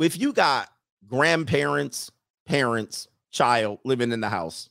[0.00, 0.68] if you got
[1.06, 2.10] grandparents,
[2.46, 4.68] parents, child living in the house,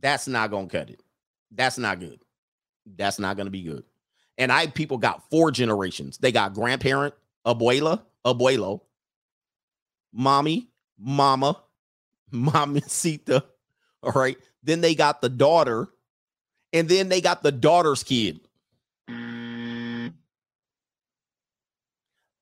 [0.00, 1.02] that's not to cut it.
[1.50, 2.20] That's not good.
[2.96, 3.84] That's not to be good.
[4.38, 6.18] And I people got four generations.
[6.18, 7.14] They got grandparent,
[7.46, 8.80] abuela, abuelo,
[10.12, 11.60] mommy, mama,
[12.32, 13.44] mamacita.
[14.02, 14.36] All right.
[14.62, 15.88] Then they got the daughter,
[16.72, 18.40] and then they got the daughter's kid.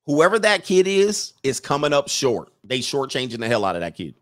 [0.05, 2.51] Whoever that kid is, is coming up short.
[2.63, 4.15] They shortchanging the hell out of that kid.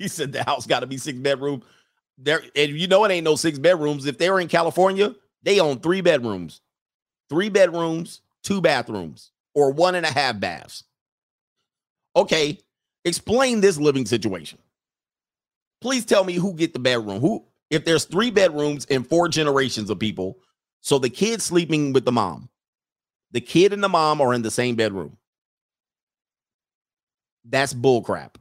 [0.00, 1.62] He said the house got to be six bedroom.
[2.16, 4.06] There, and you know it ain't no six bedrooms.
[4.06, 6.62] If they were in California, they own three bedrooms,
[7.28, 10.84] three bedrooms, two bathrooms, or one and a half baths.
[12.16, 12.58] Okay,
[13.04, 14.58] explain this living situation.
[15.82, 17.20] Please tell me who get the bedroom.
[17.20, 20.38] Who, if there's three bedrooms and four generations of people,
[20.80, 22.48] so the kid sleeping with the mom,
[23.32, 25.18] the kid and the mom are in the same bedroom.
[27.44, 28.36] That's bullcrap.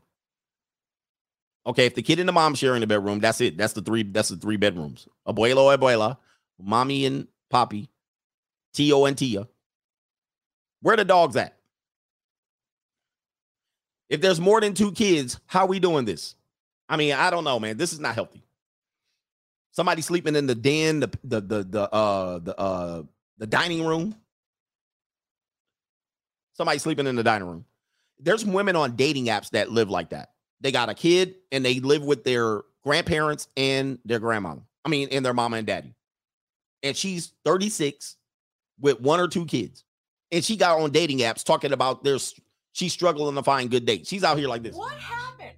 [1.69, 3.55] Okay, if the kid and the mom sharing the bedroom, that's it.
[3.55, 4.01] That's the three.
[4.01, 5.07] That's the three bedrooms.
[5.27, 6.17] Abuelo, abuela,
[6.59, 7.91] mommy and poppy,
[8.73, 9.47] Tio and Tia.
[10.81, 11.55] Where the dogs at?
[14.09, 16.33] If there's more than two kids, how we doing this?
[16.89, 17.77] I mean, I don't know, man.
[17.77, 18.41] This is not healthy.
[19.71, 23.03] Somebody sleeping in the den, the the the the uh the uh
[23.37, 24.15] the dining room.
[26.53, 27.65] Somebody sleeping in the dining room.
[28.19, 30.31] There's women on dating apps that live like that.
[30.61, 34.61] They got a kid and they live with their grandparents and their grandmama.
[34.85, 35.93] I mean, and their mama and daddy.
[36.83, 38.15] And she's 36
[38.79, 39.83] with one or two kids.
[40.31, 42.39] And she got on dating apps talking about there's
[42.73, 44.09] she's struggling to find good dates.
[44.09, 44.75] She's out here like this.
[44.75, 45.57] What happened?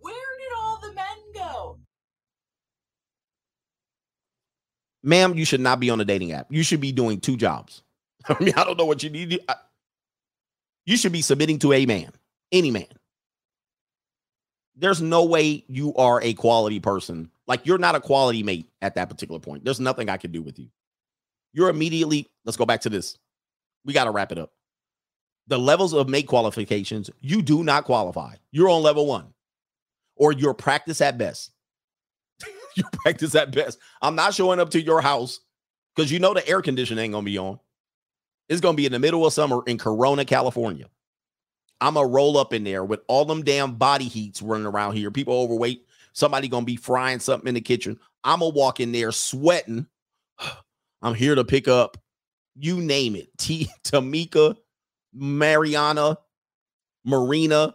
[0.00, 1.04] Where did all the men
[1.34, 1.78] go?
[5.02, 6.46] Ma'am, you should not be on a dating app.
[6.50, 7.82] You should be doing two jobs.
[8.28, 9.40] I mean, I don't know what you need.
[9.48, 9.56] I-
[10.86, 12.10] You should be submitting to a man,
[12.52, 12.86] any man.
[14.76, 17.30] There's no way you are a quality person.
[17.46, 19.64] Like you're not a quality mate at that particular point.
[19.64, 20.68] There's nothing I can do with you.
[21.52, 23.16] You're immediately, let's go back to this.
[23.84, 24.52] We got to wrap it up.
[25.46, 28.36] The levels of mate qualifications, you do not qualify.
[28.50, 29.26] You're on level one,
[30.16, 31.52] or you're practice at best.
[32.76, 33.78] you practice at best.
[34.00, 35.40] I'm not showing up to your house
[35.94, 37.60] because you know the air conditioning ain't gonna be on.
[38.48, 40.86] It's gonna be in the middle of summer in Corona, California.
[41.80, 45.10] I'm gonna roll up in there with all them damn body heats running around here.
[45.10, 45.86] People overweight.
[46.12, 47.98] Somebody gonna be frying something in the kitchen.
[48.22, 49.86] I'm gonna walk in there sweating.
[51.02, 51.98] I'm here to pick up,
[52.56, 53.28] you name it.
[53.38, 54.56] T Tamika,
[55.12, 56.18] Mariana,
[57.04, 57.74] Marina,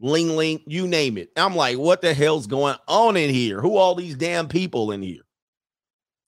[0.00, 1.30] Ling Ling, you name it.
[1.36, 3.60] I'm like, what the hell's going on in here?
[3.60, 5.22] Who all these damn people in here?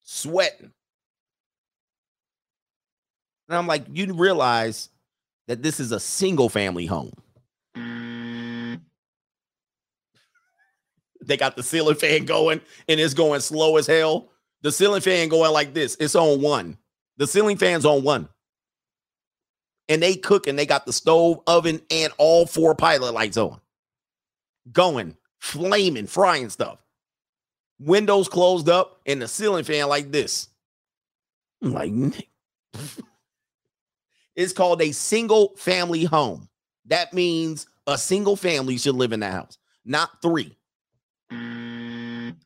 [0.05, 0.70] Sweating.
[3.48, 4.90] And I'm like, you realize
[5.49, 7.12] that this is a single family home.
[11.27, 14.31] They got the ceiling fan going and it's going slow as hell.
[14.62, 15.97] The ceiling fan going like this.
[15.99, 16.79] It's on one.
[17.16, 18.29] The ceiling fan's on one.
[19.89, 23.61] And they cook and they got the stove, oven, and all four pilot lights on.
[24.73, 26.79] Going, flaming, frying stuff.
[27.79, 30.49] Windows closed up and the ceiling fan like this.
[31.62, 31.93] I'm like,
[34.36, 36.48] It's called a single family home.
[36.86, 40.56] That means a single family should live in that house, not three.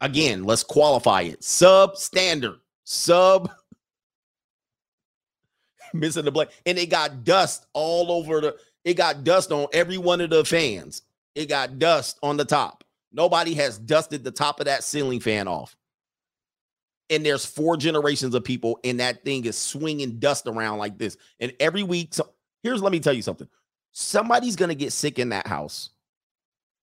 [0.01, 1.40] Again, let's qualify it.
[1.40, 2.59] Substandard.
[2.85, 3.51] Sub
[5.93, 6.48] missing the blade.
[6.66, 10.44] And it got dust all over the it got dust on every one of the
[10.44, 11.02] fans.
[11.35, 12.85] It got dust on the top.
[13.12, 15.77] Nobody has dusted the top of that ceiling fan off.
[17.10, 21.16] And there's four generations of people, and that thing is swinging dust around like this.
[21.40, 22.28] And every week, so
[22.62, 23.48] here's let me tell you something
[23.93, 25.90] somebody's gonna get sick in that house.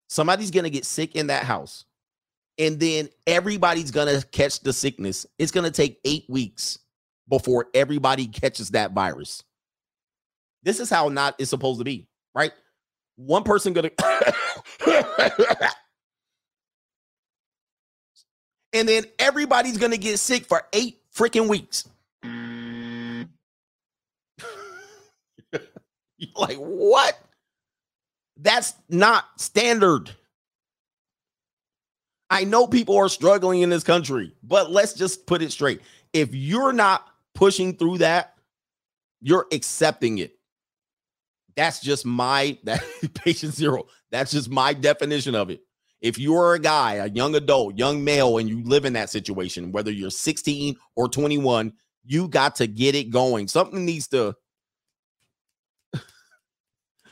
[0.08, 1.86] Somebody's gonna get sick in that house.
[2.58, 5.26] And then everybody's gonna catch the sickness.
[5.38, 6.80] It's gonna take eight weeks
[7.30, 9.44] before everybody catches that virus.
[10.64, 12.52] This is how not it's supposed to be, right?
[13.16, 13.92] One person gonna
[18.76, 21.88] and then everybody's gonna get sick for eight freaking weeks.
[26.18, 27.18] You're like, what?
[28.38, 30.12] That's not standard.
[32.30, 35.82] I know people are struggling in this country, but let's just put it straight.
[36.12, 38.34] If you're not pushing through that,
[39.22, 40.38] you're accepting it.
[41.56, 42.84] That's just my that
[43.14, 43.86] patient zero.
[44.12, 45.65] That's just my definition of it.
[46.06, 49.72] If you're a guy, a young adult, young male, and you live in that situation,
[49.72, 51.74] whether you're 16 or 21,
[52.04, 53.48] you got to get it going.
[53.48, 54.36] Something needs to,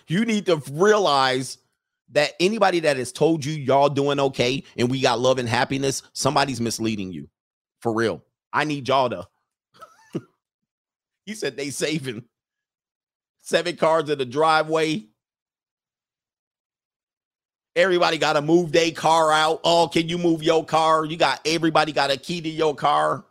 [0.07, 1.57] you need to realize
[2.11, 6.03] that anybody that has told you y'all doing okay and we got love and happiness,
[6.13, 7.27] somebody's misleading you.
[7.81, 8.23] For real.
[8.53, 9.27] I need y'all to.
[11.25, 12.25] he said they saving
[13.39, 15.07] seven cars in the driveway.
[17.75, 19.61] Everybody got to move their car out.
[19.63, 21.05] Oh, can you move your car?
[21.05, 23.25] You got everybody got a key to your car.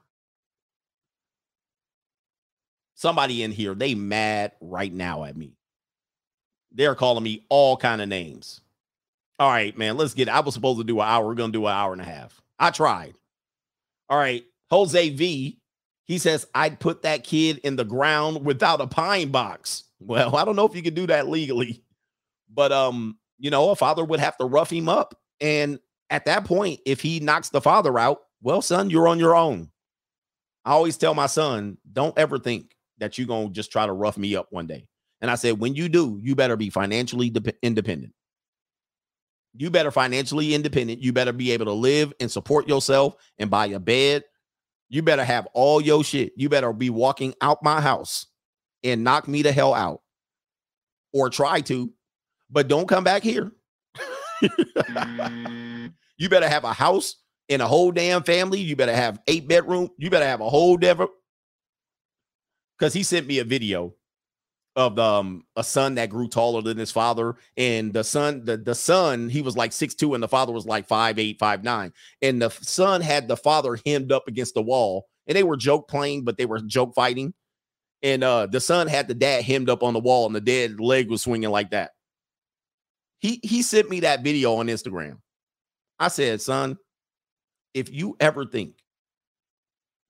[2.94, 5.56] Somebody in here, they mad right now at me.
[6.72, 8.60] They're calling me all kind of names.
[9.38, 10.28] All right, man, let's get.
[10.28, 10.34] It.
[10.34, 11.26] I was supposed to do an hour.
[11.26, 12.40] We're gonna do an hour and a half.
[12.58, 13.14] I tried.
[14.08, 15.58] All right, Jose V.
[16.04, 19.84] He says I'd put that kid in the ground without a pine box.
[20.00, 21.82] Well, I don't know if you could do that legally,
[22.52, 25.18] but um, you know, a father would have to rough him up.
[25.40, 29.34] And at that point, if he knocks the father out, well, son, you're on your
[29.34, 29.68] own.
[30.64, 34.16] I always tell my son, don't ever think that you're gonna just try to rough
[34.16, 34.86] me up one day.
[35.20, 38.12] And I said, when you do, you better be financially de- independent.
[39.54, 41.02] You better financially independent.
[41.02, 44.22] You better be able to live and support yourself and buy a bed.
[44.88, 46.32] You better have all your shit.
[46.36, 48.26] You better be walking out my house
[48.84, 50.00] and knock me the hell out
[51.12, 51.92] or try to,
[52.52, 53.50] but don't come back here.
[56.16, 57.16] you better have a house
[57.48, 58.60] and a whole damn family.
[58.60, 59.88] You better have eight bedroom.
[59.96, 61.08] You better have a whole devil.
[62.78, 63.94] Because he sent me a video
[64.74, 68.74] of um a son that grew taller than his father and the son the, the
[68.74, 71.92] son he was like six two and the father was like five eight five nine
[72.22, 75.88] and the son had the father hemmed up against the wall and they were joke
[75.88, 77.34] playing but they were joke fighting
[78.02, 80.80] and uh the son had the dad hemmed up on the wall and the dead
[80.80, 81.90] leg was swinging like that
[83.22, 85.16] he he sent me that video on instagram
[85.98, 86.76] i said son
[87.72, 88.74] if you ever think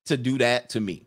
[0.07, 1.07] to do that to me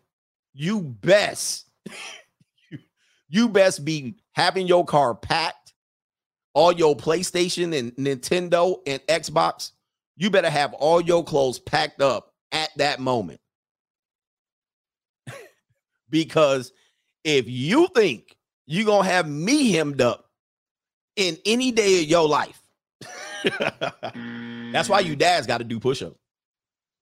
[0.54, 1.68] you best
[3.28, 5.74] you best be having your car packed,
[6.54, 9.72] all your PlayStation and Nintendo and Xbox.
[10.16, 13.40] You better have all your clothes packed up at that moment.
[16.10, 16.72] because
[17.24, 20.25] if you think you're to have me hemmed up
[21.16, 22.60] in any day of your life,
[24.72, 26.18] that's why you dads got to do push ups.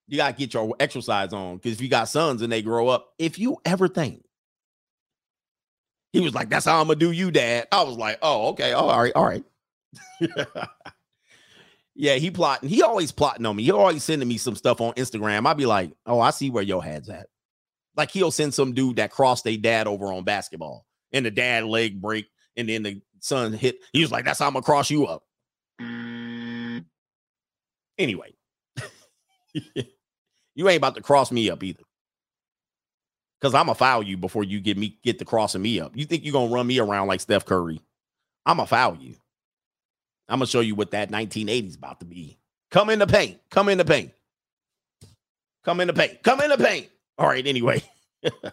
[0.07, 2.87] You got to get your exercise on because if you got sons and they grow
[2.87, 4.25] up, if you ever think
[6.15, 8.73] he was like, "That's how I'm gonna do you, Dad." I was like, "Oh, okay,
[8.73, 9.43] oh, all right, all right."
[11.95, 12.69] yeah, he plotting.
[12.69, 13.63] He always plotting on me.
[13.63, 15.45] He always sending me some stuff on Instagram.
[15.45, 17.27] I'd be like, "Oh, I see where your head's at."
[17.97, 21.65] Like he'll send some dude that crossed a dad over on basketball, and the dad
[21.65, 23.79] leg break, and then the son hit.
[23.91, 25.23] He was like, "That's how I'm gonna cross you up."
[27.97, 28.33] Anyway,
[29.53, 31.83] you ain't about to cross me up either
[33.39, 35.95] because I'm gonna foul you before you get me get the crossing me up.
[35.95, 37.81] You think you're gonna run me around like Steph Curry?
[38.45, 39.15] I'm gonna foul you.
[40.27, 42.37] I'm gonna show you what that 1980s about to be.
[42.71, 43.39] Come in the paint.
[43.49, 44.11] Come in the paint.
[45.63, 46.21] Come in the paint.
[46.23, 46.89] Come in the paint.
[47.17, 47.45] All right.
[47.45, 47.81] Anyway.
[48.43, 48.51] All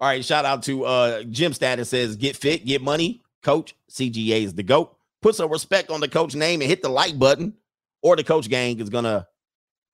[0.00, 0.24] right.
[0.24, 3.21] Shout out to uh Jim Status says get fit, get money.
[3.42, 4.96] Coach CGA is the GOAT.
[5.20, 7.54] Put some respect on the coach name and hit the like button,
[8.02, 9.26] or the coach gang is gonna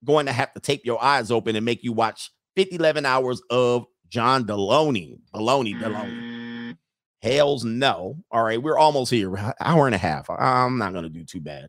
[0.04, 3.42] going to have to tape your eyes open and make you watch 50, 11 hours
[3.50, 5.18] of John Delony.
[5.34, 6.76] Delony, Delony.
[7.22, 8.16] Hells no.
[8.30, 9.34] All right, we're almost here.
[9.60, 10.30] Hour and a half.
[10.30, 11.68] I'm not to do too bad.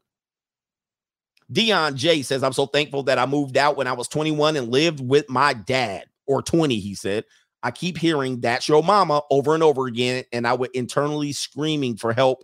[1.52, 4.70] Dion J says, I'm so thankful that I moved out when I was 21 and
[4.70, 7.26] lived with my dad, or 20, he said.
[7.62, 11.98] I keep hearing that's your mama over and over again, and I would internally screaming
[11.98, 12.44] for help.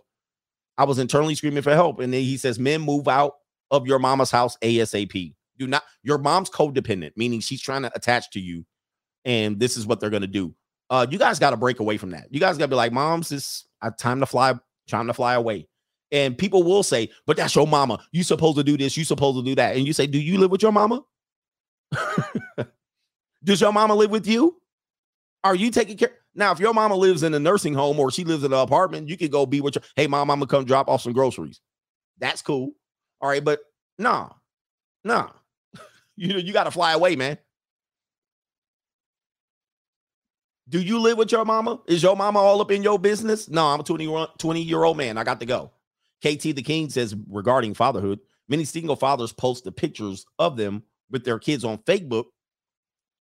[0.78, 2.00] I was internally screaming for help.
[2.00, 3.34] And then he says, Men move out
[3.70, 5.34] of your mama's house ASAP.
[5.58, 8.66] Do not, your mom's codependent, meaning she's trying to attach to you,
[9.24, 10.54] and this is what they're gonna do.
[10.90, 12.26] Uh, you guys got to break away from that.
[12.30, 13.66] You guys got to be like, Moms, it's
[13.98, 14.54] time to fly,
[14.88, 15.66] time to fly away.
[16.12, 17.98] And people will say, but that's your mama.
[18.12, 19.76] You supposed to do this, you supposed to do that.
[19.76, 21.02] And you say, Do you live with your mama?
[23.44, 24.56] Does your mama live with you?
[25.46, 26.10] Are you taking care?
[26.34, 29.08] Now, if your mama lives in a nursing home or she lives in an apartment,
[29.08, 31.60] you could go be with your hey mom, I'm gonna come drop off some groceries.
[32.18, 32.72] That's cool.
[33.20, 33.60] All right, but
[33.96, 34.30] nah,
[35.04, 35.30] nah.
[36.16, 37.38] you know, you gotta fly away, man.
[40.68, 41.78] Do you live with your mama?
[41.86, 43.48] Is your mama all up in your business?
[43.48, 45.16] No, I'm a 20, 20 year old man.
[45.16, 45.70] I got to go.
[46.24, 48.18] KT the King says regarding fatherhood,
[48.48, 52.24] many single fathers post the pictures of them with their kids on Facebook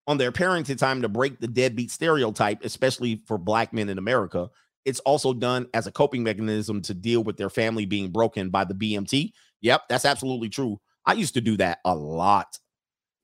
[0.07, 4.51] on their parenting time to break the deadbeat stereotype, especially for black men in America.
[4.85, 8.65] It's also done as a coping mechanism to deal with their family being broken by
[8.65, 9.33] the BMT.
[9.61, 10.81] Yep, that's absolutely true.
[11.07, 12.59] I used to do that a lot.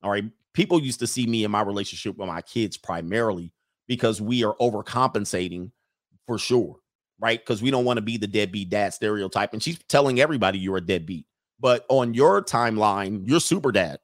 [0.03, 0.25] All right.
[0.53, 3.53] People used to see me in my relationship with my kids primarily
[3.87, 5.71] because we are overcompensating
[6.25, 6.77] for sure,
[7.19, 7.39] right?
[7.39, 9.53] Because we don't want to be the deadbeat dad stereotype.
[9.53, 11.25] And she's telling everybody you're a deadbeat.
[11.59, 13.99] But on your timeline, you're super dad.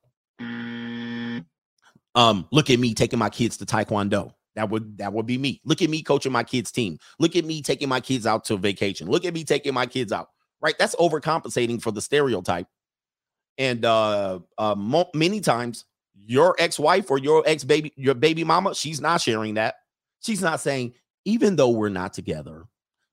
[2.16, 4.34] Um, look at me taking my kids to Taekwondo.
[4.56, 5.62] That would that would be me.
[5.66, 6.98] Look at me coaching my kids' team.
[7.20, 9.10] Look at me taking my kids out to vacation.
[9.10, 10.30] Look at me taking my kids out.
[10.62, 10.76] Right?
[10.80, 12.68] That's overcompensating for the stereotype.
[13.58, 15.86] And uh, uh mo- many times
[16.16, 19.76] your ex-wife or your ex-baby, your baby mama, she's not sharing that.
[20.22, 20.94] She's not saying,
[21.26, 22.66] even though we're not together,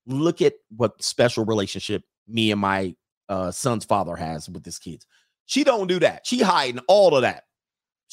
[0.07, 2.95] look at what special relationship me and my
[3.29, 5.07] uh, son's father has with his kids.
[5.47, 6.27] She don't do that.
[6.27, 7.45] She hiding all of that.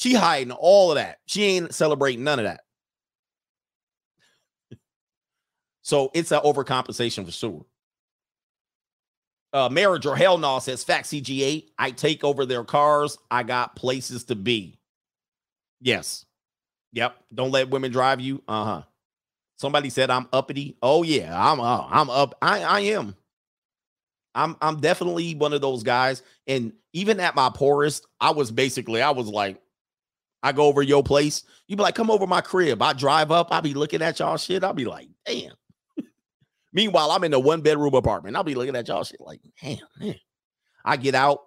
[0.00, 1.18] She hiding all of that.
[1.26, 2.62] She ain't celebrating none of that.
[5.82, 7.66] so it's an overcompensation for sure.
[9.52, 11.66] Uh, marriage or hell no says fact CGA.
[11.78, 13.18] I take over their cars.
[13.30, 14.78] I got places to be.
[15.82, 16.24] Yes.
[16.92, 17.16] Yep.
[17.34, 18.42] Don't let women drive you.
[18.48, 18.82] Uh huh.
[19.58, 20.78] Somebody said I'm uppity.
[20.80, 22.36] Oh yeah, I'm uh, I'm up.
[22.40, 23.14] I I am.
[24.34, 26.22] I'm I'm definitely one of those guys.
[26.46, 29.60] And even at my poorest, I was basically I was like,
[30.42, 31.44] I go over your place.
[31.66, 32.82] You be like, come over my crib.
[32.82, 33.48] I drive up.
[33.50, 34.64] I be looking at y'all shit.
[34.64, 35.52] I'll be like, damn.
[36.72, 38.36] Meanwhile, I'm in a one bedroom apartment.
[38.36, 40.16] I'll be looking at y'all shit like, damn, man.
[40.84, 41.40] I get out.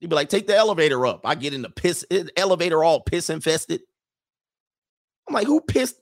[0.00, 1.20] You'd be like, take the elevator up.
[1.24, 3.82] I get in the piss eh, elevator all piss infested.
[5.28, 5.96] I'm like, who pissed?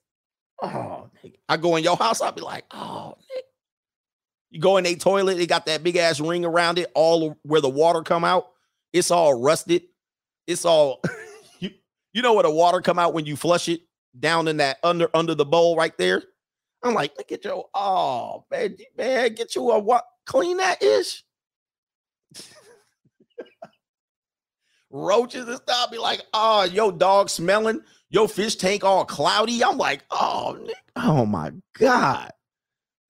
[0.62, 1.10] Oh.
[1.48, 2.22] I go in your house.
[2.22, 3.16] I'll be like, oh.
[4.50, 7.60] You go in a toilet, it got that big ass ring around it, all where
[7.60, 8.48] the water come out.
[8.92, 9.82] It's all rusted.
[10.46, 11.00] It's all
[12.12, 13.80] you, know where the water come out when you flush it
[14.18, 16.22] down in that under under the bowl right there.
[16.82, 21.24] I'm like, look at your oh man, man, get you a what clean that ish.
[24.90, 29.62] Roaches and stuff be like, oh, your dog smelling, your fish tank all cloudy.
[29.62, 30.66] I'm like, oh,
[30.96, 32.32] oh my God.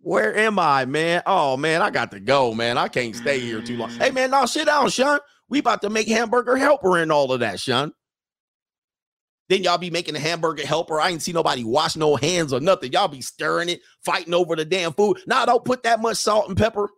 [0.03, 1.23] Where am I, man?
[1.27, 2.79] Oh man, I got to go, man.
[2.79, 3.91] I can't stay here too long.
[3.91, 5.21] Hey man, no, sit down, Sean.
[5.49, 7.93] We about to make hamburger helper and all of that, Sean.
[9.51, 11.01] Then y'all be making a hamburger helper.
[11.01, 12.93] I ain't see nobody wash no hands or nothing.
[12.93, 15.19] Y'all be stirring it, fighting over the damn food.
[15.27, 16.89] Now don't put that much salt and pepper.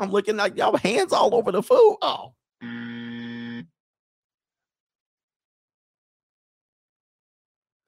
[0.00, 1.98] I'm looking like y'all hands all over the food.
[2.02, 2.34] Oh.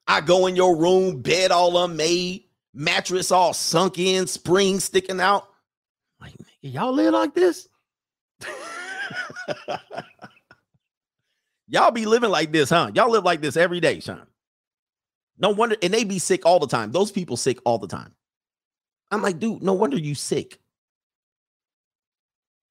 [0.07, 5.49] I go in your room, bed all unmade, mattress all sunk in, springs sticking out.
[6.21, 7.67] Like, y'all live like this?
[11.73, 12.91] Y'all be living like this, huh?
[12.93, 14.27] Y'all live like this every day, Sean.
[15.39, 16.91] No wonder, and they be sick all the time.
[16.91, 18.13] Those people sick all the time.
[19.09, 20.59] I'm like, dude, no wonder you sick.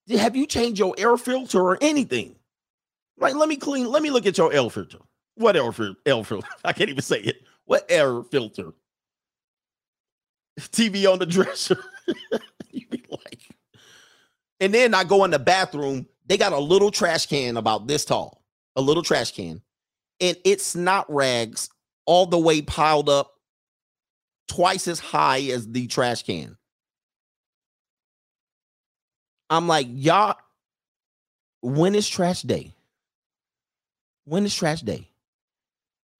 [0.08, 2.36] Have you changed your air filter or anything?
[3.18, 4.98] Like, let me clean, let me look at your air filter.
[5.34, 5.98] What air filter?
[6.06, 6.46] Air filter?
[6.64, 7.42] I can't even say it.
[7.64, 8.72] What air filter?
[10.60, 11.82] TV on the dresser.
[12.70, 13.48] you be like,
[14.60, 16.06] and then I go in the bathroom.
[16.26, 18.41] They got a little trash can about this tall
[18.76, 19.62] a little trash can,
[20.20, 21.70] and it's not rags
[22.06, 23.32] all the way piled up
[24.48, 26.56] twice as high as the trash can.
[29.50, 30.36] I'm like, y'all,
[31.60, 32.74] when is trash day?
[34.24, 35.08] When is trash day?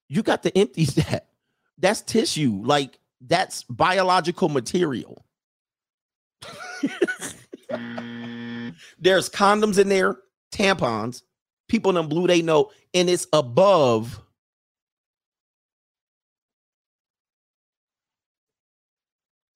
[0.09, 1.29] You got to empty that.
[1.79, 2.61] That's tissue.
[2.63, 5.25] Like, that's biological material.
[7.73, 8.75] Mm.
[8.99, 10.17] There's condoms in there,
[10.53, 11.23] tampons,
[11.73, 14.21] People in blue, they know, and it's above.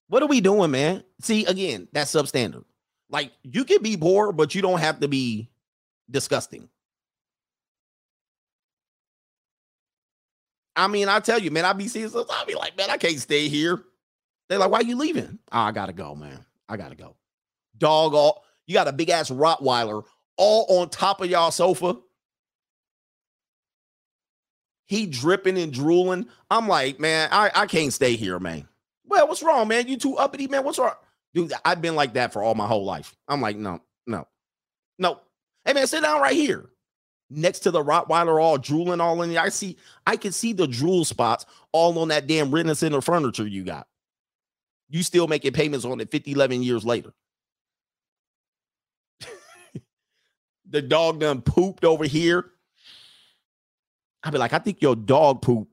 [0.08, 1.04] What are we doing, man?
[1.20, 2.64] See, again, that's substandard.
[3.10, 5.50] Like you can be poor, but you don't have to be
[6.10, 6.70] disgusting.
[10.74, 12.28] I mean, I tell you, man, I be seeing stuff.
[12.30, 13.82] I be like, man, I can't stay here.
[14.48, 15.38] They're like, why you leaving?
[15.52, 16.46] Oh, I gotta go, man.
[16.66, 17.14] I gotta go.
[17.76, 20.04] Dog, all you got a big ass Rottweiler
[20.36, 21.96] all on top of y'all sofa.
[24.86, 26.26] He dripping and drooling.
[26.50, 28.68] I'm like, man, I, I can't stay here, man.
[29.04, 29.88] Well, what's wrong, man?
[29.88, 30.64] You too uppity, man.
[30.64, 30.94] What's wrong?
[31.34, 33.14] Dude, I've been like that for all my whole life.
[33.28, 34.26] I'm like, no, no,
[34.98, 35.20] no.
[35.64, 36.70] Hey, man, sit down right here
[37.30, 39.30] next to the Rottweiler, all drooling all in.
[39.30, 39.42] There.
[39.42, 39.76] I see,
[40.06, 43.86] I can see the drool spots all on that damn Rent Center furniture you got.
[44.88, 47.12] You still making payments on it 50, 11 years later.
[50.70, 52.52] the dog done pooped over here.
[54.26, 55.68] I'd be like, I think your dog poop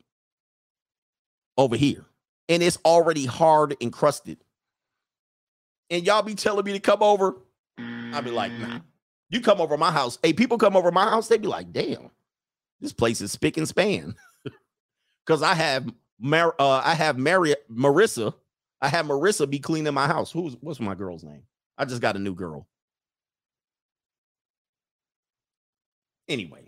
[1.57, 2.05] over here.
[2.47, 4.37] And it's already hard encrusted.
[5.89, 7.35] And y'all be telling me to come over.
[7.79, 8.79] I'd be like, nah.
[9.31, 10.19] You come over my house.
[10.21, 12.11] Hey, people come over my house, they be like, damn,
[12.79, 14.13] this place is spick and span.
[15.25, 18.35] Cause I have Mar- uh, I have Mary Marissa.
[18.81, 20.31] I have Marissa be cleaning my house.
[20.31, 21.41] Who's what's my girl's name?
[21.75, 22.67] I just got a new girl.
[26.27, 26.62] Anyway,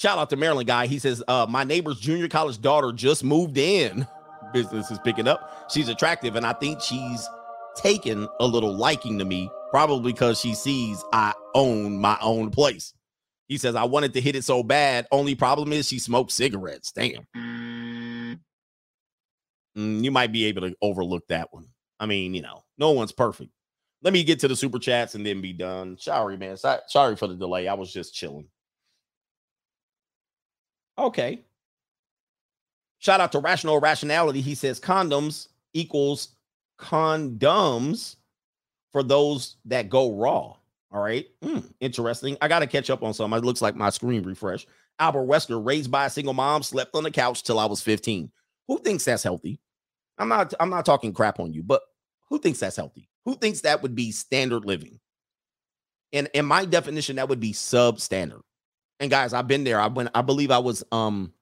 [0.00, 0.86] shout out to Maryland guy.
[0.86, 4.06] He says, uh, my neighbor's junior college daughter just moved in.
[4.52, 5.70] Business is picking up.
[5.70, 7.28] She's attractive, and I think she's
[7.76, 12.94] taken a little liking to me, probably because she sees I own my own place.
[13.46, 15.06] He says, I wanted to hit it so bad.
[15.12, 16.92] Only problem is she smokes cigarettes.
[16.92, 17.26] Damn.
[17.36, 18.38] Mm,
[20.02, 21.66] you might be able to overlook that one.
[21.98, 23.50] I mean, you know, no one's perfect.
[24.02, 25.98] Let me get to the super chats and then be done.
[25.98, 26.56] Sorry, man.
[26.56, 27.68] Sorry for the delay.
[27.68, 28.48] I was just chilling.
[31.00, 31.40] Okay.
[32.98, 34.42] Shout out to Rational Rationality.
[34.42, 36.28] He says condoms equals
[36.78, 38.16] condoms
[38.92, 40.54] for those that go raw.
[40.92, 41.26] All right.
[41.42, 42.36] Hmm, interesting.
[42.42, 43.32] I got to catch up on some.
[43.32, 44.66] It looks like my screen refresh.
[44.98, 48.30] Albert Wesker, raised by a single mom, slept on the couch till I was 15.
[48.68, 49.58] Who thinks that's healthy?
[50.18, 51.80] I'm not I'm not talking crap on you, but
[52.28, 53.08] who thinks that's healthy?
[53.24, 55.00] Who thinks that would be standard living?
[56.12, 58.42] And in my definition, that would be substandard.
[59.00, 59.80] And guys, I've been there.
[59.80, 61.32] I went, I believe I was um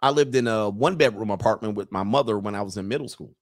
[0.00, 3.08] I lived in a one bedroom apartment with my mother when I was in middle
[3.08, 3.34] school.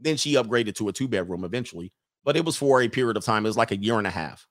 [0.00, 1.92] Then she upgraded to a two bedroom eventually,
[2.24, 3.44] but it was for a period of time.
[3.44, 4.46] It was like a year and a half.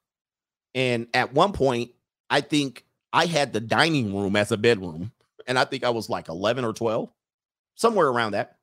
[0.75, 1.91] And at one point,
[2.29, 5.11] I think I had the dining room as a bedroom,
[5.45, 7.11] and I think I was like 11 or 12,
[7.75, 8.57] somewhere around that.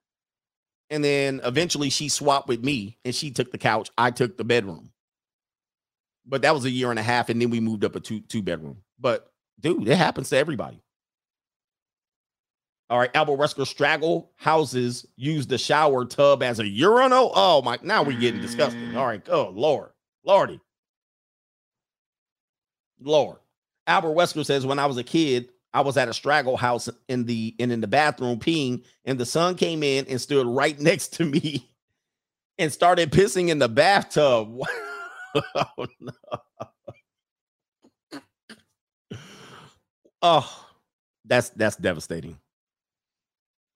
[0.90, 3.90] And then eventually she swapped with me and she took the couch.
[3.96, 4.90] I took the bedroom.
[6.26, 7.28] But that was a year and a half.
[7.28, 8.78] And then we moved up a two, two bedroom.
[8.98, 9.29] But
[9.60, 10.82] dude, it happens to everybody.
[12.88, 17.30] All right, Albert Wesker straggle houses use the shower tub as a urinal.
[17.34, 18.96] Oh my, now we're getting disgusting.
[18.96, 19.90] All right, oh Lord,
[20.24, 20.60] Lordy,
[23.00, 23.38] Lord.
[23.86, 27.26] Albert Wesker says, when I was a kid, I was at a straggle house in
[27.26, 31.14] the and in the bathroom peeing, and the son came in and stood right next
[31.14, 31.70] to me
[32.58, 34.60] and started pissing in the bathtub.
[35.54, 36.12] oh no.
[40.22, 40.66] Oh,
[41.24, 42.38] that's that's devastating.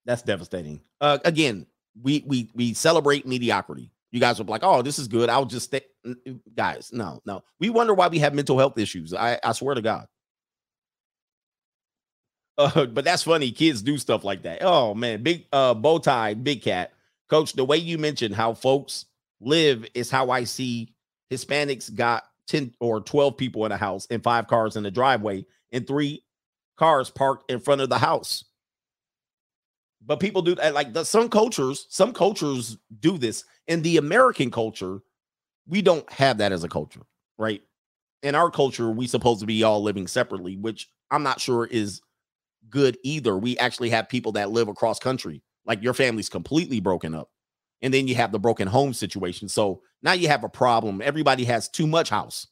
[0.04, 0.80] That's devastating.
[1.00, 1.66] Uh, again,
[2.02, 3.90] we we we celebrate mediocrity.
[4.10, 5.28] You guys are like, oh, this is good.
[5.28, 5.82] I'll just stay.
[6.54, 7.42] Guys, no, no.
[7.58, 9.12] We wonder why we have mental health issues.
[9.12, 10.06] I, I swear to God.
[12.56, 13.50] Uh, but that's funny.
[13.50, 14.58] Kids do stuff like that.
[14.62, 16.92] Oh man, big uh bow tie, big cat.
[17.28, 19.06] Coach, the way you mentioned how folks
[19.40, 20.94] live is how I see
[21.32, 25.46] Hispanics got 10 or 12 people in a house and five cars in the driveway
[25.72, 26.22] and three
[26.76, 28.44] cars parked in front of the house.
[30.04, 30.74] But people do that.
[30.74, 33.44] Like the, some cultures, some cultures do this.
[33.66, 35.00] In the American culture,
[35.66, 37.00] we don't have that as a culture,
[37.38, 37.62] right?
[38.22, 42.00] In our culture, we supposed to be all living separately, which I'm not sure is
[42.68, 43.36] good either.
[43.36, 45.42] We actually have people that live across country.
[45.66, 47.30] Like your family's completely broken up.
[47.80, 49.48] And then you have the broken home situation.
[49.48, 51.02] So now you have a problem.
[51.02, 52.46] Everybody has too much house.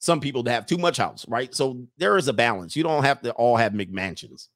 [0.00, 1.54] Some people to have too much house, right?
[1.54, 2.76] So there is a balance.
[2.76, 4.48] You don't have to all have McMansions.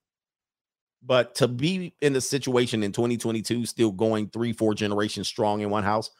[1.05, 5.70] But to be in the situation in 2022, still going three, four generations strong in
[5.70, 6.10] one house,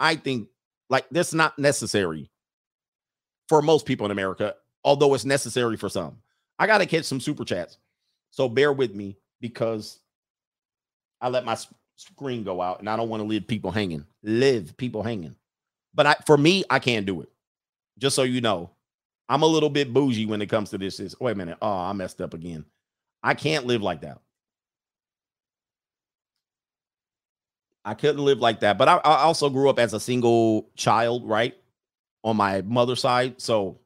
[0.00, 0.48] I think
[0.90, 2.30] like that's not necessary
[3.48, 6.18] for most people in America, although it's necessary for some.
[6.58, 7.78] I got to catch some super chats.
[8.30, 10.00] So bear with me because
[11.20, 11.56] I let my
[11.96, 14.04] screen go out and I don't want to leave people hanging.
[14.22, 15.36] Live people hanging.
[15.94, 17.28] But I for me, I can't do it.
[18.02, 18.68] Just so you know,
[19.28, 20.98] I'm a little bit bougie when it comes to this.
[20.98, 21.56] Is wait a minute.
[21.62, 22.64] Oh, I messed up again.
[23.22, 24.18] I can't live like that.
[27.84, 28.76] I couldn't live like that.
[28.76, 31.54] But I, I also grew up as a single child, right?
[32.24, 33.40] On my mother's side.
[33.40, 33.78] So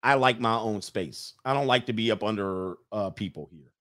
[0.00, 1.34] I like my own space.
[1.44, 3.72] I don't like to be up under uh people here.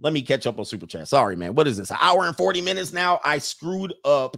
[0.00, 1.08] Let me catch up on super chat.
[1.08, 1.54] Sorry, man.
[1.54, 1.90] What is this?
[1.90, 3.20] An hour and 40 minutes now?
[3.24, 4.36] I screwed up.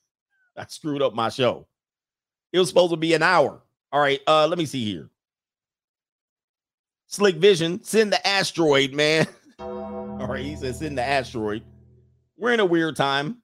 [0.56, 1.66] I screwed up my show.
[2.54, 3.60] It was supposed to be an hour.
[3.94, 4.20] All right.
[4.26, 5.08] Uh, let me see here.
[7.06, 9.28] Slick Vision, send the asteroid, man.
[9.60, 11.62] All right, he says send the asteroid.
[12.36, 13.38] We're in a weird time.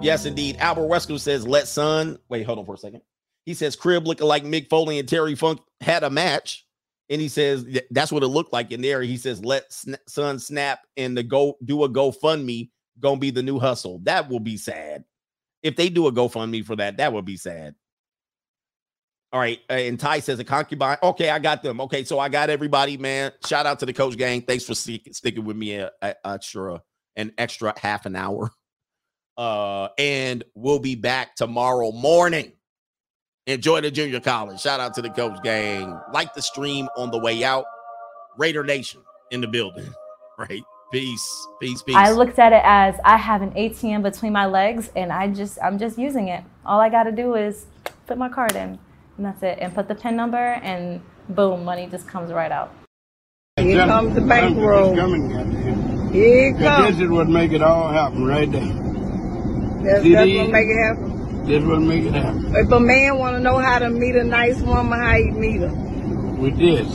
[0.00, 0.56] Yes, indeed.
[0.56, 2.18] Albert Wesker says, let son.
[2.30, 3.02] Wait, hold on for a second.
[3.44, 6.66] He says, crib looking like Mick Foley and Terry Funk had a match.
[7.10, 9.02] And he says, that's what it looked like in there.
[9.02, 12.70] He says, let sn- son snap and the go do a GoFundMe.
[13.00, 13.98] Gonna be the new hustle.
[14.04, 15.04] That will be sad.
[15.62, 17.74] If they do a GoFundMe for that, that would be sad.
[19.32, 19.60] All right.
[19.70, 20.98] uh, And Ty says a concubine.
[21.02, 21.80] Okay, I got them.
[21.82, 23.32] Okay, so I got everybody, man.
[23.46, 24.42] Shout out to the coach gang.
[24.42, 26.82] Thanks for stick- sticking with me a, a, extra
[27.16, 28.50] an extra half an hour.
[29.38, 32.52] Uh, and we'll be back tomorrow morning.
[33.46, 34.60] Enjoy the junior college.
[34.60, 35.98] Shout out to the coach gang.
[36.12, 37.64] Like the stream on the way out.
[38.36, 39.00] Raider Nation
[39.30, 39.88] in the building.
[40.38, 40.62] Right.
[40.92, 41.46] Peace.
[41.60, 41.82] Peace.
[41.82, 41.96] Peace.
[41.96, 45.58] I looked at it as I have an ATM between my legs and I just
[45.62, 46.42] I'm just using it.
[46.66, 47.64] All I got to do is
[48.06, 48.78] put my card in
[49.16, 52.72] and that's it and put the pin number and boom, money just comes right out.
[53.56, 54.94] Here comes the bankroll.
[56.12, 56.96] Here it comes.
[56.96, 58.62] This is what make it all happen right there.
[58.62, 60.40] That's, See that's these?
[60.40, 61.46] what make it happen.
[61.46, 62.54] This what make it happen.
[62.54, 65.60] If a man want to know how to meet a nice woman, how he meet
[65.60, 65.72] her?
[66.38, 66.88] With this.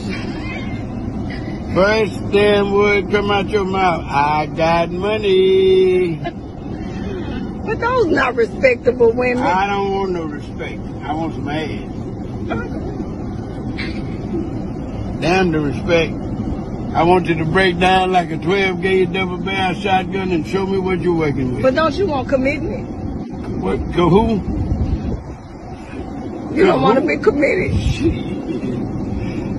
[1.73, 4.05] First damn word come out your mouth.
[4.05, 6.15] I got money.
[7.65, 9.43] But those not respectable women.
[9.43, 10.79] I don't want no respect.
[11.03, 11.94] I want some ass.
[15.21, 16.13] Damn the respect.
[16.95, 20.65] I want you to break down like a 12 gauge double barrel shotgun and show
[20.65, 21.63] me what you're working with.
[21.63, 22.87] But don't you want commitment?
[23.61, 24.35] What, to who?
[26.55, 27.73] You don't want to be committed.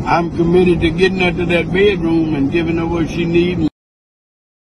[0.07, 3.69] I'm committed to getting her to that bedroom and giving her what she needs.